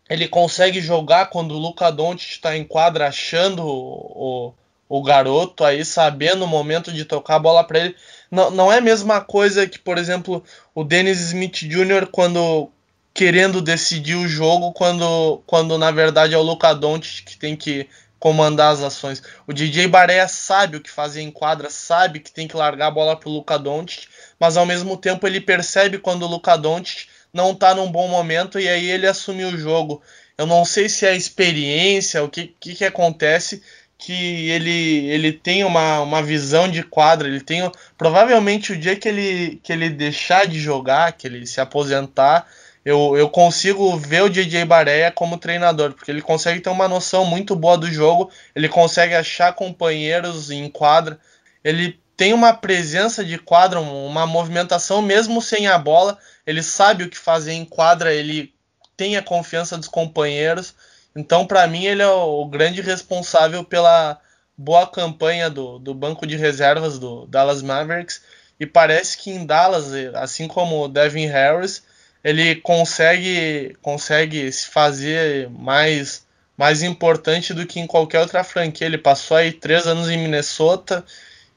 Ele 0.09 0.27
consegue 0.27 0.81
jogar 0.81 1.27
quando 1.27 1.53
o 1.53 1.59
Luca 1.59 1.91
Doncic 1.91 2.31
está 2.33 2.57
em 2.57 2.65
quadra 2.65 3.09
achando 3.09 3.63
o, 3.67 4.55
o, 4.89 5.03
garoto 5.03 5.65
aí, 5.65 5.85
sabendo 5.85 6.45
o 6.45 6.49
momento 6.49 6.93
de 6.93 7.05
tocar 7.05 7.37
a 7.37 7.41
bola 7.41 7.65
para 7.65 7.79
ele 7.81 7.97
não, 8.31 8.51
não 8.51 8.73
é 8.73 8.79
a 8.79 8.83
mesma 8.83 9.21
coisa 9.21 9.67
que, 9.67 9.79
por 9.79 9.99
exemplo, 9.99 10.43
o 10.75 10.85
Dennis 10.85 11.21
Smith 11.21 11.65
Jr. 11.65 12.07
quando 12.11 12.71
querendo 13.15 13.61
decidir 13.61 14.15
o 14.15 14.29
jogo, 14.29 14.73
quando, 14.73 15.43
quando 15.45 15.77
na 15.77 15.91
verdade 15.91 16.35
é 16.35 16.39
o 16.39 16.43
Luca 16.43 16.73
Doncic 16.73 17.25
que 17.25 17.37
tem 17.37 17.57
que 17.57 17.89
comandar 18.19 18.73
as 18.73 18.83
ações. 18.83 19.23
O 19.47 19.53
DJ 19.53 19.89
Bareia 19.89 20.29
sabe 20.29 20.77
o 20.77 20.81
que 20.81 20.91
fazer 20.91 21.23
em 21.23 21.31
quadra, 21.31 21.71
sabe 21.71 22.21
que 22.21 22.31
tem 22.31 22.47
que 22.47 22.57
largar 22.57 22.89
a 22.89 22.91
bola 22.91 23.17
pro 23.17 23.31
Luca 23.31 23.59
Doncic, 23.59 24.07
mas 24.39 24.57
ao 24.57 24.67
mesmo 24.67 24.97
tempo 24.97 25.27
ele 25.27 25.41
percebe 25.41 25.99
quando 25.99 26.23
o 26.23 26.29
Luca 26.29 26.57
Doncic 26.57 27.09
não 27.33 27.55
tá 27.55 27.75
num 27.75 27.91
bom 27.91 28.09
momento 28.09 28.59
e 28.59 28.69
aí 28.69 28.91
ele 28.91 29.07
assume 29.07 29.45
o 29.45 29.57
jogo. 29.57 30.03
Eu 30.37 30.47
não 30.47 30.65
sei 30.65 30.89
se 30.89 31.05
é 31.05 31.11
a 31.11 31.17
experiência, 31.17 32.23
o 32.23 32.29
que, 32.29 32.55
que, 32.61 32.75
que 32.75 32.85
acontece, 32.85 33.63
que 33.99 34.49
ele, 34.51 35.07
ele 35.11 35.33
tem 35.33 35.65
uma, 35.65 36.01
uma 36.01 36.23
visão 36.23 36.69
de 36.69 36.85
quadra, 36.85 37.27
ele 37.27 37.41
tem 37.41 37.71
provavelmente 37.97 38.73
o 38.73 38.79
dia 38.79 38.95
que 38.95 39.09
ele, 39.09 39.61
que 39.63 39.73
ele 39.73 39.91
deixar 39.91 40.47
de 40.47 40.61
jogar, 40.61 41.13
que 41.13 41.27
ele 41.27 41.45
se 41.47 41.61
aposentar, 41.61 42.47
eu, 42.85 43.17
eu 43.17 43.29
consigo 43.29 43.97
ver 43.99 44.23
o 44.23 44.31
DJ 44.31 44.65
Bareia 44.65 45.11
como 45.11 45.37
treinador, 45.37 45.93
porque 45.93 46.11
ele 46.11 46.23
consegue 46.23 46.61
ter 46.61 46.71
uma 46.71 46.89
noção 46.89 47.25
muito 47.25 47.57
boa 47.57 47.77
do 47.77 47.91
jogo, 47.91 48.31
ele 48.55 48.69
consegue 48.69 49.15
achar 49.15 49.53
companheiros 49.53 50.51
em 50.51 50.71
quadra, 50.71 51.19
ele 51.63 52.01
tem 52.17 52.33
uma 52.33 52.55
presença 52.55 53.25
de 53.25 53.37
quadra, 53.37 53.81
uma 53.81 54.27
movimentação 54.27 55.03
mesmo 55.03 55.43
sem 55.43 55.67
a 55.67 55.77
bola, 55.77 56.19
ele 56.47 56.63
sabe 56.63 57.05
o 57.05 57.11
que 57.11 57.19
fazer 57.19 57.53
em 57.53 57.65
quadra, 57.65 58.15
ele 58.15 58.55
tem 58.97 59.17
a 59.17 59.23
confiança 59.23 59.77
dos 59.77 59.87
companheiros. 59.87 60.75
Então, 61.17 61.47
para 61.47 61.67
mim, 61.67 61.85
ele 61.85 62.03
é 62.03 62.09
o 62.09 62.45
grande 62.47 62.81
responsável 62.81 63.65
pela 63.65 64.21
boa 64.57 64.87
campanha 64.87 65.49
do, 65.49 65.79
do 65.79 65.95
banco 65.95 66.27
de 66.27 66.37
reservas 66.37 66.99
do 66.99 67.27
Dallas 67.27 67.63
Mavericks. 67.63 68.23
E 68.59 68.67
parece 68.67 69.17
que 69.19 69.31
em 69.31 69.47
Dallas, 69.47 69.93
assim 70.15 70.49
como 70.49 70.85
o 70.85 70.89
Devin 70.89 71.27
Harris, 71.27 71.83
ele 72.25 72.57
consegue, 72.57 73.77
consegue 73.81 74.51
se 74.51 74.67
fazer 74.67 75.49
mais, 75.51 76.27
mais 76.57 76.83
importante 76.83 77.55
do 77.55 77.65
que 77.67 77.79
em 77.79 77.87
qualquer 77.87 78.21
outra 78.21 78.43
franquia. 78.43 78.87
Ele 78.87 78.99
passou 78.99 79.37
aí 79.37 79.53
três 79.53 79.87
anos 79.87 80.09
em 80.11 80.19
Minnesota 80.19 81.05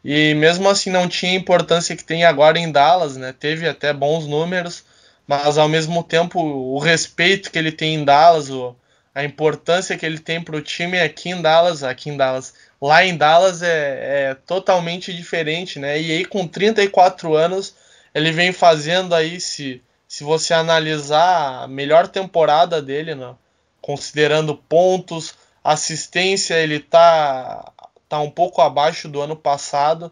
e 0.03 0.33
mesmo 0.35 0.69
assim 0.69 0.89
não 0.89 1.07
tinha 1.07 1.31
a 1.31 1.35
importância 1.35 1.95
que 1.95 2.03
tem 2.03 2.23
agora 2.23 2.59
em 2.59 2.71
Dallas, 2.71 3.17
né? 3.17 3.33
Teve 3.37 3.67
até 3.67 3.91
bons 3.93 4.27
números, 4.27 4.83
mas 5.27 5.57
ao 5.57 5.67
mesmo 5.67 6.03
tempo 6.03 6.39
o 6.39 6.77
respeito 6.79 7.51
que 7.51 7.57
ele 7.57 7.71
tem 7.71 7.95
em 7.95 8.03
Dallas, 8.03 8.49
o, 8.49 8.75
a 9.13 9.23
importância 9.23 9.97
que 9.97 10.05
ele 10.05 10.19
tem 10.19 10.41
para 10.41 10.55
o 10.55 10.61
time 10.61 10.99
aqui 10.99 11.29
em 11.29 11.41
Dallas, 11.41 11.83
aqui 11.83 12.09
em 12.09 12.17
Dallas, 12.17 12.53
lá 12.81 13.03
em 13.05 13.15
Dallas 13.17 13.61
é, 13.61 14.29
é, 14.29 14.35
totalmente 14.45 15.13
diferente, 15.13 15.79
né? 15.79 15.99
E 15.99 16.11
aí 16.11 16.25
com 16.25 16.47
34 16.47 17.35
anos 17.35 17.75
ele 18.13 18.31
vem 18.31 18.51
fazendo 18.51 19.13
aí 19.15 19.39
se 19.39 19.81
se 20.07 20.25
você 20.25 20.53
analisar 20.53 21.63
a 21.63 21.67
melhor 21.69 22.05
temporada 22.05 22.81
dele, 22.81 23.15
né? 23.15 23.33
considerando 23.81 24.55
pontos, 24.55 25.33
assistência, 25.63 26.55
ele 26.55 26.79
tá 26.79 27.71
tá 28.09 28.19
um 28.19 28.29
pouco 28.29 28.61
abaixo 28.61 29.07
do 29.07 29.21
ano 29.21 29.37
passado, 29.37 30.11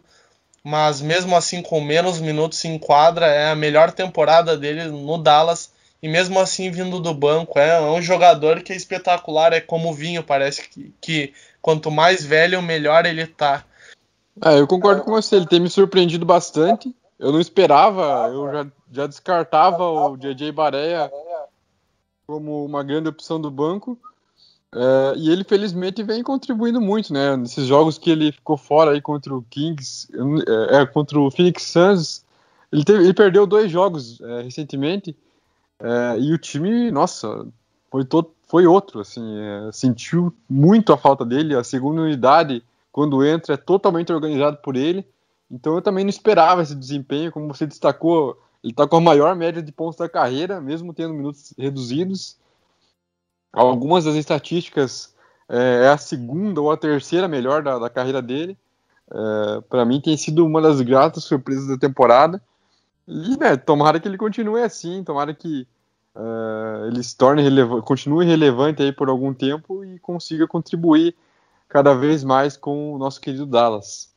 mas 0.64 1.02
mesmo 1.02 1.36
assim 1.36 1.60
com 1.60 1.80
menos 1.82 2.18
minutos 2.18 2.64
em 2.64 2.78
quadra 2.78 3.26
é 3.26 3.50
a 3.50 3.54
melhor 3.54 3.92
temporada 3.92 4.56
dele 4.56 4.84
no 4.84 5.18
Dallas 5.18 5.70
e 6.02 6.08
mesmo 6.08 6.38
assim 6.38 6.70
vindo 6.70 6.98
do 6.98 7.12
banco 7.12 7.58
é, 7.58 7.80
um 7.80 8.00
jogador 8.00 8.62
que 8.62 8.72
é 8.72 8.76
espetacular, 8.76 9.52
é 9.52 9.60
como 9.60 9.90
o 9.90 9.94
vinho, 9.94 10.22
parece 10.22 10.68
que, 10.68 10.94
que 11.00 11.34
quanto 11.60 11.90
mais 11.90 12.24
velho 12.24 12.62
melhor 12.62 13.04
ele 13.04 13.26
tá. 13.26 13.64
É, 14.44 14.58
eu 14.58 14.66
concordo 14.66 15.02
com 15.02 15.10
você, 15.10 15.36
ele 15.36 15.46
tem 15.46 15.60
me 15.60 15.68
surpreendido 15.68 16.24
bastante. 16.24 16.94
Eu 17.18 17.32
não 17.32 17.40
esperava, 17.40 18.28
eu 18.32 18.50
já, 18.50 18.66
já 18.90 19.06
descartava 19.06 19.84
o 19.84 20.16
JJ 20.16 20.52
Bareia 20.52 21.10
como 22.26 22.64
uma 22.64 22.82
grande 22.82 23.08
opção 23.08 23.38
do 23.38 23.50
banco. 23.50 23.98
É, 24.72 25.14
e 25.16 25.28
ele 25.28 25.44
felizmente 25.44 26.02
vem 26.02 26.22
contribuindo 26.22 26.80
muito, 26.80 27.12
né? 27.12 27.36
Nesses 27.36 27.66
jogos 27.66 27.98
que 27.98 28.08
ele 28.08 28.32
ficou 28.32 28.56
fora 28.56 28.92
aí 28.92 29.02
contra 29.02 29.34
o 29.34 29.42
Kings, 29.42 30.08
é, 30.70 30.76
é 30.76 30.86
contra 30.86 31.18
o 31.18 31.30
Phoenix 31.30 31.64
Suns, 31.64 32.24
ele, 32.72 32.84
teve, 32.84 33.04
ele 33.04 33.12
perdeu 33.12 33.46
dois 33.46 33.70
jogos 33.70 34.20
é, 34.20 34.42
recentemente 34.42 35.14
é, 35.80 36.18
e 36.18 36.32
o 36.32 36.38
time, 36.38 36.90
nossa, 36.90 37.46
foi, 37.90 38.04
todo, 38.04 38.30
foi 38.46 38.66
outro, 38.66 39.00
assim, 39.00 39.22
é, 39.38 39.72
sentiu 39.72 40.32
muito 40.48 40.92
a 40.92 40.98
falta 40.98 41.24
dele. 41.24 41.56
A 41.56 41.64
segunda 41.64 42.02
unidade, 42.02 42.62
quando 42.92 43.24
entra, 43.24 43.54
é 43.54 43.56
totalmente 43.56 44.12
organizado 44.12 44.58
por 44.58 44.76
ele. 44.76 45.06
Então 45.50 45.74
eu 45.74 45.82
também 45.82 46.04
não 46.04 46.10
esperava 46.10 46.62
esse 46.62 46.74
desempenho, 46.74 47.32
como 47.32 47.48
você 47.48 47.66
destacou, 47.66 48.40
ele 48.62 48.72
está 48.72 48.86
com 48.86 48.96
a 48.96 49.00
maior 49.00 49.34
média 49.34 49.62
de 49.62 49.72
pontos 49.72 49.98
da 49.98 50.08
carreira, 50.08 50.60
mesmo 50.60 50.92
tendo 50.92 51.14
minutos 51.14 51.52
reduzidos. 51.58 52.36
Algumas 53.52 54.04
das 54.04 54.14
estatísticas 54.14 55.14
é, 55.48 55.86
é 55.86 55.88
a 55.88 55.98
segunda 55.98 56.60
ou 56.60 56.70
a 56.70 56.76
terceira 56.76 57.26
melhor 57.26 57.62
da, 57.62 57.78
da 57.78 57.90
carreira 57.90 58.22
dele. 58.22 58.56
É, 59.10 59.60
para 59.62 59.84
mim 59.84 60.00
tem 60.00 60.16
sido 60.16 60.46
uma 60.46 60.60
das 60.60 60.80
gratas 60.82 61.24
surpresas 61.24 61.66
da 61.66 61.76
temporada. 61.76 62.40
E 63.10 63.36
né, 63.36 63.56
tomara 63.56 63.98
que 63.98 64.06
ele 64.06 64.16
continue 64.16 64.62
assim, 64.62 65.02
tomara 65.02 65.34
que 65.34 65.66
uh, 66.14 66.86
ele 66.86 67.02
se 67.02 67.16
torne 67.16 67.42
relevante, 67.42 67.84
continue 67.84 68.24
relevante 68.24 68.82
aí 68.82 68.92
por 68.92 69.08
algum 69.08 69.34
tempo 69.34 69.84
e 69.84 69.98
consiga 69.98 70.46
contribuir 70.46 71.16
cada 71.68 71.92
vez 71.92 72.22
mais 72.22 72.56
com 72.56 72.94
o 72.94 72.98
nosso 72.98 73.20
querido 73.20 73.46
Dallas. 73.46 74.14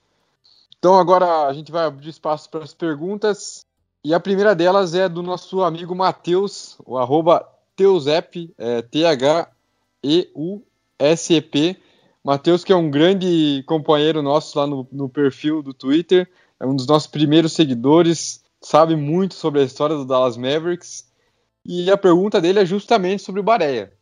Então 0.77 0.99
agora 0.99 1.47
a 1.47 1.53
gente 1.53 1.71
vai 1.71 1.85
abrir 1.85 2.09
espaço 2.09 2.47
para 2.49 2.63
as 2.63 2.73
perguntas. 2.73 3.65
E 4.03 4.13
a 4.13 4.19
primeira 4.19 4.53
delas 4.53 4.93
é 4.93 5.09
do 5.09 5.23
nosso 5.23 5.63
amigo 5.63 5.95
Matheus, 5.95 6.77
o 6.85 6.97
arroba 6.97 7.47
Teusep, 7.75 8.53
é, 8.57 8.81
T-H-E-U-S-E-P. 8.81 9.47
Matheus, 12.23 12.63
que 12.63 12.71
é 12.71 12.75
um 12.75 12.91
grande 12.91 13.63
companheiro 13.65 14.21
nosso 14.21 14.59
lá 14.59 14.67
no, 14.67 14.87
no, 14.91 15.09
perfil 15.09 15.63
do 15.63 15.73
Twitter, 15.73 16.29
é 16.59 16.65
um 16.65 16.75
dos 16.75 16.85
nossos 16.85 17.07
primeiros 17.07 17.53
seguidores, 17.53 18.42
sabe 18.63 18.95
muito 18.95 19.35
sobre 19.35 19.59
a 19.61 19.63
história 19.63 19.95
do 19.95 20.05
Dallas 20.05 20.37
Mavericks. 20.37 21.05
E 21.65 21.91
a 21.91 21.97
pergunta 21.97 22.41
dele 22.41 22.59
é 22.59 22.65
justamente 22.65 23.21
sobre 23.21 23.41
o 23.41 23.43
Bareia. 23.43 23.93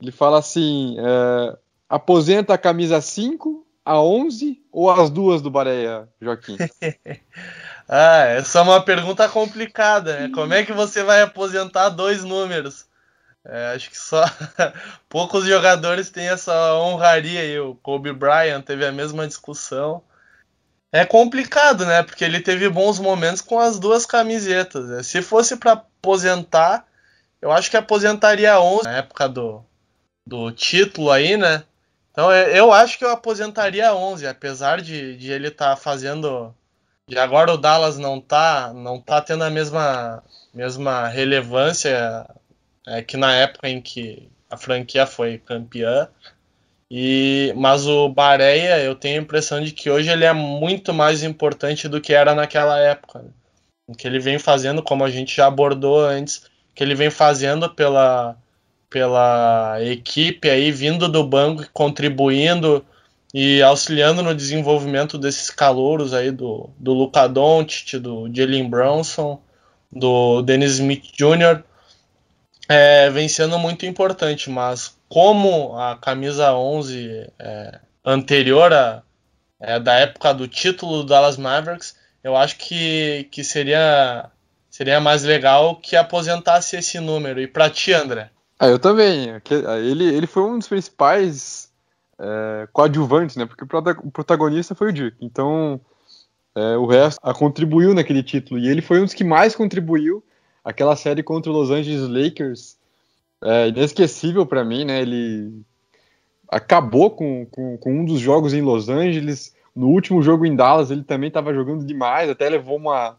Ele 0.00 0.12
fala 0.12 0.38
assim: 0.38 0.96
é, 0.98 1.56
aposenta 1.88 2.54
a 2.54 2.58
camisa 2.58 3.00
5, 3.00 3.66
a 3.84 4.00
11 4.00 4.62
ou 4.70 4.90
as 4.90 5.10
duas 5.10 5.40
do 5.42 5.50
Bareia, 5.50 6.08
Joaquim? 6.20 6.56
ah, 7.88 8.24
essa 8.26 8.58
é 8.58 8.62
uma 8.62 8.82
pergunta 8.82 9.28
complicada, 9.28 10.20
né? 10.20 10.30
Como 10.34 10.52
é 10.54 10.64
que 10.64 10.72
você 10.72 11.02
vai 11.02 11.22
aposentar 11.22 11.88
dois 11.88 12.22
números? 12.24 12.86
É, 13.44 13.72
acho 13.74 13.90
que 13.90 13.98
só 13.98 14.22
poucos 15.08 15.46
jogadores 15.46 16.10
têm 16.10 16.28
essa 16.28 16.74
honraria 16.74 17.44
e 17.44 17.58
o 17.58 17.74
Kobe 17.74 18.12
Bryant 18.12 18.62
teve 18.62 18.84
a 18.84 18.92
mesma 18.92 19.26
discussão. 19.26 20.02
É 20.92 21.04
complicado, 21.04 21.86
né? 21.86 22.02
Porque 22.02 22.24
ele 22.24 22.40
teve 22.40 22.68
bons 22.68 22.98
momentos 22.98 23.40
com 23.40 23.60
as 23.60 23.78
duas 23.78 24.04
camisetas. 24.04 24.86
Né? 24.86 25.02
Se 25.02 25.22
fosse 25.22 25.56
para 25.56 25.72
aposentar, 25.72 26.84
eu 27.40 27.52
acho 27.52 27.70
que 27.70 27.76
aposentaria 27.76 28.60
11 28.60 28.84
na 28.84 28.96
época 28.98 29.28
do, 29.28 29.64
do 30.26 30.50
título 30.50 31.10
aí, 31.10 31.36
né? 31.36 31.62
Então 32.10 32.32
eu 32.32 32.72
acho 32.72 32.98
que 32.98 33.04
eu 33.04 33.10
aposentaria 33.10 33.94
11, 33.94 34.26
apesar 34.26 34.80
de, 34.80 35.16
de 35.16 35.30
ele 35.30 35.48
estar 35.48 35.70
tá 35.70 35.76
fazendo. 35.76 36.54
De 37.06 37.18
agora 37.18 37.52
o 37.52 37.56
Dallas 37.56 37.98
não 37.98 38.20
tá, 38.20 38.72
não 38.74 39.00
tá 39.00 39.20
tendo 39.20 39.42
a 39.44 39.50
mesma, 39.50 40.22
mesma 40.52 41.08
relevância 41.08 42.26
é, 42.86 43.02
que 43.02 43.16
na 43.16 43.34
época 43.34 43.68
em 43.68 43.80
que 43.80 44.30
a 44.50 44.56
franquia 44.56 45.06
foi 45.06 45.38
campeã. 45.38 46.08
E, 46.90 47.52
mas 47.56 47.86
o 47.86 48.08
Bareia, 48.08 48.80
eu 48.80 48.94
tenho 48.94 49.20
a 49.20 49.22
impressão 49.22 49.60
de 49.60 49.72
que 49.72 49.88
hoje 49.88 50.10
ele 50.10 50.24
é 50.24 50.32
muito 50.32 50.92
mais 50.92 51.22
importante 51.22 51.88
do 51.88 52.00
que 52.00 52.12
era 52.12 52.34
naquela 52.34 52.78
época. 52.78 53.20
Né? 53.20 53.30
O 53.86 53.94
que 53.94 54.06
ele 54.06 54.18
vem 54.18 54.38
fazendo, 54.38 54.82
como 54.82 55.04
a 55.04 55.10
gente 55.10 55.36
já 55.36 55.46
abordou 55.46 56.00
antes, 56.04 56.44
que 56.74 56.82
ele 56.82 56.94
vem 56.94 57.10
fazendo 57.10 57.70
pela, 57.70 58.36
pela 58.88 59.78
equipe 59.82 60.50
aí, 60.50 60.72
vindo 60.72 61.08
do 61.08 61.24
banco, 61.24 61.64
contribuindo 61.72 62.84
e 63.32 63.62
auxiliando 63.62 64.22
no 64.22 64.34
desenvolvimento 64.34 65.16
desses 65.16 65.50
calouros 65.50 66.12
aí 66.12 66.32
do, 66.32 66.68
do 66.78 66.92
Luca 66.92 67.28
Doncic, 67.28 67.98
do 67.98 68.28
Jalen 68.34 68.68
Brownson, 68.68 69.40
do 69.92 70.42
Dennis 70.42 70.72
Smith 70.72 71.04
Jr 71.16 71.62
é, 72.70 73.10
vem 73.10 73.28
sendo 73.28 73.58
muito 73.58 73.84
importante, 73.84 74.48
mas 74.48 74.96
como 75.10 75.76
a 75.76 75.96
camisa 75.96 76.54
11 76.54 77.32
é, 77.36 77.80
anterior 78.04 78.72
a, 78.72 79.02
é, 79.58 79.80
da 79.80 79.94
época 79.94 80.32
do 80.32 80.46
título 80.46 80.98
do 80.98 81.08
Dallas 81.08 81.36
Mavericks, 81.36 81.96
eu 82.22 82.36
acho 82.36 82.56
que, 82.56 83.28
que 83.32 83.42
seria, 83.42 84.30
seria 84.70 85.00
mais 85.00 85.24
legal 85.24 85.74
que 85.74 85.96
aposentasse 85.96 86.76
esse 86.76 87.00
número. 87.00 87.40
E 87.40 87.48
para 87.48 87.68
ti, 87.68 87.92
André? 87.92 88.30
Ah, 88.56 88.68
eu 88.68 88.78
também. 88.78 89.40
Ele, 89.82 90.04
ele 90.04 90.28
foi 90.28 90.44
um 90.44 90.58
dos 90.58 90.68
principais 90.68 91.72
é, 92.16 92.68
coadjuvantes, 92.72 93.34
né? 93.34 93.46
Porque 93.46 93.64
o 93.64 94.10
protagonista 94.12 94.76
foi 94.76 94.90
o 94.90 94.92
Dirk. 94.92 95.16
Então, 95.20 95.80
é, 96.54 96.76
o 96.76 96.86
resto 96.86 97.18
a, 97.20 97.34
contribuiu 97.34 97.94
naquele 97.94 98.22
título. 98.22 98.60
E 98.60 98.68
ele 98.68 98.80
foi 98.80 99.00
um 99.00 99.04
dos 99.06 99.14
que 99.14 99.24
mais 99.24 99.56
contribuiu 99.56 100.22
aquela 100.64 100.94
série 100.94 101.22
contra 101.24 101.50
os 101.50 101.56
Los 101.56 101.70
Angeles 101.70 102.08
Lakers 102.08 102.78
é 103.42 103.68
inesquecível 103.68 104.44
para 104.44 104.64
mim, 104.64 104.84
né? 104.84 105.00
Ele 105.00 105.62
acabou 106.48 107.10
com, 107.10 107.46
com, 107.46 107.78
com, 107.78 108.00
um 108.00 108.04
dos 108.04 108.20
jogos 108.20 108.52
em 108.52 108.60
Los 108.60 108.88
Angeles. 108.88 109.54
No 109.74 109.88
último 109.88 110.20
jogo 110.22 110.44
em 110.44 110.54
Dallas, 110.54 110.90
ele 110.90 111.04
também 111.04 111.28
estava 111.28 111.54
jogando 111.54 111.86
demais, 111.86 112.28
até 112.28 112.48
levou 112.48 112.76
uma, 112.76 113.16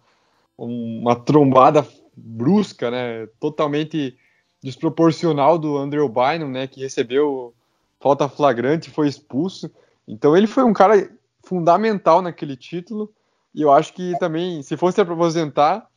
uma 0.57 1.15
trombada 1.15 1.87
brusca, 2.15 2.91
né? 2.91 3.27
Totalmente 3.39 4.15
desproporcional 4.61 5.57
do 5.57 5.77
Andrew 5.77 6.07
Bynum, 6.07 6.49
né? 6.49 6.67
Que 6.67 6.81
recebeu 6.81 7.53
falta 7.99 8.27
flagrante 8.27 8.89
e 8.89 8.93
foi 8.93 9.07
expulso. 9.07 9.71
Então 10.07 10.35
ele 10.35 10.47
foi 10.47 10.63
um 10.63 10.73
cara 10.73 11.09
fundamental 11.43 12.21
naquele 12.21 12.55
título. 12.55 13.11
E 13.53 13.61
eu 13.61 13.71
acho 13.71 13.93
que 13.93 14.17
também, 14.19 14.61
se 14.61 14.77
fosse 14.77 15.01
aposentar, 15.01 15.87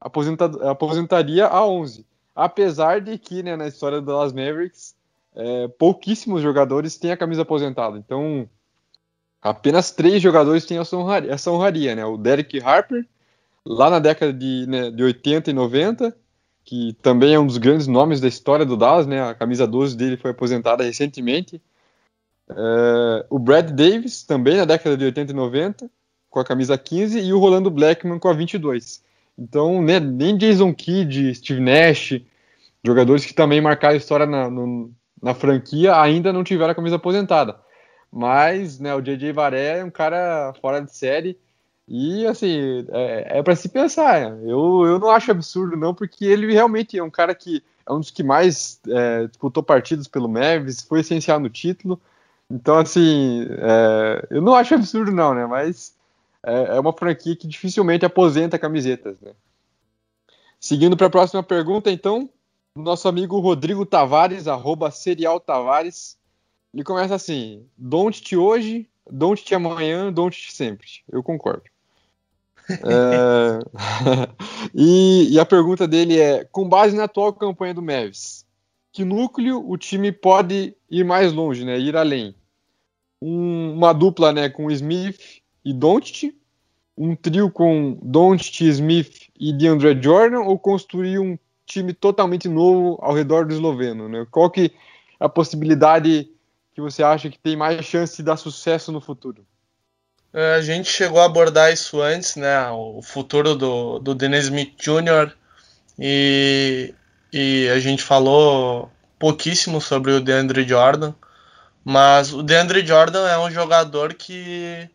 aposenta, 0.00 0.44
aposentaria 0.70 1.46
a 1.46 1.66
11. 1.66 2.06
Apesar 2.34 3.00
de 3.00 3.16
que, 3.16 3.42
né, 3.42 3.56
na 3.56 3.68
história 3.68 4.00
do 4.00 4.06
Dallas 4.06 4.32
Mavericks, 4.32 4.94
é, 5.34 5.68
pouquíssimos 5.68 6.42
jogadores 6.42 6.96
têm 6.96 7.12
a 7.12 7.16
camisa 7.16 7.42
aposentada. 7.42 7.98
Então, 7.98 8.48
apenas 9.40 9.92
três 9.92 10.22
jogadores 10.22 10.64
têm 10.64 10.78
essa 10.78 10.96
honraria, 10.96 11.30
essa 11.30 11.50
honraria 11.50 11.94
né? 11.94 12.04
O 12.04 12.16
Derek 12.16 12.60
Harper, 12.60 13.06
lá 13.64 13.90
na 13.90 13.98
década 13.98 14.32
de, 14.32 14.66
né, 14.66 14.90
de 14.90 15.02
80 15.02 15.50
e 15.50 15.52
90, 15.52 16.16
que 16.64 16.94
também 17.02 17.34
é 17.34 17.38
um 17.38 17.46
dos 17.46 17.58
grandes 17.58 17.86
nomes 17.86 18.20
da 18.20 18.28
história 18.28 18.64
do 18.64 18.76
Dallas, 18.76 19.06
né? 19.06 19.22
A 19.22 19.34
camisa 19.34 19.66
12 19.66 19.96
dele 19.96 20.16
foi 20.16 20.30
aposentada 20.30 20.82
recentemente. 20.82 21.60
É, 22.48 23.26
o 23.30 23.38
Brad 23.38 23.70
Davis, 23.70 24.22
também 24.22 24.56
na 24.56 24.64
década 24.64 24.96
de 24.96 25.04
80 25.04 25.32
e 25.32 25.34
90, 25.34 25.90
com 26.30 26.40
a 26.40 26.44
camisa 26.44 26.76
15, 26.76 27.20
e 27.20 27.32
o 27.32 27.38
Rolando 27.38 27.70
Blackman 27.70 28.18
com 28.18 28.28
a 28.28 28.32
22. 28.32 29.02
Então, 29.38 29.82
né, 29.82 29.98
nem 29.98 30.36
Jason 30.36 30.72
Kidd, 30.72 31.34
Steve 31.34 31.60
Nash, 31.60 32.20
jogadores 32.84 33.24
que 33.24 33.34
também 33.34 33.60
marcaram 33.60 33.96
história 33.96 34.26
na, 34.26 34.48
no, 34.48 34.92
na 35.20 35.34
franquia 35.34 35.98
ainda 36.00 36.32
não 36.32 36.44
tiveram 36.44 36.72
a 36.72 36.74
camisa 36.74 36.96
aposentada. 36.96 37.58
Mas 38.12 38.78
né, 38.78 38.94
o 38.94 39.00
JJ 39.00 39.32
Varé 39.32 39.78
é 39.78 39.84
um 39.84 39.90
cara 39.90 40.54
fora 40.60 40.80
de 40.80 40.94
série 40.94 41.36
e 41.88 42.26
assim 42.26 42.86
é, 42.90 43.38
é 43.38 43.42
para 43.42 43.56
se 43.56 43.68
pensar. 43.68 44.38
Eu, 44.42 44.84
eu 44.86 44.98
não 44.98 45.10
acho 45.10 45.30
absurdo 45.30 45.76
não, 45.76 45.94
porque 45.94 46.24
ele 46.24 46.52
realmente 46.52 46.96
é 46.96 47.02
um 47.02 47.10
cara 47.10 47.34
que 47.34 47.62
é 47.86 47.92
um 47.92 48.00
dos 48.00 48.10
que 48.10 48.22
mais 48.22 48.80
é, 48.88 49.26
disputou 49.26 49.62
partidas 49.62 50.06
pelo 50.06 50.28
Mavis, 50.28 50.82
foi 50.82 51.00
essencial 51.00 51.40
no 51.40 51.50
título. 51.50 52.00
Então 52.50 52.78
assim, 52.78 53.48
é, 53.50 54.26
eu 54.30 54.42
não 54.42 54.54
acho 54.54 54.74
absurdo 54.74 55.10
não, 55.10 55.34
né? 55.34 55.46
Mas 55.46 55.93
é, 56.44 56.76
é 56.76 56.80
uma 56.80 56.92
franquia 56.92 57.34
que 57.34 57.46
dificilmente 57.46 58.04
aposenta 58.04 58.58
camisetas, 58.58 59.16
né? 59.20 59.32
Seguindo 60.60 60.96
para 60.96 61.08
a 61.08 61.10
próxima 61.10 61.42
pergunta, 61.42 61.90
então, 61.90 62.28
nosso 62.74 63.06
amigo 63.06 63.38
Rodrigo 63.38 63.84
Tavares, 63.84 64.48
arroba 64.48 64.90
Serial 64.90 65.38
Tavares, 65.38 66.18
ele 66.72 66.82
começa 66.82 67.14
assim: 67.14 67.66
Don't 67.76 68.20
te 68.22 68.36
hoje, 68.36 68.88
don't 69.10 69.42
te 69.42 69.54
amanhã, 69.54 70.12
don't 70.12 70.36
te 70.36 70.52
sempre. 70.52 70.88
Eu 71.10 71.22
concordo. 71.22 71.64
é... 72.68 73.58
e, 74.74 75.34
e, 75.34 75.38
a 75.38 75.44
pergunta 75.44 75.86
dele 75.86 76.18
é: 76.18 76.44
com 76.44 76.68
base 76.68 76.96
na 76.96 77.04
atual 77.04 77.32
campanha 77.34 77.74
do 77.74 77.82
Mavis, 77.82 78.46
que 78.90 79.04
núcleo 79.04 79.62
o 79.68 79.76
time 79.76 80.10
pode 80.10 80.74
ir 80.90 81.04
mais 81.04 81.32
longe, 81.32 81.64
né? 81.64 81.78
Ir 81.78 81.94
além? 81.94 82.34
Um, 83.20 83.74
uma 83.74 83.92
dupla, 83.92 84.32
né, 84.32 84.48
com 84.50 84.70
Smith 84.70 85.43
e 85.64 85.72
Doncic, 85.72 86.34
um 86.96 87.16
trio 87.16 87.50
com 87.50 87.98
Doncic, 88.02 88.62
Smith 88.62 89.28
e 89.38 89.52
DeAndre 89.52 90.00
Jordan, 90.00 90.40
ou 90.40 90.58
construir 90.58 91.18
um 91.18 91.38
time 91.66 91.92
totalmente 91.92 92.48
novo 92.48 92.98
ao 93.02 93.14
redor 93.14 93.46
do 93.46 93.54
esloveno, 93.54 94.08
né? 94.08 94.26
Qual 94.30 94.50
que 94.50 94.72
é 95.20 95.24
a 95.24 95.28
possibilidade 95.28 96.30
que 96.74 96.80
você 96.80 97.02
acha 97.02 97.30
que 97.30 97.38
tem 97.38 97.56
mais 97.56 97.84
chance 97.84 98.16
de 98.16 98.22
dar 98.22 98.36
sucesso 98.36 98.92
no 98.92 99.00
futuro? 99.00 99.44
É, 100.32 100.54
a 100.54 100.60
gente 100.60 100.90
chegou 100.90 101.20
a 101.20 101.26
abordar 101.26 101.72
isso 101.72 102.02
antes, 102.02 102.36
né? 102.36 102.68
O 102.70 103.00
futuro 103.00 103.54
do, 103.54 104.00
do 104.00 104.14
Dennis 104.14 104.44
Smith 104.44 104.74
Jr. 104.76 105.32
E, 105.98 106.92
e 107.32 107.68
a 107.68 107.78
gente 107.78 108.02
falou 108.02 108.90
pouquíssimo 109.18 109.80
sobre 109.80 110.10
o 110.10 110.20
DeAndre 110.20 110.66
Jordan, 110.66 111.14
mas 111.84 112.32
o 112.32 112.42
DeAndre 112.42 112.84
Jordan 112.84 113.28
é 113.28 113.38
um 113.38 113.50
jogador 113.50 114.14
que, 114.14 114.88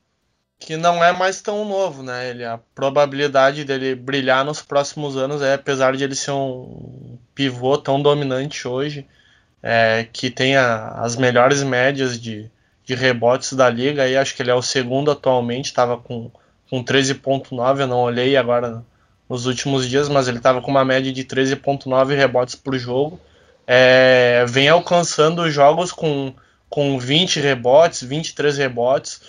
que 0.59 0.75
não 0.75 1.03
é 1.03 1.13
mais 1.13 1.41
tão 1.41 1.63
novo, 1.65 2.03
né? 2.03 2.29
Ele, 2.29 2.43
a 2.43 2.59
probabilidade 2.75 3.63
dele 3.63 3.95
brilhar 3.95 4.43
nos 4.43 4.61
próximos 4.61 5.15
anos 5.15 5.41
é, 5.41 5.53
apesar 5.53 5.95
de 5.95 6.03
ele 6.03 6.15
ser 6.15 6.31
um 6.31 7.17
pivô 7.33 7.77
tão 7.77 8.01
dominante 8.01 8.67
hoje, 8.67 9.07
é, 9.63 10.05
que 10.11 10.29
tem 10.29 10.57
as 10.57 11.15
melhores 11.15 11.63
médias 11.63 12.19
de, 12.19 12.51
de 12.83 12.93
rebotes 12.93 13.53
da 13.53 13.69
liga. 13.69 14.03
Aí 14.03 14.17
acho 14.17 14.35
que 14.35 14.41
ele 14.41 14.51
é 14.51 14.55
o 14.55 14.61
segundo 14.61 15.09
atualmente, 15.11 15.67
estava 15.67 15.97
com, 15.97 16.29
com 16.69 16.83
13,9. 16.83 17.79
Eu 17.79 17.87
não 17.87 18.01
olhei 18.01 18.35
agora 18.35 18.83
nos 19.29 19.45
últimos 19.45 19.87
dias, 19.87 20.09
mas 20.09 20.27
ele 20.27 20.37
estava 20.37 20.61
com 20.61 20.69
uma 20.69 20.83
média 20.83 21.11
de 21.13 21.23
13,9 21.23 22.15
rebotes 22.15 22.55
por 22.55 22.77
jogo. 22.77 23.19
É, 23.65 24.43
vem 24.47 24.67
alcançando 24.67 25.49
jogos 25.49 25.91
com, 25.91 26.33
com 26.69 26.99
20 26.99 27.39
rebotes, 27.39 28.03
23 28.03 28.57
rebotes. 28.57 29.21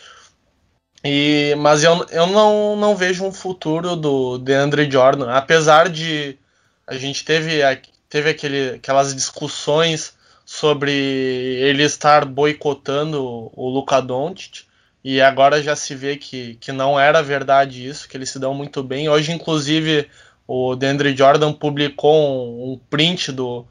E, 1.05 1.55
mas 1.59 1.82
eu, 1.82 2.07
eu 2.11 2.26
não, 2.26 2.76
não 2.76 2.94
vejo 2.94 3.24
um 3.24 3.32
futuro 3.32 3.96
do 3.96 4.38
DeAndre 4.38 4.90
Jordan, 4.90 5.30
apesar 5.30 5.88
de 5.88 6.38
a 6.86 6.96
gente 6.96 7.24
teve, 7.24 7.61
teve 8.09 8.30
aquele, 8.30 8.70
aquelas 8.76 9.14
discussões 9.14 10.12
sobre 10.44 10.90
ele 10.92 11.84
estar 11.84 12.24
boicotando 12.24 13.51
o 13.55 13.68
Luka 13.68 14.01
Doncic 14.03 14.64
e 15.03 15.20
agora 15.20 15.62
já 15.62 15.74
se 15.74 15.94
vê 15.94 16.16
que, 16.16 16.57
que 16.57 16.72
não 16.72 17.01
era 17.01 17.22
verdade 17.22 17.86
isso, 17.86 18.09
que 18.09 18.16
eles 18.16 18.28
se 18.28 18.38
dão 18.38 18.53
muito 18.53 18.82
bem. 18.82 19.09
Hoje, 19.09 19.32
inclusive, 19.32 20.09
o 20.46 20.74
Deandre 20.74 21.16
Jordan 21.16 21.53
publicou 21.53 22.12
um, 22.12 22.72
um 22.72 22.80
print 22.90 23.32
do, 23.32 23.64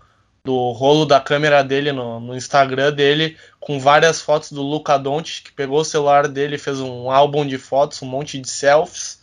do 0.44 0.72
rolo 0.72 1.06
da 1.06 1.20
câmera 1.20 1.64
dele 1.64 1.92
no, 1.92 2.20
no, 2.20 2.36
Instagram 2.36 2.94
dele 2.94 3.38
com 3.60 3.80
várias 3.80 4.22
fotos 4.22 4.52
do 4.52 4.62
Luka 4.62 4.98
Doncic, 4.98 5.46
que 5.46 5.52
pegou 5.52 5.82
o 5.82 5.86
celular 5.86 6.28
dele 6.28 6.56
e 6.56 6.60
fez 6.60 6.80
um 6.80 7.12
álbum 7.12 7.46
de 7.46 7.58
fotos, 7.58 8.02
um 8.02 8.08
monte 8.08 8.40
de 8.40 8.50
selfies. 8.50 9.20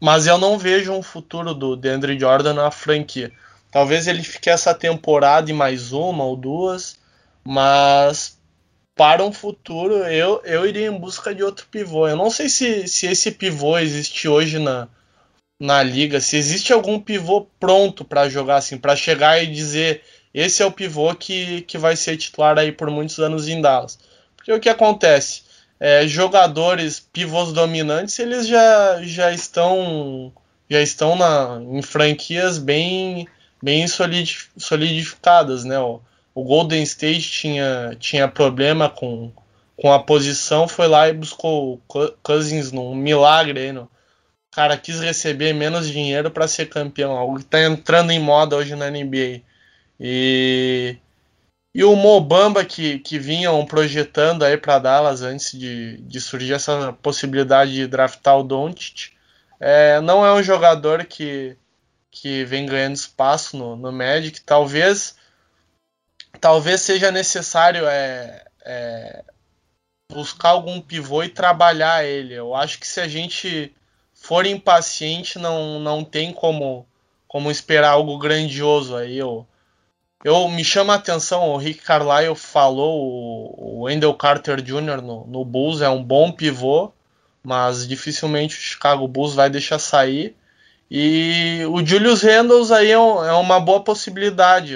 Mas 0.00 0.26
eu 0.26 0.38
não 0.38 0.58
vejo 0.58 0.92
um 0.92 1.02
futuro 1.02 1.54
do 1.54 1.74
Deandre 1.74 2.18
Jordan 2.18 2.54
na 2.54 2.70
franquia. 2.70 3.32
Talvez 3.70 4.06
ele 4.06 4.22
fique 4.22 4.48
essa 4.48 4.72
temporada 4.72 5.50
e 5.50 5.54
mais 5.54 5.92
uma 5.92 6.24
ou 6.24 6.36
duas, 6.36 6.98
mas 7.44 8.38
para 8.94 9.24
um 9.24 9.32
futuro 9.32 9.94
eu, 10.04 10.40
eu 10.44 10.66
iria 10.66 10.88
em 10.88 10.98
busca 10.98 11.34
de 11.34 11.42
outro 11.42 11.66
pivô. 11.70 12.08
Eu 12.08 12.16
não 12.16 12.30
sei 12.30 12.48
se, 12.48 12.86
se 12.88 13.06
esse 13.06 13.32
pivô 13.32 13.78
existe 13.78 14.28
hoje 14.28 14.58
na, 14.58 14.88
na 15.60 15.82
liga, 15.82 16.20
se 16.20 16.36
existe 16.36 16.72
algum 16.72 17.00
pivô 17.00 17.46
pronto 17.58 18.04
para 18.04 18.28
jogar 18.28 18.56
assim, 18.56 18.78
para 18.78 18.96
chegar 18.96 19.42
e 19.42 19.46
dizer 19.46 20.02
esse 20.32 20.62
é 20.62 20.66
o 20.66 20.72
pivô 20.72 21.14
que, 21.14 21.62
que 21.62 21.78
vai 21.78 21.96
ser 21.96 22.16
titular 22.16 22.58
aí 22.58 22.72
por 22.72 22.90
muitos 22.90 23.18
anos 23.18 23.48
em 23.48 23.60
Dallas. 23.60 23.98
Porque 24.36 24.52
o 24.52 24.60
que 24.60 24.68
acontece? 24.68 25.42
É, 25.80 26.06
jogadores 26.06 27.00
pivôs 27.00 27.52
dominantes 27.52 28.18
eles 28.18 28.48
já, 28.48 29.00
já 29.02 29.32
estão 29.32 30.32
já 30.68 30.80
estão 30.82 31.14
na, 31.16 31.60
em 31.62 31.80
franquias 31.82 32.58
bem 32.58 33.28
bem 33.62 33.86
solidificadas, 33.86 35.64
né? 35.64 35.78
O, 35.78 36.00
o 36.34 36.44
Golden 36.44 36.82
State 36.82 37.30
tinha, 37.30 37.96
tinha 37.98 38.28
problema 38.28 38.88
com, 38.88 39.32
com 39.76 39.92
a 39.92 39.98
posição, 40.00 40.68
foi 40.68 40.86
lá 40.86 41.08
e 41.08 41.12
buscou 41.12 41.74
o 41.74 42.12
Cousins 42.22 42.70
num 42.70 42.94
milagre 42.94 43.60
aí, 43.60 43.72
cara 44.58 44.76
quis 44.76 44.98
receber 44.98 45.52
menos 45.52 45.88
dinheiro 45.88 46.32
para 46.32 46.48
ser 46.48 46.68
campeão, 46.68 47.12
algo 47.12 47.36
que 47.36 47.44
está 47.44 47.62
entrando 47.62 48.10
em 48.10 48.18
moda 48.18 48.56
hoje 48.56 48.74
na 48.74 48.90
NBA. 48.90 49.42
E, 50.00 50.96
e 51.74 51.84
o 51.84 51.96
Mobamba 51.96 52.64
que, 52.64 52.98
que 53.00 53.18
vinham 53.18 53.64
projetando 53.66 54.44
aí 54.44 54.56
para 54.56 54.78
Dallas 54.78 55.22
antes 55.22 55.52
de, 55.58 55.98
de 55.98 56.20
surgir 56.20 56.54
essa 56.54 56.92
possibilidade 57.02 57.74
de 57.74 57.86
draftar 57.86 58.38
o 58.38 58.42
Doncic, 58.42 59.12
é, 59.60 60.00
não 60.00 60.24
é 60.24 60.32
um 60.32 60.42
jogador 60.42 61.04
que 61.04 61.56
que 62.10 62.44
vem 62.44 62.66
ganhando 62.66 62.96
espaço 62.96 63.56
no, 63.56 63.76
no 63.76 63.92
Magic. 63.92 64.40
Talvez 64.40 65.16
talvez 66.40 66.80
seja 66.80 67.10
necessário 67.10 67.86
é, 67.86 68.44
é, 68.64 69.24
buscar 70.10 70.50
algum 70.50 70.80
pivô 70.80 71.22
e 71.22 71.28
trabalhar 71.28 72.04
ele. 72.04 72.34
Eu 72.34 72.54
acho 72.54 72.78
que 72.78 72.86
se 72.86 73.00
a 73.00 73.08
gente 73.08 73.74
for 74.14 74.46
impaciente, 74.46 75.38
não, 75.38 75.78
não 75.78 76.04
tem 76.04 76.32
como, 76.32 76.86
como 77.26 77.50
esperar 77.50 77.90
algo 77.90 78.18
grandioso 78.18 78.96
aí. 78.96 79.16
Eu, 79.16 79.46
eu 80.24 80.48
me 80.48 80.64
chama 80.64 80.94
a 80.94 80.96
atenção, 80.96 81.50
o 81.50 81.56
Rick 81.56 81.82
Carlisle 81.82 82.34
falou, 82.34 83.54
o, 83.56 83.82
Wendell 83.82 84.14
Carter 84.14 84.60
Jr. 84.60 85.00
No, 85.02 85.26
no 85.26 85.44
Bulls 85.44 85.80
é 85.80 85.88
um 85.88 86.02
bom 86.02 86.32
pivô, 86.32 86.92
mas 87.42 87.86
dificilmente 87.86 88.56
o 88.56 88.60
Chicago 88.60 89.06
Bulls 89.06 89.34
vai 89.34 89.48
deixar 89.48 89.78
sair. 89.78 90.36
E 90.90 91.62
o 91.68 91.84
Julius 91.84 92.22
Randles 92.22 92.70
aí 92.70 92.90
é, 92.90 92.98
um, 92.98 93.24
é, 93.24 93.32
uma 93.34 93.60
boa 93.60 93.80
possibilidade. 93.80 94.74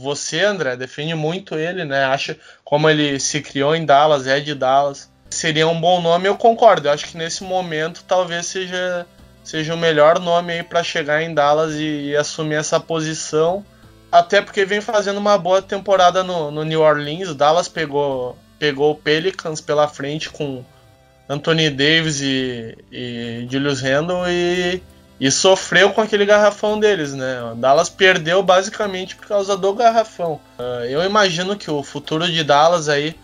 Você, 0.00 0.40
André, 0.40 0.76
defende 0.76 1.14
muito 1.14 1.54
ele, 1.54 1.84
né? 1.84 2.04
Acha 2.04 2.36
como 2.64 2.90
ele 2.90 3.20
se 3.20 3.40
criou 3.40 3.74
em 3.74 3.86
Dallas, 3.86 4.26
é 4.26 4.40
de 4.40 4.54
Dallas. 4.54 5.08
Seria 5.30 5.68
um 5.68 5.80
bom 5.80 6.00
nome, 6.00 6.28
eu 6.28 6.36
concordo. 6.36 6.88
Eu 6.88 6.92
acho 6.92 7.06
que 7.06 7.16
nesse 7.16 7.44
momento 7.44 8.04
talvez 8.06 8.46
seja, 8.46 9.06
seja 9.44 9.74
o 9.74 9.78
melhor 9.78 10.18
nome 10.18 10.54
aí 10.54 10.62
para 10.62 10.82
chegar 10.82 11.22
em 11.22 11.32
Dallas 11.32 11.74
e, 11.74 12.08
e, 12.10 12.16
assumir 12.16 12.56
essa 12.56 12.80
posição. 12.80 13.64
Até 14.14 14.40
porque 14.40 14.64
vem 14.64 14.80
fazendo 14.80 15.18
uma 15.18 15.36
boa 15.36 15.60
temporada 15.60 16.22
no, 16.22 16.48
no 16.48 16.64
New 16.64 16.80
Orleans. 16.80 17.30
O 17.30 17.34
Dallas 17.34 17.66
pegou, 17.66 18.38
pegou 18.60 18.92
o 18.92 18.94
Pelicans 18.94 19.60
pela 19.60 19.88
frente 19.88 20.30
com 20.30 20.64
Anthony 21.28 21.68
Davis 21.68 22.20
e, 22.20 22.78
e 22.92 23.44
Julius 23.50 23.80
Randle 23.80 24.22
e 24.28 24.80
e 25.20 25.30
sofreu 25.30 25.92
com 25.92 26.00
aquele 26.00 26.26
garrafão 26.26 26.78
deles, 26.78 27.12
né? 27.14 27.42
O 27.52 27.54
Dallas 27.54 27.88
perdeu 27.88 28.42
basicamente 28.42 29.16
por 29.16 29.26
causa 29.26 29.56
do 29.56 29.72
garrafão. 29.72 30.40
Uh, 30.58 30.84
eu 30.84 31.02
imagino 31.04 31.56
que 31.56 31.70
o 31.70 31.82
futuro 31.82 32.30
de 32.30 32.42
Dallas 32.42 32.88
aí 32.88 33.16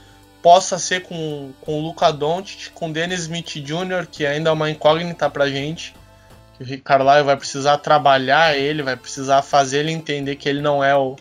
possa 0.42 0.78
ser 0.78 1.02
com, 1.02 1.52
com 1.60 1.78
o 1.78 1.82
Luca 1.82 2.12
Doncic, 2.12 2.70
com 2.72 2.90
Dennis 2.90 3.20
Smith 3.20 3.58
Jr., 3.58 4.06
que 4.10 4.24
ainda 4.24 4.50
é 4.50 4.52
uma 4.52 4.70
incógnita 4.70 5.28
pra 5.28 5.48
gente. 5.48 5.94
O 6.60 6.82
Carlisle 6.82 7.24
vai 7.24 7.36
precisar 7.36 7.78
trabalhar 7.78 8.56
ele, 8.56 8.82
vai 8.82 8.96
precisar 8.96 9.40
fazer 9.40 9.78
ele 9.78 9.92
entender 9.92 10.36
que 10.36 10.48
ele 10.48 10.60
não 10.60 10.84
é 10.84 10.94
o 10.94 11.16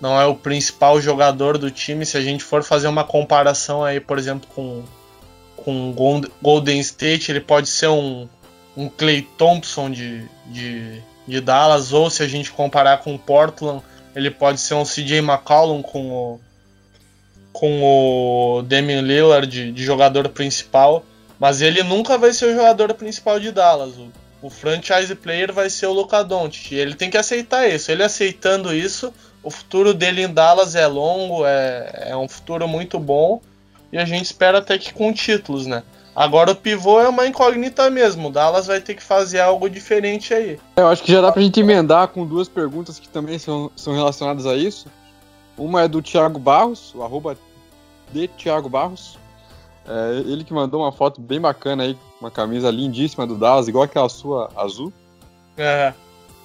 não 0.00 0.18
é 0.18 0.24
o 0.24 0.34
principal 0.34 0.98
jogador 0.98 1.58
do 1.58 1.70
time. 1.70 2.06
Se 2.06 2.16
a 2.16 2.22
gente 2.22 2.42
for 2.42 2.64
fazer 2.64 2.88
uma 2.88 3.04
comparação 3.04 3.84
aí, 3.84 4.00
por 4.00 4.18
exemplo, 4.18 4.48
com 4.54 4.82
com 5.56 5.94
Golden 6.40 6.80
State, 6.80 7.30
ele 7.30 7.40
pode 7.40 7.68
ser 7.68 7.88
um 7.88 8.26
um 8.76 8.88
Clay 8.88 9.22
Thompson 9.36 9.90
de, 9.90 10.24
de, 10.46 11.02
de 11.26 11.40
Dallas, 11.40 11.92
ou 11.92 12.08
se 12.08 12.22
a 12.22 12.28
gente 12.28 12.50
comparar 12.50 12.98
com 12.98 13.18
Portland, 13.18 13.82
ele 14.14 14.30
pode 14.30 14.60
ser 14.60 14.74
um 14.74 14.84
CJ 14.84 15.18
McCollum 15.18 15.82
com 15.82 16.10
o, 16.10 16.40
com 17.52 17.82
o 17.82 18.62
Damian 18.62 19.02
Lillard 19.02 19.46
de, 19.46 19.72
de 19.72 19.84
jogador 19.84 20.28
principal, 20.30 21.04
mas 21.38 21.60
ele 21.60 21.82
nunca 21.82 22.16
vai 22.16 22.32
ser 22.32 22.46
o 22.46 22.54
jogador 22.54 22.94
principal 22.94 23.38
de 23.38 23.52
Dallas. 23.52 23.96
O, 23.96 24.08
o 24.42 24.48
franchise 24.48 25.14
player 25.14 25.52
vai 25.52 25.68
ser 25.68 25.86
o 25.86 25.92
Luka 25.92 26.22
Doncic. 26.22 26.72
E 26.72 26.78
ele 26.78 26.94
tem 26.94 27.10
que 27.10 27.18
aceitar 27.18 27.68
isso. 27.68 27.90
Ele 27.90 28.02
aceitando 28.02 28.74
isso, 28.74 29.12
o 29.42 29.50
futuro 29.50 29.92
dele 29.92 30.22
em 30.22 30.32
Dallas 30.32 30.74
é 30.74 30.86
longo, 30.86 31.44
é, 31.44 32.08
é 32.08 32.16
um 32.16 32.28
futuro 32.28 32.66
muito 32.66 32.98
bom. 32.98 33.40
E 33.92 33.98
a 33.98 34.04
gente 34.04 34.24
espera 34.24 34.58
até 34.58 34.78
que 34.78 34.92
com 34.92 35.12
títulos, 35.12 35.66
né? 35.66 35.82
Agora 36.14 36.52
o 36.52 36.56
pivô 36.56 37.00
é 37.00 37.08
uma 37.08 37.26
incógnita 37.26 37.88
mesmo. 37.90 38.28
O 38.28 38.32
Dallas 38.32 38.66
vai 38.66 38.80
ter 38.80 38.94
que 38.94 39.02
fazer 39.02 39.40
algo 39.40 39.68
diferente 39.68 40.34
aí. 40.34 40.58
Eu 40.76 40.88
acho 40.88 41.02
que 41.02 41.12
já 41.12 41.20
dá 41.20 41.30
pra 41.30 41.42
gente 41.42 41.60
emendar 41.60 42.08
com 42.08 42.26
duas 42.26 42.48
perguntas 42.48 42.98
que 42.98 43.08
também 43.08 43.38
são, 43.38 43.70
são 43.76 43.94
relacionadas 43.94 44.46
a 44.46 44.54
isso. 44.54 44.88
Uma 45.56 45.82
é 45.82 45.88
do 45.88 46.02
Thiago 46.02 46.38
Barros, 46.38 46.94
o 46.94 47.02
arroba 47.02 47.36
de 48.12 48.28
Thiago 48.28 48.68
Barros. 48.68 49.18
É, 49.90 50.18
ele 50.20 50.44
que 50.44 50.52
mandou 50.52 50.82
uma 50.82 50.92
foto 50.92 51.20
bem 51.20 51.40
bacana 51.40 51.82
aí, 51.82 51.98
uma 52.20 52.30
camisa 52.30 52.70
lindíssima 52.70 53.26
do 53.26 53.36
Dallas, 53.36 53.66
igual 53.66 53.82
aquela 53.82 54.08
sua 54.08 54.48
azul. 54.54 54.92
É. 55.58 55.92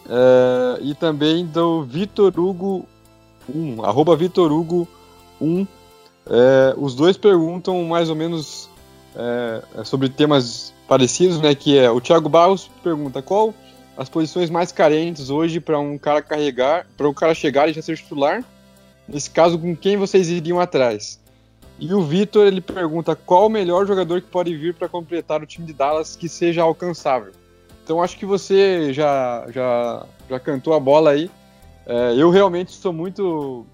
É, 0.10 0.80
e 0.82 0.96
também 0.96 1.46
do 1.46 1.84
Vitor 1.84 2.34
Hugo 2.40 2.88
1, 3.54 3.86
arroba 3.86 4.16
Vitor 4.16 4.52
Hugo 4.52 4.88
1. 5.40 5.68
É, 6.28 6.74
os 6.76 6.96
dois 6.96 7.18
perguntam 7.18 7.84
mais 7.84 8.10
ou 8.10 8.16
menos 8.16 8.68
é, 9.16 9.84
sobre 9.84 10.10
temas 10.10 10.74
parecidos, 10.88 11.40
né? 11.40 11.54
Que 11.54 11.78
é 11.78 11.92
o 11.92 12.02
Thiago 12.02 12.28
Barros 12.28 12.68
pergunta 12.84 13.22
qual 13.22 13.54
as 13.96 14.10
posições 14.10 14.50
mais 14.50 14.72
carentes 14.72 15.30
hoje 15.30 15.60
para 15.60 15.80
um 15.80 16.00
cara 16.00 16.22
carregar, 16.22 16.88
para 16.98 17.08
um 17.08 17.14
cara 17.14 17.36
chegar 17.36 17.70
e 17.70 17.74
já 17.74 17.82
ser 17.82 17.96
titular. 17.96 18.44
Nesse 19.08 19.30
caso, 19.30 19.60
com 19.60 19.76
quem 19.76 19.98
vocês 19.98 20.30
iriam 20.30 20.60
atrás? 20.60 21.20
E 21.78 21.94
o 21.94 22.02
Vitor 22.02 22.48
ele 22.48 22.62
pergunta 22.62 23.16
qual 23.16 23.48
o 23.48 23.50
melhor 23.50 23.86
jogador 23.86 24.22
que 24.22 24.28
pode 24.28 24.56
vir 24.56 24.74
para 24.74 24.88
completar 24.88 25.42
o 25.42 25.46
time 25.46 25.68
de 25.68 25.74
Dallas 25.74 26.16
que 26.16 26.30
seja 26.30 26.62
alcançável. 26.62 27.34
Então 27.84 28.02
acho 28.02 28.18
que 28.18 28.26
você 28.26 28.94
já 28.94 29.46
já, 29.50 30.06
já 30.30 30.40
cantou 30.40 30.74
a 30.74 30.80
bola 30.80 31.12
aí. 31.12 31.30
É, 31.86 32.14
eu 32.18 32.30
realmente 32.30 32.72
sou 32.72 32.94
muito, 32.94 33.66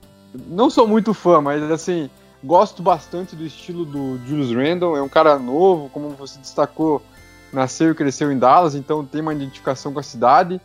não 0.48 0.70
sou 0.70 0.88
muito 0.88 1.14
fã, 1.14 1.40
mas 1.40 1.62
assim 1.72 2.10
gosto 2.44 2.82
bastante 2.82 3.36
do 3.36 3.46
estilo 3.46 3.86
do 3.86 4.20
Julius 4.26 4.52
Randle. 4.52 4.98
É 4.98 5.02
um 5.02 5.10
cara 5.10 5.38
novo, 5.38 5.90
como 5.90 6.10
você 6.10 6.40
destacou, 6.40 7.02
nasceu 7.54 7.92
e 7.92 7.96
cresceu 7.96 8.32
em 8.32 8.38
Dallas, 8.38 8.76
então 8.76 9.06
tem 9.06 9.22
uma 9.22 9.34
identificação 9.34 9.94
com 9.94 10.00
a 10.00 10.04
cidade. 10.04 10.60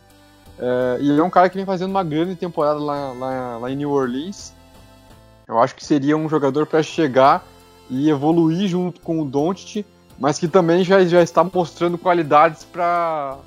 É, 0.59 0.97
e 0.99 1.09
ele 1.09 1.19
é 1.19 1.23
um 1.23 1.29
cara 1.29 1.49
que 1.49 1.55
vem 1.55 1.65
fazendo 1.65 1.91
uma 1.91 2.03
grande 2.03 2.35
temporada 2.35 2.79
lá, 2.79 3.13
lá, 3.13 3.57
lá 3.57 3.71
em 3.71 3.75
New 3.75 3.91
Orleans. 3.91 4.53
Eu 5.47 5.59
acho 5.59 5.75
que 5.75 5.85
seria 5.85 6.17
um 6.17 6.27
jogador 6.27 6.65
para 6.65 6.83
chegar 6.83 7.45
e 7.89 8.09
evoluir 8.09 8.67
junto 8.67 8.99
com 8.99 9.21
o 9.21 9.25
Doncic, 9.25 9.85
mas 10.19 10.37
que 10.37 10.47
também 10.47 10.83
já, 10.83 11.05
já 11.05 11.21
está 11.23 11.43
mostrando 11.43 11.97
qualidades 11.97 12.65
para 12.65 13.37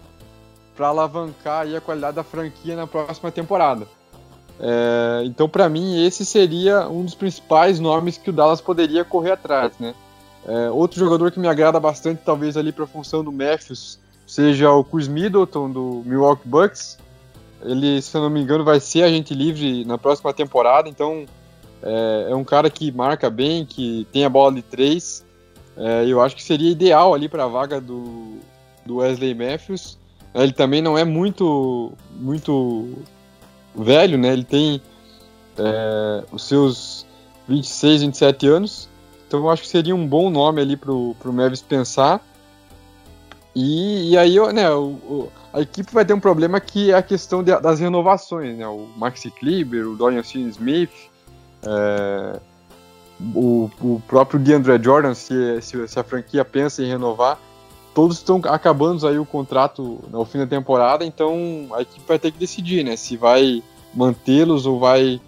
alavancar 0.78 1.66
a 1.66 1.80
qualidade 1.80 2.16
da 2.16 2.24
franquia 2.24 2.74
na 2.74 2.86
próxima 2.86 3.30
temporada. 3.30 3.86
É, 4.58 5.22
então, 5.24 5.48
para 5.48 5.68
mim, 5.68 6.02
esse 6.04 6.24
seria 6.24 6.88
um 6.88 7.04
dos 7.04 7.14
principais 7.14 7.78
nomes 7.78 8.16
que 8.16 8.30
o 8.30 8.32
Dallas 8.32 8.60
poderia 8.60 9.04
correr 9.04 9.32
atrás, 9.32 9.72
né? 9.78 9.94
É, 10.46 10.70
outro 10.70 10.98
jogador 10.98 11.30
que 11.30 11.38
me 11.38 11.48
agrada 11.48 11.78
bastante, 11.78 12.22
talvez 12.24 12.56
ali 12.56 12.72
para 12.72 12.84
a 12.84 12.88
função 12.88 13.22
do 13.22 13.30
Matthews, 13.30 13.98
seja 14.26 14.70
o 14.70 14.82
Chris 14.82 15.06
Middleton 15.06 15.70
do 15.70 16.02
Milwaukee 16.06 16.48
Bucks. 16.48 16.98
Ele, 17.62 18.00
se 18.00 18.16
eu 18.16 18.22
não 18.22 18.30
me 18.30 18.40
engano, 18.40 18.64
vai 18.64 18.80
ser 18.80 19.02
agente 19.02 19.34
livre 19.34 19.84
na 19.84 19.98
próxima 19.98 20.32
temporada, 20.32 20.88
então 20.88 21.26
é, 21.82 22.28
é 22.30 22.34
um 22.34 22.44
cara 22.44 22.68
que 22.70 22.90
marca 22.92 23.30
bem, 23.30 23.64
que 23.64 24.06
tem 24.12 24.24
a 24.24 24.28
bola 24.28 24.54
de 24.54 24.62
três. 24.62 25.24
É, 25.76 26.04
eu 26.06 26.20
acho 26.20 26.36
que 26.36 26.42
seria 26.42 26.70
ideal 26.70 27.14
ali 27.14 27.28
para 27.28 27.44
a 27.44 27.48
vaga 27.48 27.80
do, 27.80 28.38
do 28.84 28.96
Wesley 28.96 29.34
Matthews. 29.34 29.98
Ele 30.34 30.52
também 30.52 30.80
não 30.80 30.96
é 30.96 31.04
muito 31.04 31.92
muito 32.12 32.98
velho, 33.74 34.18
né? 34.18 34.32
Ele 34.32 34.44
tem 34.44 34.80
é, 35.58 36.24
os 36.30 36.44
seus 36.44 37.06
26, 37.48 38.02
27 38.02 38.46
anos. 38.46 38.88
Então 39.26 39.40
eu 39.40 39.50
acho 39.50 39.62
que 39.62 39.68
seria 39.68 39.94
um 39.94 40.06
bom 40.06 40.30
nome 40.30 40.60
ali 40.60 40.76
pro, 40.76 41.14
pro 41.18 41.32
Mavis 41.32 41.62
pensar. 41.62 42.24
E, 43.54 44.10
e 44.10 44.18
aí, 44.18 44.36
né, 44.52 44.70
o, 44.70 44.90
o, 44.90 45.32
a 45.52 45.60
equipe 45.60 45.92
vai 45.92 46.04
ter 46.04 46.14
um 46.14 46.20
problema 46.20 46.60
que 46.60 46.92
é 46.92 46.94
a 46.94 47.02
questão 47.02 47.42
de, 47.42 47.58
das 47.60 47.80
renovações, 47.80 48.56
né? 48.56 48.66
O 48.66 48.86
Maxi 48.96 49.30
Kleber, 49.30 49.88
o 49.88 49.96
Dorian 49.96 50.22
Smith, 50.22 51.09
é, 51.62 52.40
o, 53.34 53.70
o, 53.80 54.02
próprio 54.06 54.40
DeAndre 54.40 54.82
Jordan, 54.82 55.14
se, 55.14 55.60
se, 55.60 55.88
se, 55.88 56.00
a 56.00 56.04
franquia 56.04 56.44
pensa 56.44 56.82
em 56.82 56.86
renovar, 56.86 57.38
todos 57.94 58.16
estão 58.16 58.40
acabando 58.44 59.06
aí 59.06 59.18
o 59.18 59.26
contrato 59.26 60.02
no 60.10 60.24
fim 60.24 60.38
da 60.38 60.46
temporada, 60.46 61.04
então 61.04 61.68
a 61.72 61.82
equipe 61.82 62.04
vai 62.06 62.18
ter 62.18 62.32
que 62.32 62.38
decidir, 62.38 62.84
né? 62.84 62.96
Se 62.96 63.16
vai 63.16 63.62
mantê-los 63.92 64.66
ou 64.66 64.78
vai 64.78 65.20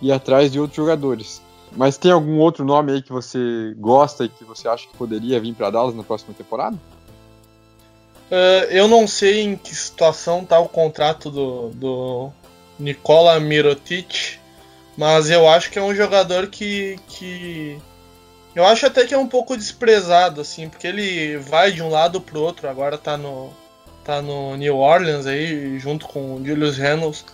ir 0.00 0.12
atrás 0.12 0.50
de 0.50 0.58
outros 0.58 0.76
jogadores. 0.76 1.42
Mas 1.74 1.96
tem 1.96 2.10
algum 2.10 2.38
outro 2.38 2.64
nome 2.64 2.92
aí 2.92 3.02
que 3.02 3.12
você 3.12 3.74
gosta 3.78 4.24
e 4.24 4.28
que 4.28 4.44
você 4.44 4.68
acha 4.68 4.86
que 4.86 4.96
poderia 4.96 5.40
vir 5.40 5.54
para 5.54 5.70
Dallas 5.70 5.94
na 5.94 6.02
próxima 6.02 6.34
temporada? 6.34 6.76
Uh, 8.30 8.64
eu 8.70 8.88
não 8.88 9.06
sei 9.06 9.42
em 9.42 9.56
que 9.56 9.74
situação 9.74 10.42
está 10.42 10.58
o 10.58 10.68
contrato 10.68 11.30
do, 11.30 11.68
do 11.70 12.30
Nikola 12.78 13.38
Mirotic, 13.38 14.38
mas 14.96 15.30
eu 15.30 15.48
acho 15.48 15.70
que 15.70 15.78
é 15.78 15.82
um 15.82 15.94
jogador 15.94 16.46
que, 16.48 16.98
que. 17.08 17.78
Eu 18.54 18.66
acho 18.66 18.86
até 18.86 19.06
que 19.06 19.14
é 19.14 19.18
um 19.18 19.26
pouco 19.26 19.56
desprezado, 19.56 20.40
assim, 20.40 20.68
porque 20.68 20.86
ele 20.86 21.38
vai 21.38 21.72
de 21.72 21.82
um 21.82 21.88
lado 21.88 22.20
pro 22.20 22.40
outro, 22.40 22.68
agora 22.68 22.98
tá 22.98 23.16
no. 23.16 23.50
tá 24.04 24.20
no 24.20 24.56
New 24.56 24.76
Orleans 24.76 25.26
aí, 25.26 25.78
junto 25.78 26.06
com 26.06 26.34
o 26.34 26.44
Julius 26.44 26.76
Reynolds. 26.76 27.24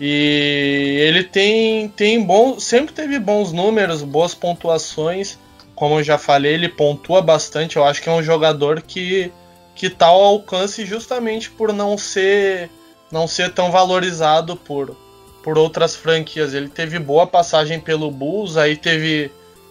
E 0.00 0.96
ele 1.00 1.22
tem, 1.22 1.88
tem 1.88 2.22
bom, 2.22 2.58
sempre 2.58 2.92
teve 2.92 3.18
bons 3.18 3.52
números, 3.52 4.02
boas 4.02 4.34
pontuações. 4.34 5.38
Como 5.74 5.98
eu 5.98 6.02
já 6.02 6.18
falei, 6.18 6.54
ele 6.54 6.68
pontua 6.68 7.20
bastante. 7.20 7.76
Eu 7.76 7.84
acho 7.84 8.02
que 8.02 8.08
é 8.08 8.12
um 8.12 8.22
jogador 8.22 8.82
que 8.82 9.32
que 9.74 9.90
tá 9.90 10.06
alcance 10.06 10.86
justamente 10.86 11.50
por 11.50 11.72
não 11.72 11.98
ser 11.98 12.70
não 13.10 13.26
ser 13.26 13.52
tão 13.52 13.70
valorizado 13.70 14.56
por 14.56 14.96
por 15.44 15.56
outras 15.56 15.94
franquias. 15.94 16.54
Ele 16.54 16.68
teve 16.68 16.98
boa 16.98 17.26
passagem 17.26 17.78
pelo 17.78 18.10
Bulls, 18.10 18.56
aí 18.56 18.76
teve 18.76 19.30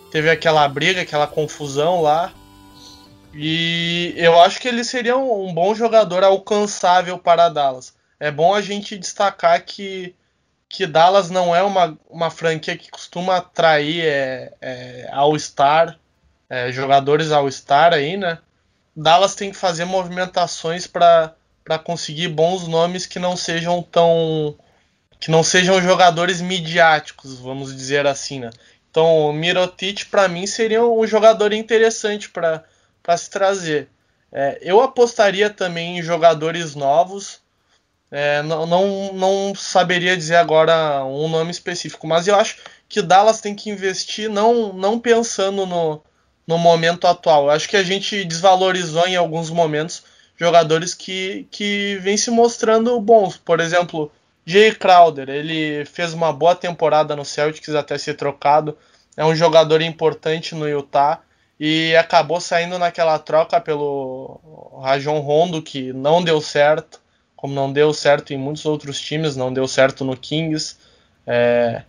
teve 0.09 0.29
aquela 0.29 0.65
briga, 0.69 1.01
aquela 1.01 1.27
confusão 1.27 2.01
lá. 2.01 2.31
E 3.33 4.13
eu 4.15 4.39
acho 4.39 4.61
que 4.61 4.67
ele 4.69 4.83
seria 4.83 5.17
um, 5.17 5.49
um 5.49 5.53
bom 5.53 5.75
jogador 5.75 6.23
alcançável 6.23 7.17
para 7.17 7.49
Dallas 7.49 7.93
é 8.23 8.31
bom 8.31 8.55
a 8.55 8.61
gente 8.61 8.97
destacar 8.97 9.65
que, 9.65 10.15
que 10.69 10.87
Dallas 10.87 11.29
não 11.29 11.53
é 11.53 11.61
uma, 11.61 11.97
uma 12.09 12.29
franquia 12.29 12.77
que 12.77 12.89
costuma 12.89 13.35
atrair 13.35 14.05
é, 14.05 14.53
é, 14.61 15.09
All-Star, 15.11 15.99
é, 16.49 16.71
jogadores 16.71 17.33
All-Star 17.33 17.91
aí, 17.91 18.15
né? 18.15 18.37
Dallas 18.95 19.35
tem 19.35 19.51
que 19.51 19.57
fazer 19.57 19.83
movimentações 19.83 20.87
para 20.87 21.35
conseguir 21.83 22.29
bons 22.29 22.65
nomes 22.65 23.05
que 23.05 23.19
não 23.19 23.35
sejam 23.35 23.83
tão. 23.83 24.55
Que 25.23 25.31
não 25.31 25.41
sejam 25.41 25.81
jogadores 25.81 26.41
midiáticos, 26.41 27.39
vamos 27.39 27.73
dizer 27.73 28.05
assim, 28.05 28.41
né? 28.41 28.49
Então, 28.91 29.29
o 29.29 29.31
Mirotic, 29.31 30.07
para 30.07 30.27
mim, 30.27 30.45
seria 30.45 30.83
um 30.83 31.07
jogador 31.07 31.53
interessante 31.53 32.29
para 32.29 32.61
se 33.17 33.29
trazer. 33.29 33.87
É, 34.33 34.59
eu 34.61 34.81
apostaria 34.81 35.49
também 35.49 35.97
em 35.97 36.01
jogadores 36.01 36.75
novos. 36.75 37.39
É, 38.11 38.41
não, 38.41 38.65
não, 38.65 39.13
não, 39.13 39.55
saberia 39.55 40.17
dizer 40.17 40.35
agora 40.35 41.05
um 41.05 41.29
nome 41.29 41.51
específico, 41.51 42.05
mas 42.05 42.27
eu 42.27 42.35
acho 42.35 42.57
que 42.89 43.01
Dallas 43.01 43.39
tem 43.39 43.55
que 43.55 43.69
investir 43.69 44.29
não, 44.29 44.73
não 44.73 44.99
pensando 44.99 45.65
no, 45.65 46.03
no 46.45 46.57
momento 46.57 47.07
atual. 47.07 47.45
Eu 47.45 47.51
acho 47.51 47.69
que 47.69 47.77
a 47.77 47.83
gente 47.83 48.25
desvalorizou 48.25 49.07
em 49.07 49.15
alguns 49.15 49.49
momentos 49.49 50.03
jogadores 50.35 50.93
que, 50.93 51.47
que 51.49 51.97
vêm 52.01 52.17
se 52.17 52.29
mostrando 52.29 52.99
bons. 52.99 53.37
Por 53.37 53.61
exemplo, 53.61 54.11
Jay 54.45 54.73
Crowder, 54.73 55.29
ele 55.29 55.85
fez 55.85 56.13
uma 56.13 56.33
boa 56.33 56.55
temporada 56.55 57.15
no 57.15 57.23
Celtics 57.23 57.75
até 57.75 57.97
ser 57.97 58.15
trocado. 58.15 58.77
É 59.15 59.23
um 59.23 59.35
jogador 59.35 59.81
importante 59.81 60.55
no 60.55 60.67
Utah 60.67 61.21
e 61.59 61.95
acabou 61.95 62.41
saindo 62.41 62.77
naquela 62.77 63.17
troca 63.19 63.61
pelo 63.61 64.79
Rajon 64.81 65.19
Rondo, 65.19 65.61
que 65.61 65.93
não 65.93 66.23
deu 66.23 66.41
certo 66.41 67.03
como 67.43 67.53
não 67.53 67.73
deu 67.73 67.93
certo 67.93 68.33
em 68.33 68.37
muitos 68.37 68.65
outros 68.65 68.97
times, 69.01 69.35
não 69.35 69.51
deu 69.51 69.67
certo 69.67 70.05
no 70.05 70.15
Kings. 70.15 70.77
É, 71.27 71.83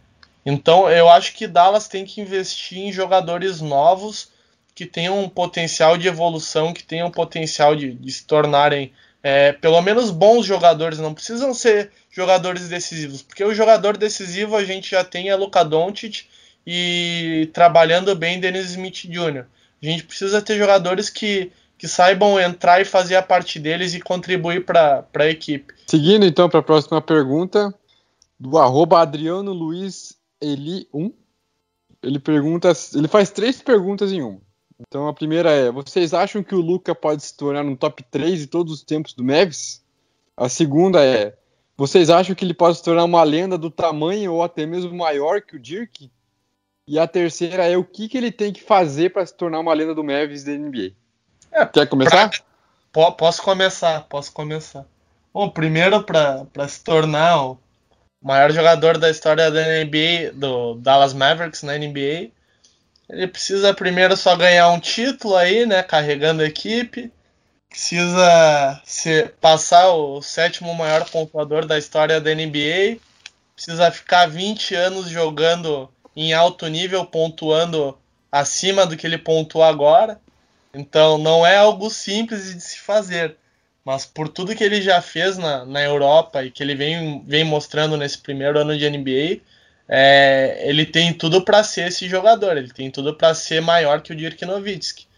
então 0.45 0.91
eu 0.91 1.09
acho 1.09 1.33
que 1.33 1.47
Dallas 1.47 1.87
tem 1.87 2.05
que 2.05 2.21
investir 2.21 2.79
em 2.79 2.91
jogadores 2.91 3.61
novos 3.61 4.33
que 4.75 4.85
tenham 4.85 5.23
um 5.23 5.29
potencial 5.29 5.97
de 5.97 6.09
evolução, 6.09 6.73
que 6.73 6.83
tenham 6.83 7.09
potencial 7.09 7.77
de, 7.77 7.93
de 7.93 8.11
se 8.11 8.27
tornarem 8.27 8.93
é, 9.23 9.53
pelo 9.53 9.81
menos 9.81 10.11
bons 10.11 10.45
jogadores, 10.45 10.99
não 10.99 11.15
precisam 11.15 11.55
ser 11.55 11.93
jogadores 12.15 12.69
decisivos, 12.69 13.23
porque 13.23 13.43
o 13.45 13.55
jogador 13.55 13.97
decisivo 13.97 14.57
a 14.57 14.65
gente 14.65 14.91
já 14.91 15.03
tem 15.03 15.31
é 15.31 15.37
Luka 15.37 15.65
Doncic 15.65 16.27
e 16.67 17.51
trabalhando 17.53 18.15
bem 18.15 18.39
Dennis 18.39 18.71
Smith 18.71 19.07
Jr. 19.07 19.45
A 19.83 19.87
gente 19.87 20.05
precisa 20.05 20.41
ter 20.41 20.57
jogadores 20.57 21.11
que, 21.11 21.51
que 21.77 21.89
saibam 21.89 22.41
entrar 22.41 22.81
e 22.81 22.85
fazer 22.85 23.17
a 23.17 23.23
parte 23.23 23.59
deles 23.59 23.95
e 23.95 24.01
contribuir 24.01 24.65
para 24.65 25.05
a 25.15 25.27
equipe. 25.27 25.75
Seguindo 25.87 26.25
então 26.25 26.49
para 26.49 26.61
a 26.61 26.63
próxima 26.63 27.03
pergunta, 27.03 27.75
do 28.39 28.59
arroba 28.59 29.01
Adriano 29.01 29.53
Luiz 29.53 30.17
Eli 30.41 30.89
1. 30.95 31.13
Ele 32.03 32.19
pergunta, 32.19 32.73
ele 32.95 33.09
faz 33.09 33.31
três 33.31 33.61
perguntas 33.61 34.13
em 34.13 34.23
uma. 34.23 34.41
Então 34.81 35.09
a 35.09 35.15
primeira 35.15 35.51
é: 35.51 35.71
vocês 35.71 36.15
acham 36.15 36.43
que 36.43 36.55
o 36.55 36.61
Luca 36.61 36.95
pode 36.95 37.23
se 37.23 37.37
tornar 37.37 37.65
um 37.65 37.75
top 37.77 38.05
3 38.11 38.39
de 38.39 38.47
todos 38.47 38.73
os 38.73 38.83
tempos 38.83 39.15
do 39.15 39.25
Mavis? 39.25 39.83
A 40.37 40.49
segunda 40.49 41.03
é: 41.05 41.35
vocês 41.77 42.11
acham 42.11 42.35
que 42.35 42.45
ele 42.45 42.55
pode 42.55 42.79
se 42.79 42.85
tornar 42.85 43.05
uma 43.05 43.23
lenda 43.23 43.59
do 43.59 43.71
tamanho 43.71 44.33
ou 44.33 44.43
até 44.43 44.65
mesmo 44.65 44.95
maior 44.95 45.41
que 45.41 45.57
o 45.57 45.61
Dirk? 45.61 46.11
E 46.87 46.99
a 46.99 47.07
terceira 47.07 47.67
é: 47.67 47.77
o 47.77 47.85
que, 47.85 48.09
que 48.09 48.17
ele 48.17 48.31
tem 48.31 48.53
que 48.53 48.63
fazer 48.63 49.11
para 49.11 49.25
se 49.25 49.35
tornar 49.35 49.61
uma 49.61 49.73
lenda 49.73 49.95
do 49.95 50.05
Mavis 50.05 50.45
da 50.45 50.53
NBA? 50.53 50.93
É, 51.51 51.67
Quer 51.67 51.89
começar? 51.89 52.31
Pra, 52.93 53.11
posso 53.13 53.43
começar, 53.43 54.03
posso 54.03 54.33
começar. 54.33 54.87
Bom, 55.33 55.49
primeiro 55.49 56.03
para 56.05 56.69
se 56.69 56.83
tornar 56.85 57.45
o 57.45 57.59
maior 58.23 58.53
jogador 58.53 58.99
da 58.99 59.11
história 59.11 59.51
da 59.51 59.63
NBA, 59.85 60.33
do 60.33 60.75
Dallas 60.75 61.13
Mavericks 61.13 61.63
na 61.63 61.77
NBA, 61.77 62.31
ele 63.09 63.27
precisa 63.27 63.75
primeiro 63.75 64.17
só 64.17 64.37
ganhar 64.37 64.71
um 64.71 64.81
título 64.81 65.37
aí, 65.37 65.67
né, 65.67 65.83
carregando 65.83 66.43
a 66.43 66.47
equipe. 66.47 67.13
Precisa 67.75 68.81
passar 69.41 69.89
o 69.89 70.23
sétimo 70.23 70.73
maior 70.77 71.11
pontuador 71.11 71.67
da 71.67 71.77
história 71.77 72.21
da 72.21 72.33
NBA. 72.33 72.99
Precisa 73.53 73.91
ficar 73.91 74.27
20 74.27 74.77
anos 74.77 75.11
jogando 75.11 75.91
em 76.15 76.33
alto 76.33 76.69
nível, 76.69 77.05
pontuando 77.05 77.99
acima 78.31 78.87
do 78.87 78.97
que 78.97 79.05
ele 79.05 79.19
pontua 79.19 79.67
agora. 79.67 80.21
Então 80.73 81.19
não 81.19 81.45
é 81.45 81.57
algo 81.57 81.91
simples 81.91 82.55
de 82.55 82.61
se 82.61 82.79
fazer. 82.79 83.35
Mas 83.85 84.07
por 84.07 84.29
tudo 84.29 84.55
que 84.55 84.63
ele 84.63 84.81
já 84.81 85.03
fez 85.03 85.37
na, 85.37 85.65
na 85.65 85.83
Europa 85.83 86.45
e 86.45 86.53
que 86.53 86.63
ele 86.63 86.77
vem, 86.77 87.25
vem 87.27 87.43
mostrando 87.43 87.97
nesse 87.97 88.19
primeiro 88.19 88.61
ano 88.61 88.79
de 88.79 88.89
NBA, 88.89 89.41
é, 89.89 90.63
ele 90.63 90.87
tem 90.87 91.13
tudo 91.13 91.43
para 91.45 91.65
ser 91.65 91.89
esse 91.89 92.09
jogador, 92.09 92.57
ele 92.57 92.73
tem 92.73 92.89
tudo 92.89 93.17
para 93.17 93.35
ser 93.35 93.61
maior 93.61 94.01
que 94.01 94.13
o 94.13 94.17
Dirk 94.17 94.45
Nowitzki. 94.45 95.09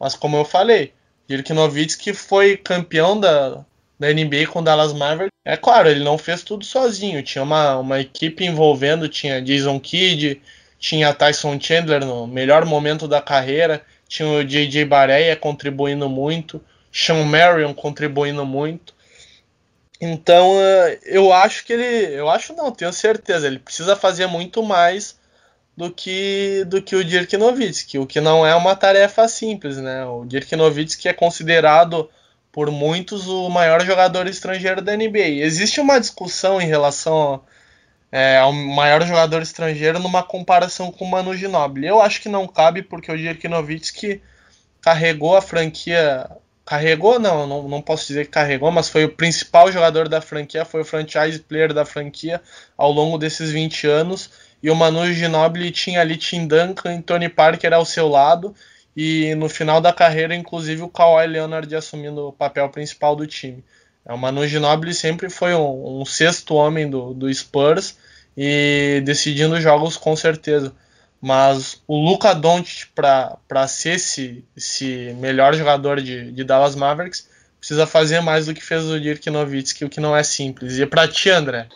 Mas 0.00 0.14
como 0.14 0.38
eu 0.38 0.44
falei, 0.46 0.94
Dirk 1.28 1.52
Nowitzki 1.52 2.14
foi 2.14 2.56
campeão 2.56 3.18
da, 3.18 3.64
da 3.98 4.12
NBA 4.12 4.46
com 4.48 4.60
o 4.60 4.62
Dallas 4.62 4.92
Mavericks. 4.92 5.36
É 5.44 5.56
claro, 5.56 5.88
ele 5.88 6.04
não 6.04 6.18
fez 6.18 6.42
tudo 6.42 6.64
sozinho, 6.64 7.22
tinha 7.22 7.42
uma, 7.42 7.78
uma 7.78 8.00
equipe 8.00 8.44
envolvendo, 8.44 9.08
tinha 9.08 9.42
Jason 9.42 9.78
Kidd, 9.80 10.40
tinha 10.78 11.14
Tyson 11.14 11.58
Chandler 11.60 12.04
no 12.04 12.26
melhor 12.26 12.64
momento 12.64 13.08
da 13.08 13.20
carreira, 13.20 13.82
tinha 14.08 14.28
o 14.28 14.44
JJ 14.44 14.84
Barea 14.84 15.34
contribuindo 15.36 16.08
muito, 16.08 16.60
Sean 16.92 17.24
Marion 17.24 17.74
contribuindo 17.74 18.44
muito. 18.44 18.94
Então 20.00 20.52
eu 21.04 21.32
acho 21.32 21.64
que 21.64 21.72
ele. 21.72 22.14
Eu 22.14 22.28
acho 22.28 22.54
não, 22.54 22.70
tenho 22.70 22.92
certeza. 22.92 23.46
Ele 23.46 23.58
precisa 23.58 23.96
fazer 23.96 24.26
muito 24.26 24.62
mais 24.62 25.18
do 25.76 25.90
que 25.90 26.64
do 26.66 26.80
que 26.80 26.96
o 26.96 27.04
Dirk 27.04 27.36
Nowitzki, 27.36 27.98
o 27.98 28.06
que 28.06 28.20
não 28.20 28.46
é 28.46 28.54
uma 28.54 28.74
tarefa 28.74 29.28
simples, 29.28 29.76
né? 29.76 30.04
O 30.06 30.24
Dirk 30.24 30.54
Nowitzki 30.56 31.08
é 31.08 31.12
considerado 31.12 32.08
por 32.50 32.70
muitos 32.70 33.26
o 33.28 33.50
maior 33.50 33.84
jogador 33.84 34.26
estrangeiro 34.26 34.80
da 34.80 34.96
NBA. 34.96 35.42
Existe 35.42 35.80
uma 35.80 36.00
discussão 36.00 36.60
em 36.60 36.66
relação 36.66 37.42
é, 38.10 38.38
ao 38.38 38.52
maior 38.52 39.02
jogador 39.04 39.42
estrangeiro 39.42 39.98
numa 39.98 40.22
comparação 40.22 40.90
com 40.90 41.04
o 41.04 41.10
Manu 41.10 41.36
Ginobili. 41.36 41.86
Eu 41.86 42.00
acho 42.00 42.22
que 42.22 42.28
não 42.30 42.46
cabe 42.48 42.82
porque 42.82 43.12
o 43.12 43.18
Dirk 43.18 43.46
Nowitzki 43.46 44.22
carregou 44.80 45.36
a 45.36 45.42
franquia 45.42 46.30
carregou, 46.66 47.20
não, 47.20 47.46
não, 47.46 47.68
não 47.68 47.80
posso 47.80 48.08
dizer 48.08 48.24
que 48.24 48.32
carregou, 48.32 48.72
mas 48.72 48.88
foi 48.88 49.04
o 49.04 49.08
principal 49.08 49.70
jogador 49.70 50.08
da 50.08 50.20
franquia, 50.20 50.64
foi 50.64 50.80
o 50.80 50.84
franchise 50.84 51.38
player 51.38 51.72
da 51.72 51.84
franquia 51.84 52.42
ao 52.76 52.90
longo 52.90 53.16
desses 53.16 53.52
20 53.52 53.86
anos. 53.86 54.30
E 54.62 54.70
o 54.70 54.74
Manu 54.74 55.12
Ginobili 55.12 55.70
tinha 55.70 56.00
ali 56.00 56.16
Tim 56.16 56.46
Duncan 56.46 56.96
e 56.96 57.02
Tony 57.02 57.28
Parker 57.28 57.72
ao 57.72 57.84
seu 57.84 58.08
lado. 58.08 58.54
E 58.96 59.34
no 59.34 59.48
final 59.48 59.80
da 59.80 59.92
carreira, 59.92 60.34
inclusive, 60.34 60.82
o 60.82 60.88
Kawhi 60.88 61.26
Leonard 61.26 61.74
assumindo 61.74 62.28
o 62.28 62.32
papel 62.32 62.68
principal 62.70 63.14
do 63.14 63.26
time. 63.26 63.62
É, 64.06 64.12
o 64.12 64.18
Manu 64.18 64.46
Ginobili 64.46 64.94
sempre 64.94 65.28
foi 65.28 65.54
um, 65.54 66.00
um 66.00 66.04
sexto 66.04 66.54
homem 66.54 66.88
do, 66.88 67.12
do 67.12 67.32
Spurs 67.32 67.98
e 68.36 69.02
decidindo 69.04 69.60
jogos 69.60 69.96
com 69.96 70.16
certeza. 70.16 70.72
Mas 71.20 71.82
o 71.86 71.96
Luca 71.96 72.34
Doncic, 72.34 72.88
para 72.94 73.66
ser 73.66 73.96
esse, 73.96 74.44
esse 74.56 75.14
melhor 75.18 75.54
jogador 75.54 76.00
de, 76.00 76.30
de 76.30 76.44
Dallas 76.44 76.76
Mavericks, 76.76 77.28
precisa 77.58 77.86
fazer 77.86 78.20
mais 78.20 78.46
do 78.46 78.54
que 78.54 78.62
fez 78.62 78.84
o 78.84 79.00
Dirk 79.00 79.28
Nowitzki, 79.28 79.84
o 79.84 79.88
que 79.88 80.00
não 80.00 80.16
é 80.16 80.22
simples. 80.22 80.78
E 80.78 80.86
para 80.86 81.08
ti, 81.08 81.30
André? 81.30 81.68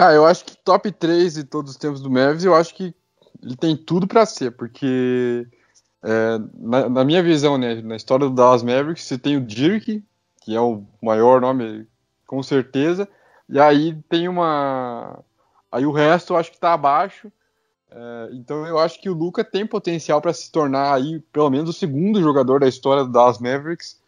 Ah, 0.00 0.12
eu 0.12 0.24
acho 0.24 0.44
que 0.44 0.56
top 0.56 0.92
3 0.92 1.34
de 1.34 1.42
todos 1.42 1.72
os 1.72 1.76
tempos 1.76 2.00
do 2.00 2.08
Mavis, 2.08 2.44
eu 2.44 2.54
acho 2.54 2.72
que 2.72 2.94
ele 3.42 3.56
tem 3.56 3.76
tudo 3.76 4.06
para 4.06 4.24
ser, 4.24 4.52
porque 4.52 5.44
é, 6.04 6.38
na, 6.54 6.88
na, 6.88 7.04
minha 7.04 7.20
visão, 7.20 7.58
né, 7.58 7.82
na 7.82 7.96
história 7.96 8.28
do 8.28 8.32
Dallas 8.32 8.62
Mavericks, 8.62 9.02
você 9.02 9.18
tem 9.18 9.36
o 9.36 9.40
Dirk, 9.40 10.00
que 10.40 10.54
é 10.54 10.60
o 10.60 10.84
maior 11.02 11.40
nome, 11.40 11.84
com 12.28 12.40
certeza, 12.44 13.08
e 13.48 13.58
aí 13.58 14.00
tem 14.08 14.28
uma... 14.28 15.18
Aí 15.72 15.84
o 15.84 15.90
resto 15.90 16.32
eu 16.32 16.36
acho 16.36 16.52
que 16.52 16.60
tá 16.60 16.74
abaixo, 16.74 17.32
é, 17.90 18.28
então 18.34 18.64
eu 18.68 18.78
acho 18.78 19.02
que 19.02 19.10
o 19.10 19.14
Luca 19.14 19.42
tem 19.42 19.66
potencial 19.66 20.22
para 20.22 20.32
se 20.32 20.52
tornar 20.52 20.94
aí 20.94 21.18
pelo 21.32 21.50
menos 21.50 21.70
o 21.70 21.72
segundo 21.72 22.20
jogador 22.20 22.60
da 22.60 22.68
história 22.68 23.02
do 23.02 23.10
Dallas 23.10 23.40
Mavericks 23.40 24.00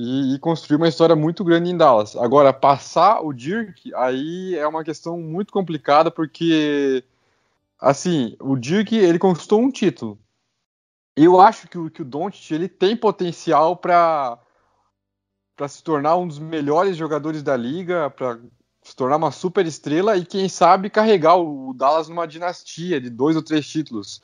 e, 0.00 0.34
e, 0.34 0.38
construir 0.38 0.76
uma 0.76 0.86
história 0.86 1.16
muito 1.16 1.42
grande 1.42 1.70
em 1.70 1.76
Dallas. 1.76 2.14
Agora 2.14 2.52
passar 2.52 3.20
o 3.20 3.32
Dirk 3.32 3.92
aí 3.96 4.54
é 4.54 4.66
uma 4.66 4.84
questão 4.84 5.18
muito 5.18 5.52
complicada 5.52 6.08
porque 6.08 7.02
assim 7.80 8.36
o 8.38 8.56
Dirk 8.56 8.94
ele 8.94 9.18
conquistou 9.18 9.60
um 9.60 9.72
título. 9.72 10.16
Eu 11.16 11.40
acho 11.40 11.66
que 11.66 11.76
o, 11.76 11.90
que 11.90 12.02
o 12.02 12.04
Doncic 12.04 12.52
ele 12.52 12.68
tem 12.68 12.96
potencial 12.96 13.76
para 13.76 14.38
para 15.56 15.66
se 15.66 15.82
tornar 15.82 16.16
um 16.16 16.28
dos 16.28 16.38
melhores 16.38 16.96
jogadores 16.96 17.42
da 17.42 17.56
liga, 17.56 18.08
para 18.10 18.38
se 18.80 18.94
tornar 18.94 19.16
uma 19.16 19.32
super 19.32 19.66
estrela 19.66 20.16
e 20.16 20.24
quem 20.24 20.48
sabe 20.48 20.88
carregar 20.88 21.36
o 21.36 21.74
Dallas 21.74 22.08
numa 22.08 22.28
dinastia 22.28 23.00
de 23.00 23.10
dois 23.10 23.34
ou 23.34 23.42
três 23.42 23.68
títulos. 23.68 24.22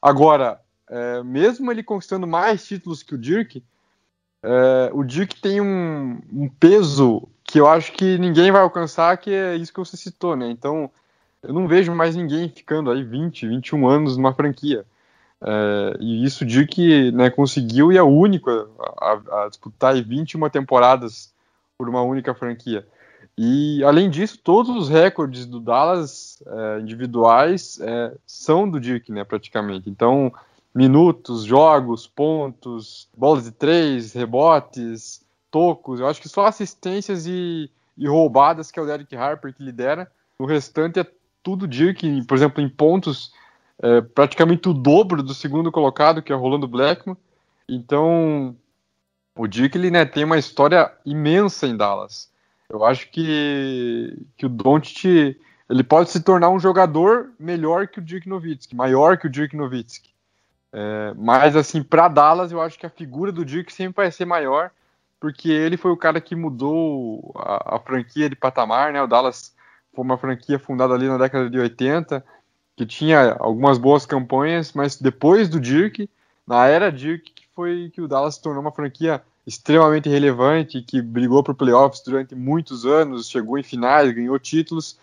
Agora, 0.00 0.60
é, 0.88 1.24
mesmo 1.24 1.72
ele 1.72 1.82
conquistando 1.82 2.28
mais 2.28 2.64
títulos 2.64 3.02
que 3.02 3.16
o 3.16 3.18
Dirk, 3.18 3.60
é, 4.42 4.90
o 4.92 5.02
Dirk 5.02 5.40
tem 5.40 5.60
um, 5.60 6.20
um, 6.32 6.48
peso 6.48 7.28
que 7.42 7.58
eu 7.58 7.66
acho 7.66 7.92
que 7.92 8.18
ninguém 8.18 8.50
vai 8.52 8.62
alcançar, 8.62 9.16
que 9.16 9.32
é 9.32 9.56
isso 9.56 9.72
que 9.72 9.78
você 9.78 9.96
citou, 9.96 10.36
né? 10.36 10.48
Então, 10.50 10.90
eu 11.42 11.52
não 11.52 11.66
vejo 11.66 11.94
mais 11.94 12.14
ninguém 12.14 12.48
ficando 12.48 12.90
aí 12.90 13.02
20, 13.02 13.48
21 13.48 13.88
anos 13.88 14.16
numa 14.16 14.34
franquia. 14.34 14.84
É, 15.40 15.96
e 16.00 16.24
isso 16.24 16.44
o 16.44 16.46
Dirk 16.46 17.12
né, 17.12 17.30
conseguiu 17.30 17.92
e 17.92 17.96
é 17.96 18.02
o 18.02 18.08
único 18.08 18.50
a, 18.50 18.66
a, 19.00 19.44
a 19.44 19.48
disputar 19.48 19.94
21 20.02 20.48
temporadas 20.50 21.32
por 21.76 21.88
uma 21.88 22.02
única 22.02 22.34
franquia. 22.34 22.86
E, 23.36 23.84
além 23.84 24.10
disso, 24.10 24.36
todos 24.42 24.76
os 24.76 24.88
recordes 24.88 25.46
do 25.46 25.60
Dallas 25.60 26.42
é, 26.44 26.80
individuais 26.80 27.78
é, 27.80 28.12
são 28.26 28.68
do 28.68 28.80
Dirk, 28.80 29.12
né, 29.12 29.22
praticamente. 29.22 29.88
Então, 29.88 30.32
minutos, 30.74 31.44
jogos, 31.44 32.06
pontos, 32.06 33.08
bolas 33.16 33.44
de 33.44 33.50
três, 33.50 34.12
rebotes, 34.12 35.24
tocos. 35.50 36.00
Eu 36.00 36.06
acho 36.06 36.20
que 36.20 36.28
só 36.28 36.46
assistências 36.46 37.26
e, 37.26 37.70
e 37.96 38.06
roubadas 38.06 38.70
que 38.70 38.78
é 38.78 38.82
o 38.82 38.86
Derek 38.86 39.14
Harper 39.16 39.54
que 39.54 39.62
lidera. 39.62 40.10
O 40.38 40.46
restante 40.46 41.00
é 41.00 41.06
tudo 41.42 41.66
Dirk. 41.66 42.22
Por 42.26 42.36
exemplo, 42.36 42.62
em 42.62 42.68
pontos, 42.68 43.32
é, 43.82 44.00
praticamente 44.00 44.68
o 44.68 44.74
dobro 44.74 45.22
do 45.22 45.34
segundo 45.34 45.72
colocado, 45.72 46.22
que 46.22 46.32
é 46.32 46.36
Rolando 46.36 46.68
Blackman. 46.68 47.16
Então, 47.68 48.56
o 49.36 49.46
Dirk 49.46 49.76
ele, 49.76 49.90
né, 49.90 50.04
tem 50.04 50.24
uma 50.24 50.38
história 50.38 50.92
imensa 51.04 51.66
em 51.66 51.76
Dallas. 51.76 52.30
Eu 52.68 52.84
acho 52.84 53.10
que, 53.10 54.16
que 54.36 54.46
o 54.46 54.48
Doncic 54.48 55.36
ele 55.70 55.82
pode 55.82 56.10
se 56.10 56.20
tornar 56.20 56.50
um 56.50 56.58
jogador 56.58 57.30
melhor 57.38 57.88
que 57.88 57.98
o 57.98 58.02
Dirk 58.02 58.28
Nowitzki, 58.28 58.74
maior 58.74 59.18
que 59.18 59.26
o 59.26 59.30
Dirk 59.30 59.56
Nowitzki. 59.56 60.10
É, 60.72 61.14
mas 61.16 61.56
assim, 61.56 61.82
para 61.82 62.08
Dallas, 62.08 62.52
eu 62.52 62.60
acho 62.60 62.78
que 62.78 62.86
a 62.86 62.90
figura 62.90 63.32
do 63.32 63.44
Dirk 63.44 63.72
sempre 63.72 64.04
vai 64.04 64.12
ser 64.12 64.24
maior, 64.24 64.70
porque 65.18 65.50
ele 65.50 65.76
foi 65.76 65.90
o 65.90 65.96
cara 65.96 66.20
que 66.20 66.36
mudou 66.36 67.32
a, 67.36 67.76
a 67.76 67.80
franquia 67.80 68.28
de 68.28 68.36
patamar, 68.36 68.92
né? 68.92 69.02
O 69.02 69.06
Dallas 69.06 69.54
foi 69.94 70.04
uma 70.04 70.18
franquia 70.18 70.58
fundada 70.58 70.94
ali 70.94 71.08
na 71.08 71.18
década 71.18 71.48
de 71.48 71.58
80, 71.58 72.24
que 72.76 72.86
tinha 72.86 73.36
algumas 73.40 73.78
boas 73.78 74.06
campanhas, 74.06 74.72
mas 74.72 74.96
depois 74.96 75.48
do 75.48 75.58
Dirk, 75.58 76.08
na 76.46 76.66
era 76.66 76.92
Dirk, 76.92 77.32
que 77.32 77.46
foi 77.54 77.90
que 77.92 78.00
o 78.00 78.08
Dallas 78.08 78.36
se 78.36 78.42
tornou 78.42 78.60
uma 78.60 78.72
franquia 78.72 79.22
extremamente 79.46 80.08
relevante, 80.08 80.82
que 80.82 81.00
brigou 81.00 81.42
para 81.42 81.54
playoffs 81.54 82.02
durante 82.04 82.34
muitos 82.34 82.84
anos, 82.84 83.28
chegou 83.28 83.58
em 83.58 83.62
finais, 83.62 84.12
ganhou 84.12 84.38
títulos, 84.38 84.98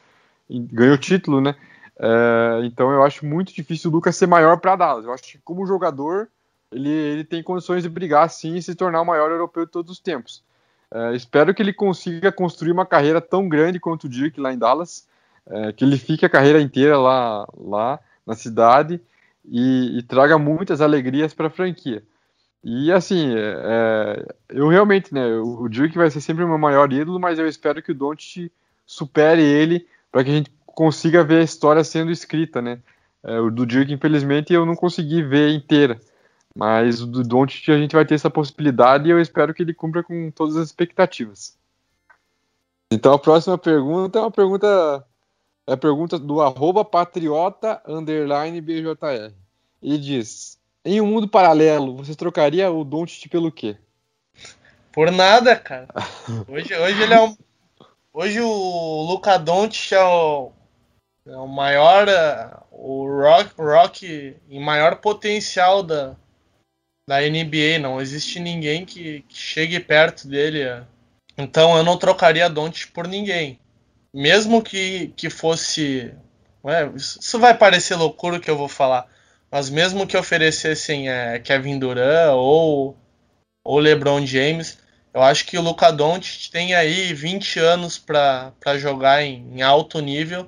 ganhou 0.49 0.97
título, 0.97 1.41
né? 1.41 1.55
É, 1.99 2.61
então 2.65 2.91
eu 2.91 3.03
acho 3.03 3.25
muito 3.25 3.53
difícil 3.53 3.89
o 3.89 3.93
Lucas 3.93 4.15
ser 4.15 4.27
maior 4.27 4.57
para 4.57 4.75
Dallas. 4.75 5.05
Eu 5.05 5.13
acho 5.13 5.23
que 5.23 5.37
como 5.39 5.65
jogador 5.65 6.29
ele, 6.71 6.89
ele 6.89 7.23
tem 7.23 7.41
condições 7.41 7.83
de 7.83 7.89
brigar 7.89 8.29
sim 8.29 8.55
e 8.55 8.61
se 8.61 8.75
tornar 8.75 9.01
o 9.01 9.05
maior 9.05 9.31
europeu 9.31 9.65
de 9.65 9.71
todos 9.71 9.91
os 9.91 9.99
tempos. 9.99 10.43
É, 10.91 11.15
espero 11.15 11.53
que 11.53 11.61
ele 11.61 11.73
consiga 11.73 12.31
construir 12.31 12.71
uma 12.71 12.85
carreira 12.85 13.21
tão 13.21 13.47
grande 13.47 13.79
quanto 13.79 14.05
o 14.05 14.09
Dirk 14.09 14.39
lá 14.39 14.53
em 14.53 14.57
Dallas, 14.57 15.07
é, 15.47 15.71
que 15.71 15.83
ele 15.83 15.97
fique 15.97 16.25
a 16.25 16.29
carreira 16.29 16.61
inteira 16.61 16.97
lá, 16.97 17.47
lá 17.57 17.99
na 18.25 18.35
cidade 18.35 18.99
e, 19.43 19.97
e 19.97 20.03
traga 20.03 20.37
muitas 20.37 20.81
alegrias 20.81 21.33
para 21.33 21.47
a 21.47 21.51
franquia. 21.51 22.03
E 22.63 22.91
assim, 22.91 23.31
é, 23.35 24.25
eu 24.49 24.67
realmente, 24.67 25.13
né, 25.13 25.23
o 25.37 25.67
Dirk 25.69 25.95
vai 25.95 26.09
ser 26.09 26.19
sempre 26.19 26.43
o 26.43 26.47
meu 26.47 26.57
maior 26.57 26.91
ídolo, 26.91 27.19
mas 27.19 27.37
eu 27.37 27.47
espero 27.47 27.81
que 27.81 27.91
o 27.91 27.95
Doncic 27.95 28.51
supere 28.85 29.43
ele 29.43 29.87
para 30.15 30.23
que 30.23 30.31
a 30.31 30.33
gente 30.33 30.49
consiga 30.65 31.25
ver 31.25 31.41
a 31.41 31.43
história 31.43 31.83
sendo 31.83 32.09
escrita, 32.09 32.61
né? 32.61 32.79
É, 33.21 33.37
o 33.37 33.51
do 33.51 33.65
Dirk, 33.65 33.91
infelizmente, 33.91 34.53
eu 34.53 34.65
não 34.65 34.73
consegui 34.73 35.21
ver 35.21 35.53
inteira. 35.53 35.99
Mas 36.55 37.01
o 37.01 37.05
do 37.05 37.21
Doncic 37.21 37.67
a 37.67 37.77
gente 37.77 37.93
vai 37.93 38.05
ter 38.05 38.15
essa 38.15 38.29
possibilidade 38.29 39.09
e 39.09 39.11
eu 39.11 39.19
espero 39.19 39.53
que 39.53 39.61
ele 39.61 39.73
cumpra 39.73 40.01
com 40.01 40.31
todas 40.31 40.55
as 40.55 40.67
expectativas. 40.67 41.57
Então 42.89 43.11
a 43.11 43.19
próxima 43.19 43.57
pergunta 43.57 44.19
é 44.19 44.21
uma 44.21 44.31
pergunta 44.31 45.05
é 45.67 45.73
a 45.73 45.77
pergunta 45.77 46.17
do 46.17 46.41
arroba 46.41 46.85
patriota 46.85 47.81
underline 47.85 48.61
BJR. 48.61 49.33
Ele 49.83 49.97
diz: 49.97 50.57
Em 50.85 51.01
um 51.01 51.07
mundo 51.07 51.27
paralelo, 51.27 51.97
você 51.97 52.15
trocaria 52.15 52.71
o 52.71 52.85
Doncic 52.85 53.29
pelo 53.29 53.51
quê? 53.51 53.75
Por 54.93 55.11
nada, 55.11 55.57
cara. 55.57 55.89
Hoje, 56.47 56.73
hoje 56.73 57.03
ele 57.03 57.13
é 57.13 57.21
um. 57.21 57.35
Hoje 58.17 58.39
o 58.39 59.01
Luca 59.01 59.37
Doncic 59.37 59.91
é 59.91 60.01
o, 60.01 60.51
é 61.27 61.35
o 61.35 61.47
maior. 61.47 62.63
O 62.71 63.05
rock, 63.21 63.51
rock 63.61 64.37
em 64.49 64.59
maior 64.59 64.95
potencial 64.97 65.83
da, 65.83 66.15
da 67.07 67.19
NBA. 67.19 67.79
Não 67.81 67.99
existe 67.99 68.39
ninguém 68.39 68.85
que, 68.85 69.21
que 69.27 69.37
chegue 69.37 69.79
perto 69.79 70.27
dele. 70.27 70.83
Então 71.37 71.75
eu 71.75 71.83
não 71.83 71.99
trocaria 71.99 72.49
Doncic 72.49 72.91
por 72.93 73.05
ninguém 73.05 73.59
mesmo 74.15 74.61
que, 74.61 75.09
que 75.09 75.29
fosse. 75.29 76.13
É, 76.65 76.85
isso 76.95 77.37
vai 77.37 77.55
parecer 77.55 77.95
loucura 77.95 78.37
o 78.37 78.39
que 78.39 78.49
eu 78.49 78.57
vou 78.57 78.69
falar, 78.69 79.05
mas 79.51 79.69
mesmo 79.69 80.07
que 80.07 80.17
oferecessem 80.17 81.09
é, 81.09 81.37
Kevin 81.37 81.77
Durant 81.77 82.33
ou, 82.33 82.97
ou 83.63 83.77
LeBron 83.77 84.25
James, 84.25 84.79
eu 85.15 85.23
acho 85.23 85.45
que 85.45 85.57
o 85.57 85.61
Luca 85.61 85.91
Doncic 85.93 86.51
tem 86.51 86.75
aí 86.75 87.13
20 87.13 87.57
anos 87.57 87.97
para 87.97 88.51
jogar 88.77 89.23
em, 89.23 89.47
em, 89.55 89.61
alto 89.61 90.01
nível, 90.01 90.45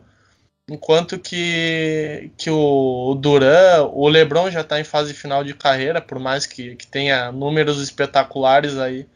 enquanto 0.69 1.17
que, 1.17 2.31
que 2.37 2.49
o, 2.49 3.11
o 3.11 3.15
Durant, 3.15 3.89
o 3.93 4.09
LeBron 4.09 4.51
já 4.51 4.59
está 4.59 4.77
em 4.77 4.83
fase 4.83 5.13
final 5.13 5.41
de 5.41 5.53
carreira, 5.53 6.01
por 6.01 6.19
mais 6.19 6.45
que, 6.45 6.75
que 6.75 6.85
tenha 6.85 7.31
números 7.31 7.81
espetaculares 7.81 8.77
aí, 8.77 9.07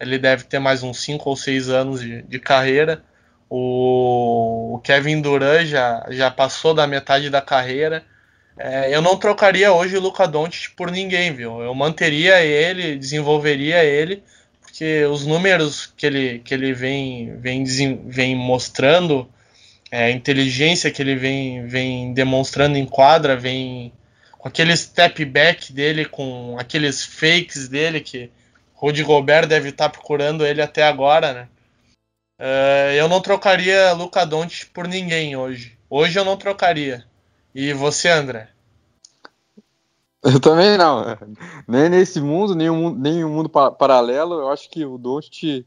ele 0.00 0.18
deve 0.18 0.42
ter 0.42 0.58
mais 0.58 0.82
uns 0.82 0.98
5 1.04 1.30
ou 1.30 1.36
6 1.36 1.68
anos 1.70 2.00
de, 2.00 2.22
de 2.22 2.40
carreira. 2.40 3.04
O 3.48 4.80
Kevin 4.82 5.20
Durant 5.20 5.66
já, 5.66 6.04
já 6.10 6.32
passou 6.32 6.74
da 6.74 6.84
metade 6.84 7.30
da 7.30 7.40
carreira. 7.40 8.04
É, 8.58 8.92
eu 8.92 9.00
não 9.00 9.16
trocaria 9.16 9.72
hoje 9.72 9.96
o 9.96 10.00
Luca 10.00 10.26
Doncic 10.26 10.74
por 10.74 10.90
ninguém, 10.90 11.32
viu? 11.32 11.62
Eu 11.62 11.72
manteria 11.74 12.42
ele, 12.42 12.98
desenvolveria 12.98 13.84
ele, 13.84 14.24
porque 14.76 15.06
os 15.06 15.24
números 15.24 15.90
que 15.96 16.04
ele, 16.04 16.38
que 16.40 16.52
ele 16.52 16.74
vem, 16.74 17.34
vem, 17.38 17.64
vem 17.64 18.36
mostrando, 18.36 19.26
é, 19.90 20.04
a 20.04 20.10
inteligência 20.10 20.90
que 20.90 21.00
ele 21.00 21.16
vem, 21.16 21.66
vem 21.66 22.12
demonstrando 22.12 22.76
em 22.76 22.84
quadra, 22.84 23.34
vem 23.34 23.90
com 24.36 24.46
aquele 24.46 24.76
step 24.76 25.24
back 25.24 25.72
dele, 25.72 26.04
com 26.04 26.58
aqueles 26.58 27.02
fakes 27.02 27.68
dele 27.68 28.02
que 28.02 28.30
Rudy 28.74 29.02
Gobert 29.02 29.46
deve 29.46 29.70
estar 29.70 29.88
procurando 29.88 30.44
ele 30.44 30.60
até 30.60 30.82
agora, 30.82 31.32
né? 31.32 31.48
Uh, 32.38 32.92
eu 32.98 33.08
não 33.08 33.22
trocaria 33.22 33.94
Luca 33.94 34.26
Doncic 34.26 34.68
por 34.74 34.86
ninguém 34.86 35.34
hoje. 35.36 35.72
Hoje 35.88 36.18
eu 36.18 36.24
não 36.24 36.36
trocaria. 36.36 37.02
E 37.54 37.72
você, 37.72 38.10
André? 38.10 38.48
Eu 40.26 40.40
também 40.40 40.76
não. 40.76 41.04
Nem 41.68 41.88
nesse 41.88 42.20
mundo, 42.20 42.54
nem 42.54 42.68
um, 42.68 42.92
nem 42.92 43.24
um 43.24 43.30
mundo 43.30 43.48
pa 43.48 43.70
paralelo. 43.70 44.34
Eu 44.34 44.48
acho 44.48 44.68
que 44.68 44.84
o 44.84 44.98
Doncic 44.98 45.64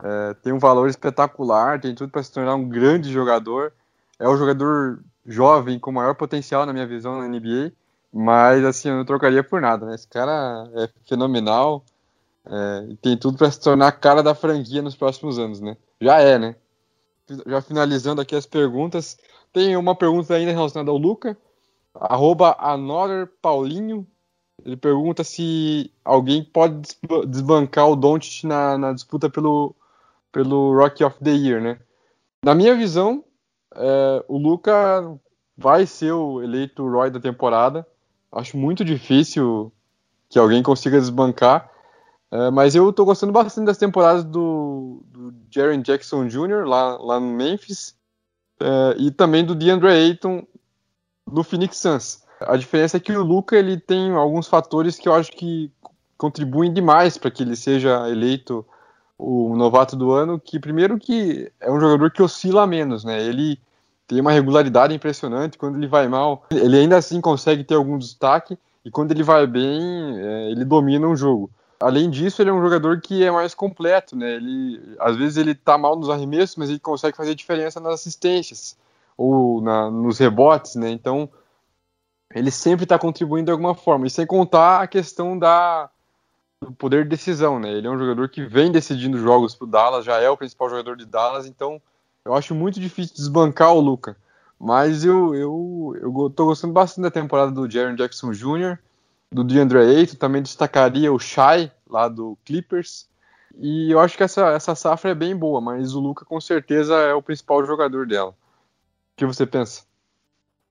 é, 0.00 0.34
tem 0.34 0.52
um 0.52 0.58
valor 0.58 0.88
espetacular, 0.88 1.80
tem 1.80 1.94
tudo 1.94 2.10
para 2.10 2.22
se 2.22 2.30
tornar 2.30 2.54
um 2.54 2.68
grande 2.68 3.10
jogador. 3.10 3.72
É 4.20 4.28
o 4.28 4.36
jogador 4.36 5.02
jovem 5.26 5.80
com 5.80 5.90
maior 5.90 6.14
potencial 6.14 6.64
na 6.64 6.72
minha 6.72 6.86
visão 6.86 7.18
na 7.18 7.26
NBA. 7.26 7.72
Mas 8.12 8.64
assim, 8.64 8.88
eu 8.88 8.96
não 8.96 9.04
trocaria 9.04 9.42
por 9.42 9.60
nada. 9.60 9.86
Né? 9.86 9.96
Esse 9.96 10.06
cara 10.06 10.70
é 10.74 10.88
fenomenal. 11.08 11.84
É, 12.46 12.86
e 12.88 12.96
tem 12.96 13.16
tudo 13.16 13.36
para 13.36 13.50
se 13.50 13.60
tornar 13.60 13.88
a 13.88 13.92
cara 13.92 14.22
da 14.22 14.34
franquia 14.34 14.82
nos 14.82 14.96
próximos 14.96 15.38
anos, 15.38 15.60
né? 15.60 15.76
Já 16.00 16.20
é, 16.20 16.38
né? 16.38 16.56
Já 17.46 17.60
finalizando 17.62 18.20
aqui 18.20 18.34
as 18.34 18.46
perguntas, 18.46 19.16
tem 19.52 19.76
uma 19.76 19.94
pergunta 19.94 20.34
ainda 20.34 20.50
relacionada 20.50 20.90
ao 20.90 20.96
Luca, 20.96 21.36
arroba 21.94 22.56
Paulinho. 23.40 24.06
Ele 24.64 24.76
pergunta 24.76 25.24
se 25.24 25.92
alguém 26.04 26.44
pode 26.44 26.88
desbancar 27.26 27.88
o 27.88 27.96
Doncic 27.96 28.44
na, 28.44 28.78
na, 28.78 28.92
disputa 28.92 29.28
pelo, 29.28 29.74
pelo 30.30 30.76
Rock 30.76 31.02
of 31.02 31.18
the 31.22 31.32
Year, 31.32 31.60
né? 31.60 31.78
Na 32.44 32.54
minha 32.54 32.74
visão, 32.76 33.24
é, 33.74 34.24
o 34.28 34.38
Luca 34.38 35.18
vai 35.56 35.86
ser 35.86 36.12
o 36.12 36.42
eleito 36.42 36.88
Roy 36.88 37.10
da 37.10 37.20
temporada. 37.20 37.86
Acho 38.30 38.56
muito 38.56 38.84
difícil 38.84 39.72
que 40.28 40.38
alguém 40.38 40.62
consiga 40.62 40.98
desbancar. 40.98 41.70
É, 42.30 42.50
mas 42.50 42.74
eu 42.74 42.92
tô 42.92 43.04
gostando 43.04 43.32
bastante 43.32 43.66
das 43.66 43.76
temporadas 43.76 44.24
do, 44.24 45.04
do 45.06 45.34
Jaren 45.50 45.82
Jackson 45.82 46.26
Jr. 46.26 46.66
lá, 46.66 46.96
lá 46.96 47.20
no 47.20 47.26
Memphis 47.26 47.94
é, 48.58 48.96
e 48.96 49.10
também 49.10 49.44
do 49.44 49.54
DeAndre 49.54 49.88
Ayton 49.88 50.46
no 51.30 51.44
Phoenix 51.44 51.78
Suns. 51.78 52.22
A 52.40 52.56
diferença 52.56 52.96
é 52.96 53.00
que 53.00 53.12
o 53.12 53.22
Luca 53.22 53.56
ele 53.56 53.78
tem 53.78 54.12
alguns 54.12 54.48
fatores 54.48 54.98
que 54.98 55.08
eu 55.08 55.14
acho 55.14 55.30
que 55.32 55.70
contribuem 56.18 56.72
demais 56.72 57.16
para 57.16 57.30
que 57.30 57.42
ele 57.42 57.56
seja 57.56 58.08
eleito 58.08 58.64
o 59.18 59.56
novato 59.56 59.94
do 59.94 60.10
ano, 60.10 60.40
que 60.40 60.58
primeiro 60.58 60.98
que 60.98 61.50
é 61.60 61.70
um 61.70 61.78
jogador 61.78 62.10
que 62.10 62.22
oscila 62.22 62.66
menos, 62.66 63.04
né? 63.04 63.22
Ele 63.22 63.58
tem 64.06 64.20
uma 64.20 64.32
regularidade 64.32 64.92
impressionante, 64.92 65.56
quando 65.56 65.76
ele 65.76 65.86
vai 65.86 66.08
mal, 66.08 66.44
ele 66.50 66.76
ainda 66.76 66.96
assim 66.96 67.20
consegue 67.20 67.62
ter 67.62 67.74
algum 67.74 67.96
destaque, 67.96 68.58
e 68.84 68.90
quando 68.90 69.12
ele 69.12 69.22
vai 69.22 69.46
bem, 69.46 70.18
é, 70.18 70.50
ele 70.50 70.64
domina 70.64 71.06
um 71.06 71.16
jogo 71.16 71.48
além 71.82 72.08
disso, 72.08 72.40
ele 72.40 72.50
é 72.50 72.52
um 72.52 72.62
jogador 72.62 73.00
que 73.00 73.24
é 73.24 73.30
mais 73.30 73.54
completo, 73.54 74.16
né? 74.16 74.36
Ele, 74.36 74.80
às 74.98 75.16
vezes 75.16 75.36
ele 75.36 75.54
tá 75.54 75.76
mal 75.76 75.96
nos 75.96 76.08
arremessos, 76.08 76.56
mas 76.56 76.70
ele 76.70 76.78
consegue 76.78 77.16
fazer 77.16 77.34
diferença 77.34 77.80
nas 77.80 77.94
assistências 77.94 78.76
ou 79.16 79.60
na, 79.60 79.90
nos 79.90 80.18
rebotes, 80.18 80.74
né? 80.74 80.90
Então, 80.90 81.28
ele 82.34 82.50
sempre 82.50 82.84
está 82.84 82.98
contribuindo 82.98 83.46
de 83.46 83.52
alguma 83.52 83.74
forma. 83.74 84.06
E 84.06 84.10
sem 84.10 84.26
contar 84.26 84.82
a 84.82 84.86
questão 84.86 85.38
da 85.38 85.90
do 86.60 86.70
poder 86.70 87.02
de 87.02 87.10
decisão, 87.10 87.58
né? 87.58 87.72
Ele 87.72 87.88
é 87.88 87.90
um 87.90 87.98
jogador 87.98 88.28
que 88.28 88.44
vem 88.44 88.70
decidindo 88.70 89.18
jogos 89.18 89.54
pro 89.54 89.66
Dallas, 89.66 90.04
já 90.04 90.20
é 90.20 90.30
o 90.30 90.36
principal 90.36 90.70
jogador 90.70 90.96
de 90.96 91.04
Dallas, 91.04 91.44
então 91.44 91.82
eu 92.24 92.34
acho 92.34 92.54
muito 92.54 92.78
difícil 92.78 93.16
desbancar 93.16 93.72
o 93.72 93.80
Luca. 93.80 94.16
Mas 94.58 95.04
eu, 95.04 95.34
eu, 95.34 95.96
eu 96.00 96.30
tô 96.30 96.46
gostando 96.46 96.72
bastante 96.72 97.02
da 97.02 97.10
temporada 97.10 97.50
do 97.50 97.68
Jaron 97.68 97.96
Jackson 97.96 98.30
Jr., 98.30 98.78
do 99.30 99.42
DeAndre 99.42 99.78
Ayton, 99.78 100.16
também 100.16 100.40
destacaria 100.40 101.12
o 101.12 101.18
Shai, 101.18 101.72
lá 101.88 102.06
do 102.06 102.38
Clippers. 102.44 103.08
E 103.58 103.90
eu 103.90 103.98
acho 103.98 104.16
que 104.16 104.22
essa, 104.22 104.50
essa 104.50 104.74
safra 104.74 105.10
é 105.10 105.14
bem 105.14 105.34
boa, 105.34 105.60
mas 105.60 105.94
o 105.94 106.00
Luca 106.00 106.24
com 106.24 106.40
certeza 106.40 106.94
é 106.94 107.12
o 107.12 107.22
principal 107.22 107.64
jogador 107.66 108.06
dela. 108.06 108.34
Que 109.22 109.26
você 109.26 109.46
pensa? 109.46 109.82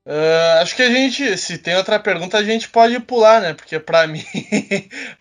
Uh, 0.05 0.59
acho 0.61 0.75
que 0.75 0.81
a 0.81 0.89
gente, 0.89 1.37
se 1.37 1.57
tem 1.57 1.77
outra 1.77 1.97
pergunta, 1.97 2.37
a 2.37 2.43
gente 2.43 2.67
pode 2.67 2.99
pular, 2.99 3.39
né? 3.39 3.53
Porque 3.53 3.79
para 3.79 4.05
mim, 4.07 4.21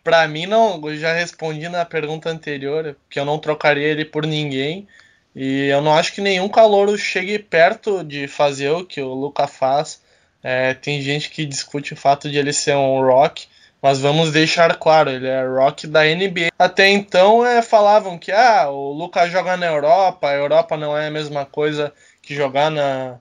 para 0.03 0.26
mim 0.26 0.47
não, 0.47 0.81
eu 0.89 0.97
já 0.97 1.12
respondi 1.12 1.68
na 1.68 1.85
pergunta 1.85 2.28
anterior 2.28 2.97
que 3.09 3.20
eu 3.20 3.24
não 3.24 3.39
trocaria 3.39 3.87
ele 3.87 4.05
por 4.05 4.26
ninguém. 4.26 4.89
E 5.33 5.66
eu 5.66 5.81
não 5.81 5.95
acho 5.95 6.12
que 6.12 6.20
nenhum 6.20 6.49
calouro 6.49 6.99
chegue 6.99 7.39
perto 7.39 8.03
de 8.03 8.26
fazer 8.26 8.70
o 8.70 8.85
que 8.85 9.01
o 9.01 9.14
Luca 9.14 9.47
faz. 9.47 10.03
É, 10.43 10.74
tem 10.74 11.01
gente 11.01 11.31
que 11.31 11.47
discute 11.47 11.95
o 11.95 11.97
fato 11.97 12.28
de 12.28 12.37
ele 12.37 12.53
ser 12.53 12.74
um 12.74 13.01
rock, 13.01 13.47
mas 13.81 14.01
vamos 14.01 14.33
deixar 14.33 14.74
claro, 14.74 15.09
ele 15.09 15.28
é 15.28 15.47
rock 15.47 15.87
da 15.87 16.03
NBA. 16.03 16.49
Até 16.59 16.89
então 16.89 17.47
é, 17.47 17.62
falavam 17.62 18.18
que 18.18 18.33
ah, 18.33 18.68
o 18.70 18.93
Lucas 18.93 19.31
joga 19.31 19.57
na 19.57 19.66
Europa, 19.66 20.28
a 20.31 20.35
Europa 20.35 20.76
não 20.76 20.99
é 20.99 21.07
a 21.07 21.12
mesma 21.12 21.47
coisa 21.47 21.95
jogar 22.35 22.70
na, 22.70 23.18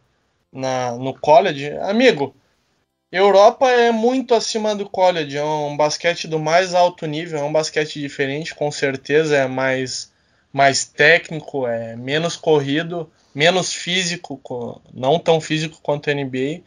na, 0.52 0.92
no 0.94 1.14
college. 1.14 1.72
Amigo, 1.82 2.36
Europa 3.12 3.70
é 3.72 3.92
muito 3.92 4.36
acima 4.36 4.76
do 4.76 4.88
college, 4.88 5.38
é 5.38 5.44
um 5.44 5.76
basquete 5.76 6.28
do 6.28 6.38
mais 6.40 6.74
alto 6.74 7.06
nível, 7.08 7.40
é 7.40 7.44
um 7.44 7.52
basquete 7.52 8.00
diferente, 8.00 8.54
com 8.54 8.72
certeza 8.72 9.36
é 9.36 9.48
mais 9.48 10.12
mais 10.52 10.84
técnico, 10.86 11.68
é 11.68 11.96
menos 11.96 12.36
corrido, 12.36 13.10
menos 13.34 13.72
físico, 13.74 14.82
não 14.94 15.20
tão 15.20 15.40
físico 15.40 15.80
quanto 15.82 16.10
a 16.10 16.14
NBA, 16.14 16.62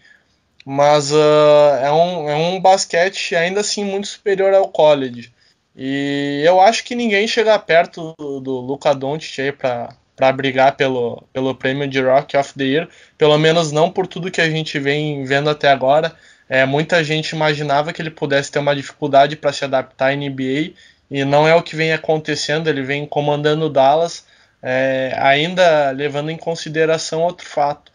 mas 0.64 1.12
uh, 1.12 1.76
é, 1.82 1.92
um, 1.92 2.28
é 2.28 2.36
um 2.36 2.60
basquete 2.60 3.34
ainda 3.34 3.60
assim 3.60 3.84
muito 3.84 4.06
superior 4.06 4.54
ao 4.54 4.68
college. 4.68 5.32
E 5.74 6.42
eu 6.44 6.60
acho 6.60 6.84
que 6.84 6.94
ninguém 6.94 7.26
chega 7.26 7.58
perto 7.58 8.14
do, 8.18 8.40
do 8.40 8.60
Luka 8.60 8.94
Doncic 8.94 9.40
aí 9.40 9.52
para 9.52 9.96
para 10.22 10.30
brigar 10.30 10.76
pelo, 10.76 11.24
pelo 11.32 11.52
prêmio 11.52 11.88
de 11.88 12.00
Rock 12.00 12.36
of 12.36 12.54
the 12.54 12.62
Year, 12.62 12.88
pelo 13.18 13.36
menos 13.36 13.72
não 13.72 13.90
por 13.90 14.06
tudo 14.06 14.30
que 14.30 14.40
a 14.40 14.48
gente 14.48 14.78
vem 14.78 15.24
vendo 15.24 15.50
até 15.50 15.68
agora. 15.68 16.14
É, 16.48 16.64
muita 16.64 17.02
gente 17.02 17.30
imaginava 17.30 17.92
que 17.92 18.00
ele 18.00 18.08
pudesse 18.08 18.48
ter 18.48 18.60
uma 18.60 18.76
dificuldade 18.76 19.34
para 19.34 19.52
se 19.52 19.64
adaptar 19.64 20.12
à 20.12 20.14
NBA 20.14 20.74
e 21.10 21.24
não 21.24 21.48
é 21.48 21.56
o 21.56 21.62
que 21.62 21.74
vem 21.74 21.92
acontecendo. 21.92 22.68
Ele 22.68 22.82
vem 22.82 23.04
comandando 23.04 23.68
Dallas, 23.68 24.24
é, 24.62 25.12
ainda 25.18 25.90
levando 25.90 26.30
em 26.30 26.36
consideração 26.36 27.22
outro 27.22 27.44
fato. 27.44 27.90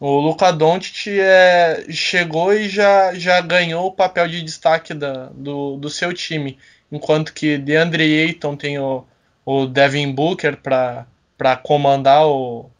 O 0.00 0.18
Luka 0.18 0.52
Doncic 0.52 1.06
é, 1.20 1.84
chegou 1.90 2.52
e 2.52 2.68
já, 2.68 3.14
já 3.14 3.40
ganhou 3.40 3.86
o 3.86 3.92
papel 3.92 4.26
de 4.26 4.42
destaque 4.42 4.92
da, 4.94 5.26
do, 5.32 5.76
do 5.76 5.88
seu 5.88 6.12
time 6.12 6.58
enquanto 6.90 7.32
que 7.32 7.56
DeAndre 7.56 8.20
Ayton 8.24 8.56
tem 8.56 8.80
o, 8.80 9.04
o 9.46 9.64
Devin 9.64 10.10
Booker 10.12 10.56
para 10.56 11.06
comandar 11.56 12.26
o, 12.26 12.70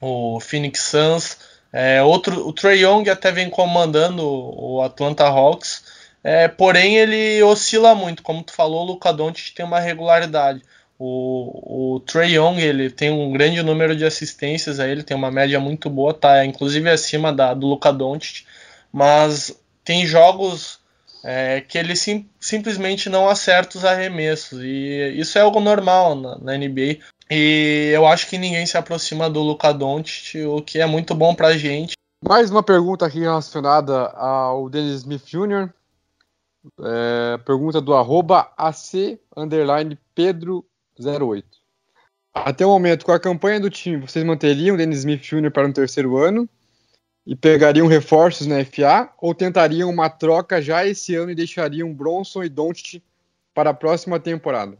o 0.00 0.40
Phoenix 0.40 0.80
Suns. 0.80 1.38
É, 1.72 2.02
outro, 2.02 2.46
o 2.46 2.52
Trey 2.52 2.84
Young 2.84 3.08
até 3.08 3.32
vem 3.32 3.48
comandando 3.48 4.22
o, 4.22 4.82
Atlanta 4.82 5.24
Hawks, 5.24 5.84
é, 6.22 6.46
porém 6.46 6.96
ele 6.98 7.42
oscila 7.42 7.94
muito, 7.94 8.22
como 8.22 8.42
tu 8.42 8.52
falou, 8.52 8.82
o 8.82 8.84
Luka 8.84 9.12
Doncic 9.12 9.54
tem 9.54 9.64
uma 9.64 9.80
regularidade. 9.80 10.62
O, 10.98 11.94
o 11.94 12.00
Trey 12.00 12.36
Young 12.36 12.60
ele 12.60 12.90
tem 12.90 13.10
um 13.10 13.32
grande 13.32 13.62
número 13.62 13.96
de 13.96 14.04
assistências, 14.04 14.78
aí 14.78 14.90
ele 14.90 15.02
tem 15.02 15.16
uma 15.16 15.30
média 15.30 15.58
muito 15.58 15.88
boa, 15.88 16.12
tá? 16.12 16.44
Inclusive 16.44 16.90
acima 16.90 17.32
da, 17.32 17.54
do 17.54 17.66
Luka 17.66 17.92
Doncic, 17.92 18.44
mas 18.92 19.58
tem 19.84 20.06
jogos 20.06 20.78
é, 21.24 21.60
que 21.60 21.78
ele 21.78 21.94
sim, 21.94 22.28
simplesmente 22.40 23.08
não 23.08 23.28
acerta 23.28 23.78
os 23.78 23.84
arremessos. 23.84 24.60
E 24.62 25.14
isso 25.16 25.38
é 25.38 25.40
algo 25.40 25.60
normal 25.60 26.14
na, 26.14 26.38
na, 26.38 26.56
NBA. 26.56 26.98
E 27.34 27.90
eu 27.94 28.06
acho 28.06 28.28
que 28.28 28.36
ninguém 28.36 28.66
se 28.66 28.76
aproxima 28.76 29.30
do 29.30 29.40
Luka 29.40 29.72
Doncic, 29.72 30.44
o 30.44 30.60
que 30.60 30.78
é 30.80 30.84
muito 30.84 31.14
bom 31.14 31.34
pra 31.34 31.56
gente. 31.56 31.94
Mais 32.22 32.50
uma 32.50 32.62
pergunta 32.62 33.06
aqui 33.06 33.20
relacionada 33.20 34.08
ao 34.08 34.68
Dennis 34.68 34.96
Smith 34.96 35.24
Jr. 35.24 35.70
É, 36.78 37.38
pergunta 37.38 37.80
do 37.80 37.94
arroba 37.94 38.52
AC 38.54 39.18
Pedro 40.14 40.62
08. 41.02 41.46
Até 42.34 42.66
o 42.66 42.68
momento, 42.68 43.06
com 43.06 43.12
a 43.12 43.18
campanha 43.18 43.58
do 43.58 43.70
time, 43.70 43.96
vocês 43.96 44.22
manteriam 44.22 44.74
o 44.74 44.78
Dennis 44.78 44.98
Smith 44.98 45.22
Jr. 45.22 45.50
para 45.50 45.66
um 45.66 45.72
terceiro 45.72 46.18
ano? 46.18 46.46
e 47.26 47.34
pegariam 47.34 47.86
reforços 47.86 48.46
na 48.46 48.62
FA 48.64 49.10
ou 49.18 49.34
tentariam 49.34 49.88
uma 49.88 50.10
troca 50.10 50.60
já 50.60 50.84
esse 50.84 51.14
ano 51.14 51.30
e 51.30 51.34
deixariam 51.34 51.94
Bronson 51.94 52.42
e 52.42 52.48
Doncic 52.50 53.02
para 53.54 53.70
a 53.70 53.74
próxima 53.74 54.20
temporada? 54.20 54.76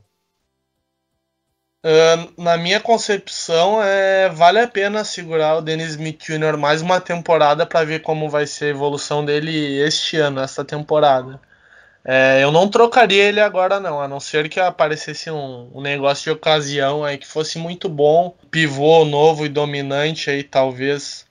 Uh, 1.84 2.40
na 2.40 2.56
minha 2.56 2.78
concepção, 2.78 3.82
é, 3.82 4.28
vale 4.28 4.60
a 4.60 4.68
pena 4.68 5.02
segurar 5.02 5.56
o 5.56 5.60
Dennis 5.60 5.90
Smith 5.90 6.22
Jr. 6.22 6.56
mais 6.56 6.80
uma 6.80 7.00
temporada 7.00 7.66
para 7.66 7.84
ver 7.84 8.02
como 8.02 8.30
vai 8.30 8.46
ser 8.46 8.66
a 8.66 8.68
evolução 8.68 9.24
dele 9.24 9.80
este 9.80 10.16
ano, 10.16 10.40
esta 10.40 10.64
temporada. 10.64 11.40
É, 12.04 12.42
eu 12.42 12.50
não 12.52 12.68
trocaria 12.68 13.24
ele 13.24 13.40
agora 13.40 13.78
não, 13.80 14.00
a 14.00 14.08
não 14.08 14.18
ser 14.18 14.48
que 14.48 14.58
aparecesse 14.58 15.30
um, 15.30 15.70
um, 15.72 15.80
negócio 15.80 16.24
de 16.24 16.30
ocasião 16.30 17.04
aí 17.04 17.16
que 17.16 17.26
fosse 17.26 17.58
muito 17.58 17.88
bom, 17.88 18.36
pivô 18.50 19.04
novo 19.04 19.46
e 19.46 19.48
dominante 19.48 20.28
aí 20.28 20.42
talvez 20.42 21.24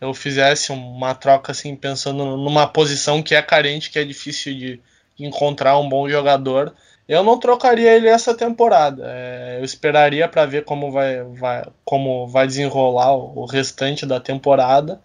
eu 0.00 0.14
fizesse 0.14 0.72
uma 0.72 1.14
troca 1.14 1.52
assim 1.52 1.76
pensando 1.76 2.24
numa 2.36 2.66
posição 2.66 3.22
que 3.22 3.34
é 3.34 3.42
carente, 3.42 3.90
que 3.90 3.98
é 3.98 4.04
difícil 4.04 4.54
de 4.54 4.80
encontrar 5.18 5.78
um 5.78 5.88
bom 5.88 6.08
jogador, 6.08 6.74
eu 7.06 7.22
não 7.22 7.38
trocaria 7.38 7.94
ele 7.94 8.08
essa 8.08 8.34
temporada. 8.34 9.04
É, 9.06 9.58
eu 9.60 9.64
esperaria 9.64 10.26
para 10.26 10.46
ver 10.46 10.64
como 10.64 10.90
vai, 10.90 11.22
vai, 11.22 11.64
como 11.84 12.26
vai 12.26 12.46
desenrolar 12.46 13.14
o, 13.14 13.44
restante 13.44 14.06
da 14.06 14.18
temporada. 14.18 15.00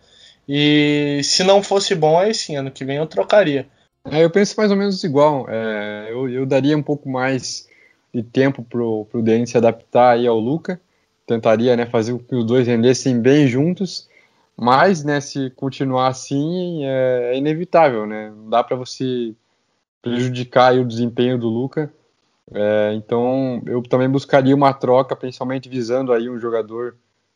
E 0.47 1.21
se 1.23 1.43
não 1.43 1.61
fosse 1.61 1.93
bom, 1.93 2.17
aí 2.17 2.33
sim, 2.33 2.55
ano 2.55 2.71
que 2.71 2.85
vem 2.85 2.97
eu 2.97 3.05
trocaria. 3.05 3.67
É, 4.05 4.23
eu 4.23 4.29
penso 4.29 4.55
mais 4.57 4.71
ou 4.71 4.77
menos 4.77 5.03
igual. 5.03 5.45
É, 5.49 6.07
eu, 6.09 6.29
eu, 6.29 6.45
daria 6.45 6.77
um 6.77 6.81
pouco 6.81 7.09
mais 7.09 7.67
de 8.13 8.23
tempo 8.23 8.63
pro, 8.63 9.05
pro 9.05 9.21
Denis 9.21 9.49
se 9.49 9.57
adaptar 9.57 10.11
aí 10.11 10.25
ao 10.25 10.39
Luca. 10.39 10.79
Tentaria 11.27 11.75
né, 11.75 11.85
fazer 11.85 12.13
com 12.13 12.19
que 12.19 12.35
os 12.35 12.45
dois 12.45 12.65
rendessem 12.65 13.19
bem 13.19 13.47
juntos. 13.47 14.07
Mas, 14.55 15.03
né, 15.03 15.21
se 15.21 15.49
continuar 15.51 16.07
assim, 16.07 16.85
é, 16.85 17.31
é 17.33 17.37
inevitável, 17.37 18.05
né? 18.05 18.31
Não 18.35 18.49
dá 18.49 18.63
para 18.63 18.75
você 18.75 19.33
prejudicar 20.01 20.73
o 20.75 20.85
desempenho 20.85 21.37
do 21.37 21.47
Luca. 21.47 21.91
É, 22.51 22.93
então, 22.95 23.61
eu 23.65 23.81
também 23.83 24.09
buscaria 24.09 24.55
uma 24.55 24.73
troca, 24.73 25.15
principalmente 25.15 25.69
visando 25.69 26.11
aí 26.11 26.29
um 26.29 26.39
jogador 26.39 26.95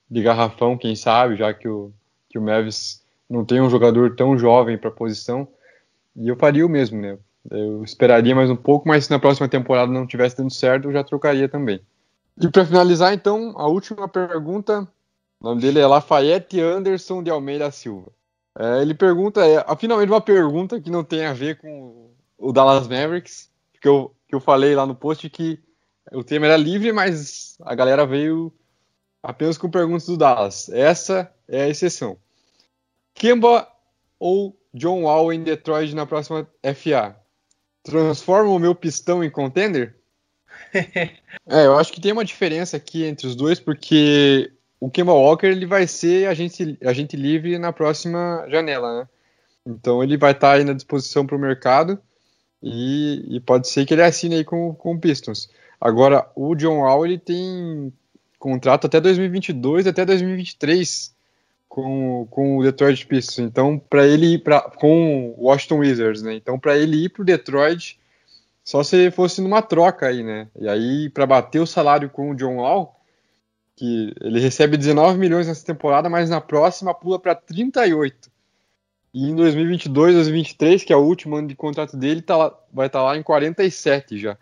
de 0.09 0.21
garrafão, 0.21 0.77
quem 0.77 0.95
sabe, 0.95 1.35
já 1.35 1.53
que 1.53 1.67
o, 1.67 1.91
que 2.29 2.37
o 2.37 2.41
Mavis 2.41 3.01
não 3.29 3.45
tem 3.45 3.61
um 3.61 3.69
jogador 3.69 4.15
tão 4.15 4.37
jovem 4.37 4.77
para 4.77 4.89
a 4.89 4.93
posição. 4.93 5.47
E 6.15 6.27
eu 6.27 6.35
faria 6.35 6.65
o 6.65 6.69
mesmo, 6.69 6.99
né? 6.99 7.17
Eu 7.49 7.83
esperaria 7.83 8.35
mais 8.35 8.49
um 8.49 8.55
pouco, 8.55 8.87
mas 8.87 9.05
se 9.05 9.11
na 9.11 9.19
próxima 9.19 9.47
temporada 9.47 9.91
não 9.91 10.07
tivesse 10.07 10.37
dando 10.37 10.53
certo, 10.53 10.87
eu 10.87 10.93
já 10.93 11.03
trocaria 11.03 11.49
também. 11.49 11.81
E 12.41 12.47
para 12.47 12.65
finalizar, 12.65 13.13
então, 13.13 13.53
a 13.57 13.67
última 13.67 14.07
pergunta 14.07 14.87
o 15.43 15.49
nome 15.49 15.61
dele 15.61 15.79
é 15.79 15.85
Lafayette 15.85 16.61
Anderson 16.61 17.21
de 17.21 17.29
Almeida 17.29 17.69
Silva. 17.69 18.09
É, 18.57 18.81
ele 18.81 18.93
pergunta, 18.93 19.45
é, 19.45 19.61
finalmente 19.75 20.09
uma 20.09 20.21
pergunta 20.21 20.79
que 20.79 20.89
não 20.89 21.03
tem 21.03 21.25
a 21.25 21.33
ver 21.33 21.57
com 21.57 22.12
o 22.37 22.51
Dallas 22.51 22.87
Mavericks, 22.87 23.49
que 23.81 23.87
eu, 23.87 24.15
que 24.27 24.35
eu 24.35 24.39
falei 24.39 24.75
lá 24.75 24.85
no 24.85 24.95
post 24.95 25.29
que 25.29 25.59
o 26.11 26.23
tema 26.23 26.45
era 26.45 26.57
livre, 26.57 26.91
mas 26.91 27.55
a 27.61 27.73
galera 27.73 28.05
veio 28.05 28.53
apenas 29.21 29.57
com 29.57 29.69
perguntas 29.69 30.05
do 30.05 30.17
Dallas. 30.17 30.69
Essa 30.69 31.33
é 31.47 31.63
a 31.63 31.69
exceção. 31.69 32.17
Kemba 33.13 33.67
ou 34.19 34.57
John 34.73 35.03
Wall 35.03 35.31
em 35.33 35.43
Detroit 35.43 35.93
na 35.93 36.05
próxima 36.05 36.47
FA? 36.75 37.15
Transforma 37.83 38.49
o 38.49 38.59
meu 38.59 38.75
pistão 38.75 39.23
em 39.23 39.29
contender? 39.29 39.95
é, 40.73 41.65
eu 41.65 41.77
acho 41.77 41.91
que 41.91 42.01
tem 42.01 42.11
uma 42.11 42.25
diferença 42.25 42.77
aqui 42.77 43.05
entre 43.05 43.27
os 43.27 43.35
dois, 43.35 43.59
porque 43.59 44.51
o 44.79 44.89
Kemba 44.89 45.13
Walker 45.13 45.47
ele 45.47 45.65
vai 45.65 45.87
ser 45.87 46.27
agente, 46.27 46.77
agente 46.83 47.15
livre 47.15 47.57
na 47.57 47.71
próxima 47.71 48.45
janela, 48.49 49.01
né? 49.01 49.09
Então 49.65 50.03
ele 50.03 50.17
vai 50.17 50.31
estar 50.31 50.49
tá 50.49 50.53
aí 50.55 50.63
na 50.63 50.73
disposição 50.73 51.25
para 51.25 51.35
o 51.35 51.39
mercado 51.39 52.01
e, 52.63 53.35
e, 53.35 53.39
pode 53.41 53.67
ser 53.67 53.85
que 53.85 53.93
ele 53.93 54.01
assine 54.01 54.35
aí 54.35 54.43
com, 54.45 54.73
com 54.73 54.93
o 54.95 54.99
Pistons. 54.99 55.49
Agora, 55.81 56.25
o 56.33 56.55
John 56.55 56.79
Wall 56.79 57.05
ele 57.05 57.17
tem 57.17 57.91
contrato 58.39 58.87
até 58.87 59.01
2022, 59.01 59.85
até 59.85 60.05
2023 60.05 61.13
com, 61.67 62.25
com 62.29 62.57
o 62.57 62.63
Detroit 62.63 63.05
Pistons. 63.05 63.39
Então, 63.39 63.77
para 63.77 64.07
ele 64.07 64.35
ir 64.35 64.39
para 64.39 64.61
com 64.61 65.35
o 65.37 65.45
Washington 65.47 65.79
Wizards, 65.79 66.21
né? 66.21 66.35
Então, 66.35 66.57
para 66.57 66.77
ele 66.77 67.03
ir 67.03 67.09
para 67.09 67.21
o 67.21 67.25
Detroit, 67.25 67.99
só 68.63 68.81
se 68.81 69.11
fosse 69.11 69.41
numa 69.41 69.61
troca 69.61 70.07
aí, 70.07 70.23
né? 70.23 70.47
E 70.57 70.69
aí, 70.69 71.09
para 71.09 71.25
bater 71.25 71.59
o 71.59 71.67
salário 71.67 72.09
com 72.09 72.31
o 72.31 72.35
John 72.35 72.57
Wall, 72.57 72.95
que 73.75 74.13
ele 74.21 74.39
recebe 74.39 74.77
19 74.77 75.17
milhões 75.17 75.47
nessa 75.47 75.65
temporada, 75.65 76.09
mas 76.09 76.29
na 76.29 76.39
próxima 76.39 76.93
pula 76.93 77.19
para 77.19 77.35
38. 77.35 78.31
E 79.13 79.29
em 79.29 79.35
2022, 79.35 80.15
2023, 80.15 80.83
que 80.83 80.91
é 80.91 80.95
o 80.95 81.03
último 81.03 81.35
ano 81.35 81.47
de 81.47 81.55
contrato 81.55 81.95
dele, 81.95 82.21
tá 82.21 82.35
lá, 82.35 82.59
vai 82.71 82.87
estar 82.87 82.99
tá 82.99 83.05
lá 83.05 83.17
em 83.17 83.21
47 83.21 84.17
já. 84.17 84.37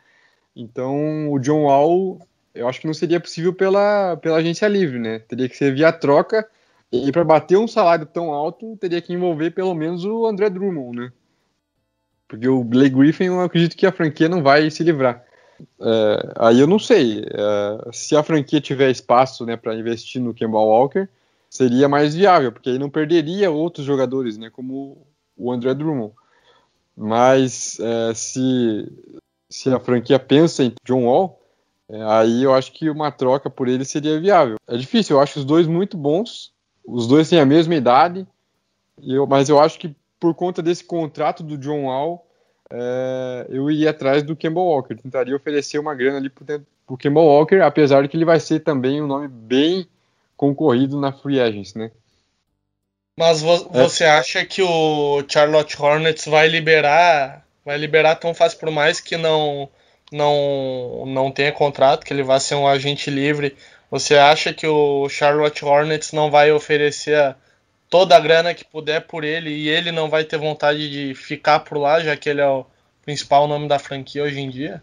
Então 0.56 1.32
o 1.32 1.40
John 1.40 1.64
Wall, 1.64 2.20
eu 2.56 2.68
acho 2.68 2.80
que 2.80 2.88
não 2.88 2.94
seria 2.94 3.20
possível 3.20 3.54
pela, 3.54 4.16
pela 4.18 4.38
agência 4.38 4.68
livre, 4.68 4.98
né? 4.98 5.20
Teria 5.20 5.50
que 5.50 5.58
ser 5.58 5.74
via 5.74 5.92
troca. 5.92 6.48
E 6.92 7.12
para 7.12 7.24
bater 7.24 7.58
um 7.58 7.68
salário 7.68 8.06
tão 8.06 8.32
alto, 8.32 8.78
teria 8.78 9.02
que 9.02 9.14
envolver 9.14 9.52
pelo 9.52 9.74
menos 9.74 10.06
o 10.06 10.26
André 10.26 10.50
Drummond, 10.50 10.98
né? 10.98 11.12
Porque 12.28 12.48
o 12.48 12.64
Blake 12.64 12.96
Griffin, 12.96 13.26
eu 13.26 13.42
acredito 13.42 13.76
que 13.76 13.86
a 13.86 13.92
franquia 13.92 14.30
não 14.30 14.42
vai 14.42 14.70
se 14.70 14.84
livrar. 14.84 15.24
É, 15.80 16.34
aí 16.38 16.60
eu 16.60 16.68
não 16.68 16.80
sei. 16.80 17.26
É, 17.26 17.92
se 17.92 18.16
a 18.16 18.24
franquia 18.24 18.62
tiver 18.62 18.90
espaço 18.90 19.46
né, 19.46 19.58
para 19.58 19.76
investir 19.76 20.22
no 20.22 20.34
Kemba 20.34 20.58
Walker, 20.58 21.10
seria 21.52 21.90
mais 21.90 22.16
viável, 22.16 22.50
porque 22.50 22.70
aí 22.70 22.80
não 22.80 22.90
perderia 22.90 23.52
outros 23.52 23.86
jogadores, 23.86 24.38
né, 24.38 24.50
como 24.50 25.06
o 25.36 25.52
André 25.52 25.74
Drummond. 25.74 26.14
Mas 26.96 27.78
é, 27.80 28.14
se, 28.14 28.90
se 29.50 29.70
a 29.70 29.80
franquia 29.80 30.18
pensa 30.18 30.64
em 30.64 30.74
John 30.86 31.06
Wall, 31.06 31.42
é, 31.90 32.02
aí 32.04 32.44
eu 32.44 32.54
acho 32.54 32.72
que 32.72 32.90
uma 32.90 33.12
troca 33.12 33.50
por 33.50 33.68
ele 33.68 33.84
seria 33.84 34.20
viável. 34.20 34.56
É 34.66 34.78
difícil, 34.78 35.18
eu 35.18 35.22
acho 35.22 35.40
os 35.40 35.46
dois 35.46 35.68
muito 35.68 35.98
bons, 35.98 36.54
os 36.86 37.06
dois 37.06 37.30
têm 37.30 37.40
a 37.40 37.46
mesma 37.46 37.76
idade, 37.76 38.26
eu, 39.04 39.28
mas 39.28 39.50
eu 39.50 39.60
acho 39.60 39.78
que 39.78 39.94
por 40.18 40.34
conta 40.34 40.62
desse 40.62 40.86
contrato 40.86 41.44
do 41.44 41.58
John 41.58 41.86
Wall, 41.86 42.26
é, 42.70 43.48
eu 43.50 43.70
iria 43.70 43.90
atrás 43.90 44.24
do 44.24 44.38
Kemba 44.38 44.62
Walker. 44.62 44.96
Tentaria 44.96 45.36
oferecer 45.36 45.80
uma 45.80 45.94
grana 45.94 46.18
ali 46.18 46.30
pro, 46.30 46.46
pro 46.88 46.98
Kemba 46.98 47.20
Walker, 47.20 47.60
apesar 47.62 48.04
de 48.04 48.08
que 48.08 48.16
ele 48.16 48.24
vai 48.24 48.40
ser 48.40 48.62
também 48.62 49.02
um 49.02 49.08
nome 49.08 49.28
bem 49.28 49.86
concorrido 50.42 51.00
na 51.00 51.12
Free 51.14 51.40
Agents, 51.40 51.76
né? 51.76 51.92
Mas 53.16 53.42
vo 53.44 53.70
É. 53.72 53.84
você 53.84 54.04
acha 54.06 54.44
que 54.44 54.64
o 54.64 55.24
Charlotte 55.28 55.80
Hornets 55.80 56.26
vai 56.26 56.48
liberar, 56.48 57.46
vai 57.64 57.78
liberar 57.78 58.16
tão 58.16 58.34
fácil 58.34 58.58
por 58.58 58.72
mais 58.72 59.00
que 59.00 59.16
não 59.18 59.70
não 60.12 61.04
não 61.06 61.32
tenha 61.32 61.52
contrato, 61.52 62.04
que 62.04 62.12
ele 62.12 62.24
vai 62.24 62.40
ser 62.40 62.56
um 62.56 62.68
agente 62.68 63.12
livre? 63.12 63.56
Você 63.92 64.16
acha 64.16 64.52
que 64.52 64.66
o 64.66 65.08
Charlotte 65.10 65.64
Hornets 65.64 66.12
não 66.12 66.32
vai 66.32 66.52
oferecer 66.52 67.36
toda 67.88 68.16
a 68.16 68.20
grana 68.20 68.54
que 68.56 68.66
puder 68.66 69.02
por 69.02 69.24
ele 69.24 69.52
e 69.52 69.70
ele 69.70 69.92
não 69.92 70.10
vai 70.10 70.24
ter 70.24 70.38
vontade 70.40 70.90
de 70.90 71.14
ficar 71.14 71.60
por 71.60 71.78
lá, 71.78 72.00
já 72.02 72.18
que 72.18 72.30
ele 72.30 72.42
é 72.42 72.48
o 72.48 72.66
principal 73.04 73.48
nome 73.48 73.68
da 73.68 73.78
franquia 73.78 74.24
hoje 74.24 74.40
em 74.40 74.50
dia? 74.50 74.82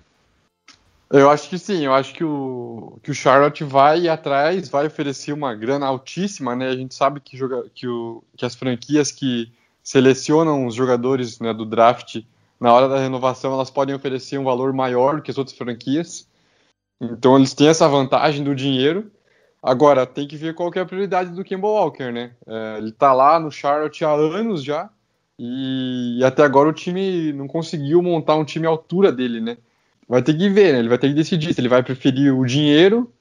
Eu 1.11 1.31
acho 1.31 1.49
que 1.49 1.59
sim, 1.59 1.87
eu 1.87 1.95
acho 1.95 2.13
que 2.13 2.23
o, 2.23 2.99
que 3.03 3.11
o 3.11 3.15
Charlotte 3.15 3.65
vai 3.65 4.09
atrás, 4.09 4.69
vai 4.69 4.87
oferecer 4.87 5.33
uma 5.33 5.55
grana 5.55 5.87
altíssima, 5.87 6.55
né? 6.55 6.69
A 6.69 6.77
gente 6.77 6.95
sabe 6.95 7.19
que, 7.21 7.37
joga, 7.37 7.65
que, 7.75 7.87
o, 7.89 8.23
que 8.37 8.45
as 8.45 8.55
franquias 8.55 9.11
que 9.11 9.51
selecionam 9.83 10.67
os 10.67 10.75
jogadores 10.75 11.41
né, 11.41 11.55
do 11.55 11.65
draft 11.65 12.23
na 12.61 12.73
hora 12.75 12.89
da 12.89 12.99
renovação, 12.99 13.55
elas 13.55 13.71
podem 13.71 13.95
oferecer 13.95 14.37
um 14.37 14.45
valor 14.45 14.73
maior 14.75 15.23
que 15.23 15.31
as 15.31 15.39
outras 15.39 15.57
franquias. 15.57 16.29
Então 17.01 17.37
eles 17.37 17.55
têm 17.55 17.69
essa 17.69 17.89
vantagem 17.89 18.45
do 18.45 18.55
dinheiro. 18.55 19.11
Agora, 19.63 20.07
tem 20.07 20.29
que 20.29 20.37
ver 20.37 20.55
qual 20.55 20.71
que 20.71 20.79
é 20.79 20.83
a 20.83 20.87
prioridade 20.87 21.31
do 21.31 21.45
Kemba 21.45 21.69
Walker, 21.69 22.13
né? 22.13 22.33
É, 22.47 22.79
ele 22.79 22.93
tá 22.93 23.13
lá 23.15 23.41
no 23.41 23.51
Charlotte 23.51 24.05
há 24.05 24.13
anos 24.13 24.63
já, 24.63 24.91
e, 25.39 26.19
e 26.19 26.25
até 26.25 26.43
agora 26.43 26.69
o 26.69 26.73
time 26.73 27.33
não 27.33 27.49
conseguiu 27.49 28.03
montar 28.03 28.37
um 28.37 28.45
time 28.45 28.67
à 28.67 28.71
altura 28.71 29.11
dele, 29.11 29.41
né? 29.41 29.57
Vai 30.09 30.23
ter 30.23 30.35
que 30.35 30.49
ver, 30.49 30.73
né? 30.73 30.79
Ele 30.79 30.89
vai 30.89 30.99
ter 30.99 31.09
que 31.09 31.15
decidir 31.15 31.53
se 31.53 31.61
ele 31.61 31.69
vai 31.69 31.83
preferir 31.83 32.35
o 32.35 32.45
dinheiro. 32.47 33.13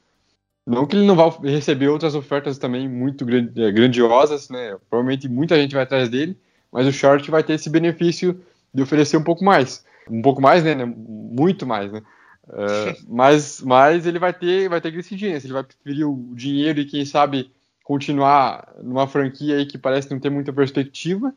Não 0.66 0.86
que 0.86 0.96
ele 0.96 1.06
não 1.06 1.16
vá 1.16 1.30
receber 1.44 1.88
outras 1.88 2.16
ofertas 2.16 2.58
também 2.58 2.88
muito 2.88 3.26
grandiosas, 3.26 4.50
né? 4.50 4.78
Provavelmente 4.90 5.28
muita 5.28 5.56
gente 5.56 5.74
vai 5.74 5.84
atrás 5.84 6.10
dele, 6.10 6.38
mas 6.72 6.88
o 6.88 6.92
Short 6.92 7.30
vai 7.30 7.44
ter 7.44 7.54
esse 7.54 7.70
benefício 7.70 8.40
de 8.74 8.82
oferecer 8.82 9.18
um 9.18 9.24
pouco 9.24 9.44
mais. 9.44 9.86
Um 10.10 10.22
pouco 10.22 10.42
mais, 10.42 10.64
né? 10.64 10.76
Muito 10.86 11.66
mais, 11.66 11.92
né? 11.92 12.02
Uh, 12.48 12.96
mas, 13.08 13.62
mas 13.62 14.06
ele 14.06 14.20
vai 14.20 14.34
ter, 14.34 14.70
vai 14.70 14.82
ter 14.82 14.92
que 14.92 14.98
decidir, 14.98 15.32
né? 15.32 15.40
Se 15.40 15.48
ele 15.48 15.54
vai 15.54 15.64
preferir 15.64 16.08
o 16.08 16.34
dinheiro 16.34 16.80
e 16.80 16.86
quem 16.86 17.06
sabe 17.06 17.52
continuar 17.84 18.74
numa 18.84 19.08
franquia 19.08 19.56
aí 19.56 19.66
que 19.66 19.78
parece 19.78 20.12
não 20.12 20.20
ter 20.20 20.30
muita 20.30 20.52
perspectiva, 20.52 21.34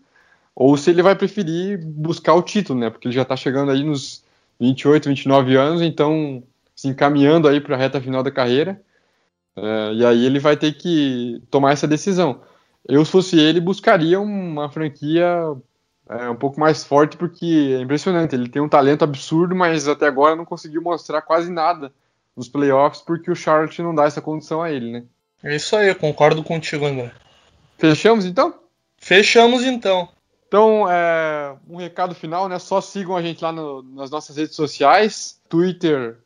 ou 0.55 0.77
se 0.77 0.91
ele 0.91 1.03
vai 1.03 1.15
preferir 1.15 1.79
buscar 1.85 2.35
o 2.35 2.43
título, 2.43 2.81
né? 2.81 2.91
Porque 2.91 3.07
ele 3.07 3.15
já 3.15 3.25
tá 3.25 3.37
chegando 3.37 3.71
aí 3.71 3.85
nos 3.85 4.25
28, 4.61 5.09
29 5.09 5.57
anos, 5.57 5.83
então 5.83 6.43
se 6.77 6.89
encaminhando 6.89 7.49
aí 7.49 7.61
para 7.61 7.75
a 7.75 7.79
reta 7.79 8.01
final 8.01 8.23
da 8.23 8.31
carreira. 8.31 8.81
Uh, 9.57 9.93
e 9.95 10.05
aí 10.05 10.25
ele 10.25 10.39
vai 10.39 10.57
ter 10.57 10.73
que 10.73 11.43
tomar 11.51 11.73
essa 11.73 11.89
decisão. 11.89 12.43
Eu, 12.87 13.05
se 13.05 13.11
fosse 13.11 13.39
ele, 13.39 13.61
buscaria 13.61 14.21
uma 14.21 14.71
franquia 14.71 15.27
é, 16.09 16.29
um 16.29 16.35
pouco 16.35 16.59
mais 16.59 16.83
forte, 16.83 17.17
porque 17.17 17.77
é 17.79 17.81
impressionante. 17.81 18.35
Ele 18.35 18.49
tem 18.49 18.61
um 18.61 18.69
talento 18.69 19.05
absurdo, 19.05 19.55
mas 19.55 19.87
até 19.87 20.07
agora 20.07 20.35
não 20.35 20.45
conseguiu 20.45 20.83
mostrar 20.83 21.23
quase 21.23 21.53
nada 21.53 21.93
nos 22.37 22.49
playoffs, 22.49 23.03
porque 23.03 23.31
o 23.31 23.37
Charlotte 23.37 23.83
não 23.83 23.95
dá 23.95 24.05
essa 24.05 24.21
condição 24.21 24.63
a 24.63 24.71
ele, 24.71 24.91
né? 24.91 25.05
É 25.43 25.55
isso 25.55 25.77
aí, 25.77 25.89
eu 25.89 25.95
concordo 25.95 26.43
contigo, 26.43 26.85
André. 26.85 27.13
Fechamos 27.79 28.25
então? 28.25 28.55
Fechamos 28.97 29.65
então. 29.65 30.09
Então, 30.51 30.91
é, 30.91 31.57
um 31.69 31.77
recado 31.77 32.13
final, 32.13 32.49
né? 32.49 32.59
Só 32.59 32.81
sigam 32.81 33.17
a 33.17 33.23
gente 33.23 33.41
lá 33.41 33.53
no, 33.53 33.85
nas 33.85 34.11
nossas 34.11 34.37
redes 34.37 34.57
sociais, 34.57 35.41
Twitter, 35.49 36.19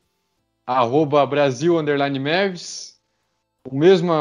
arroba 0.66 1.26
Brasil 1.26 1.76
Mavis, 2.18 2.98
o 3.68 3.76
mesmo 3.76 4.14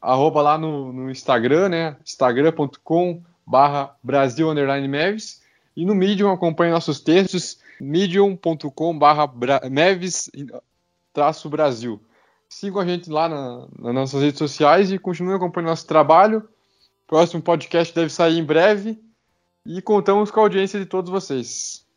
arroba 0.00 0.42
lá 0.42 0.56
no, 0.56 0.92
no 0.92 1.10
Instagram, 1.10 1.70
né? 1.70 1.96
instagram.com 2.04 3.20
e 5.76 5.84
no 5.84 5.92
Medium 5.92 6.30
acompanhe 6.30 6.70
nossos 6.70 7.00
textos, 7.00 7.58
medium.com 7.80 8.96
Mavis 9.68 10.30
traço 11.12 11.50
Brasil. 11.50 12.00
Sigam 12.48 12.80
a 12.80 12.86
gente 12.86 13.10
lá 13.10 13.28
na, 13.28 13.66
nas 13.76 13.94
nossas 13.94 14.22
redes 14.22 14.38
sociais 14.38 14.92
e 14.92 15.00
continuem 15.00 15.34
acompanhando 15.34 15.70
nosso 15.70 15.86
trabalho. 15.88 16.48
Próximo 17.08 17.42
podcast 17.42 17.92
deve 17.92 18.10
sair 18.10 18.38
em 18.38 18.44
breve. 18.44 19.07
E 19.68 19.82
contamos 19.82 20.30
com 20.30 20.40
a 20.40 20.44
audiência 20.44 20.80
de 20.80 20.86
todos 20.86 21.10
vocês. 21.10 21.87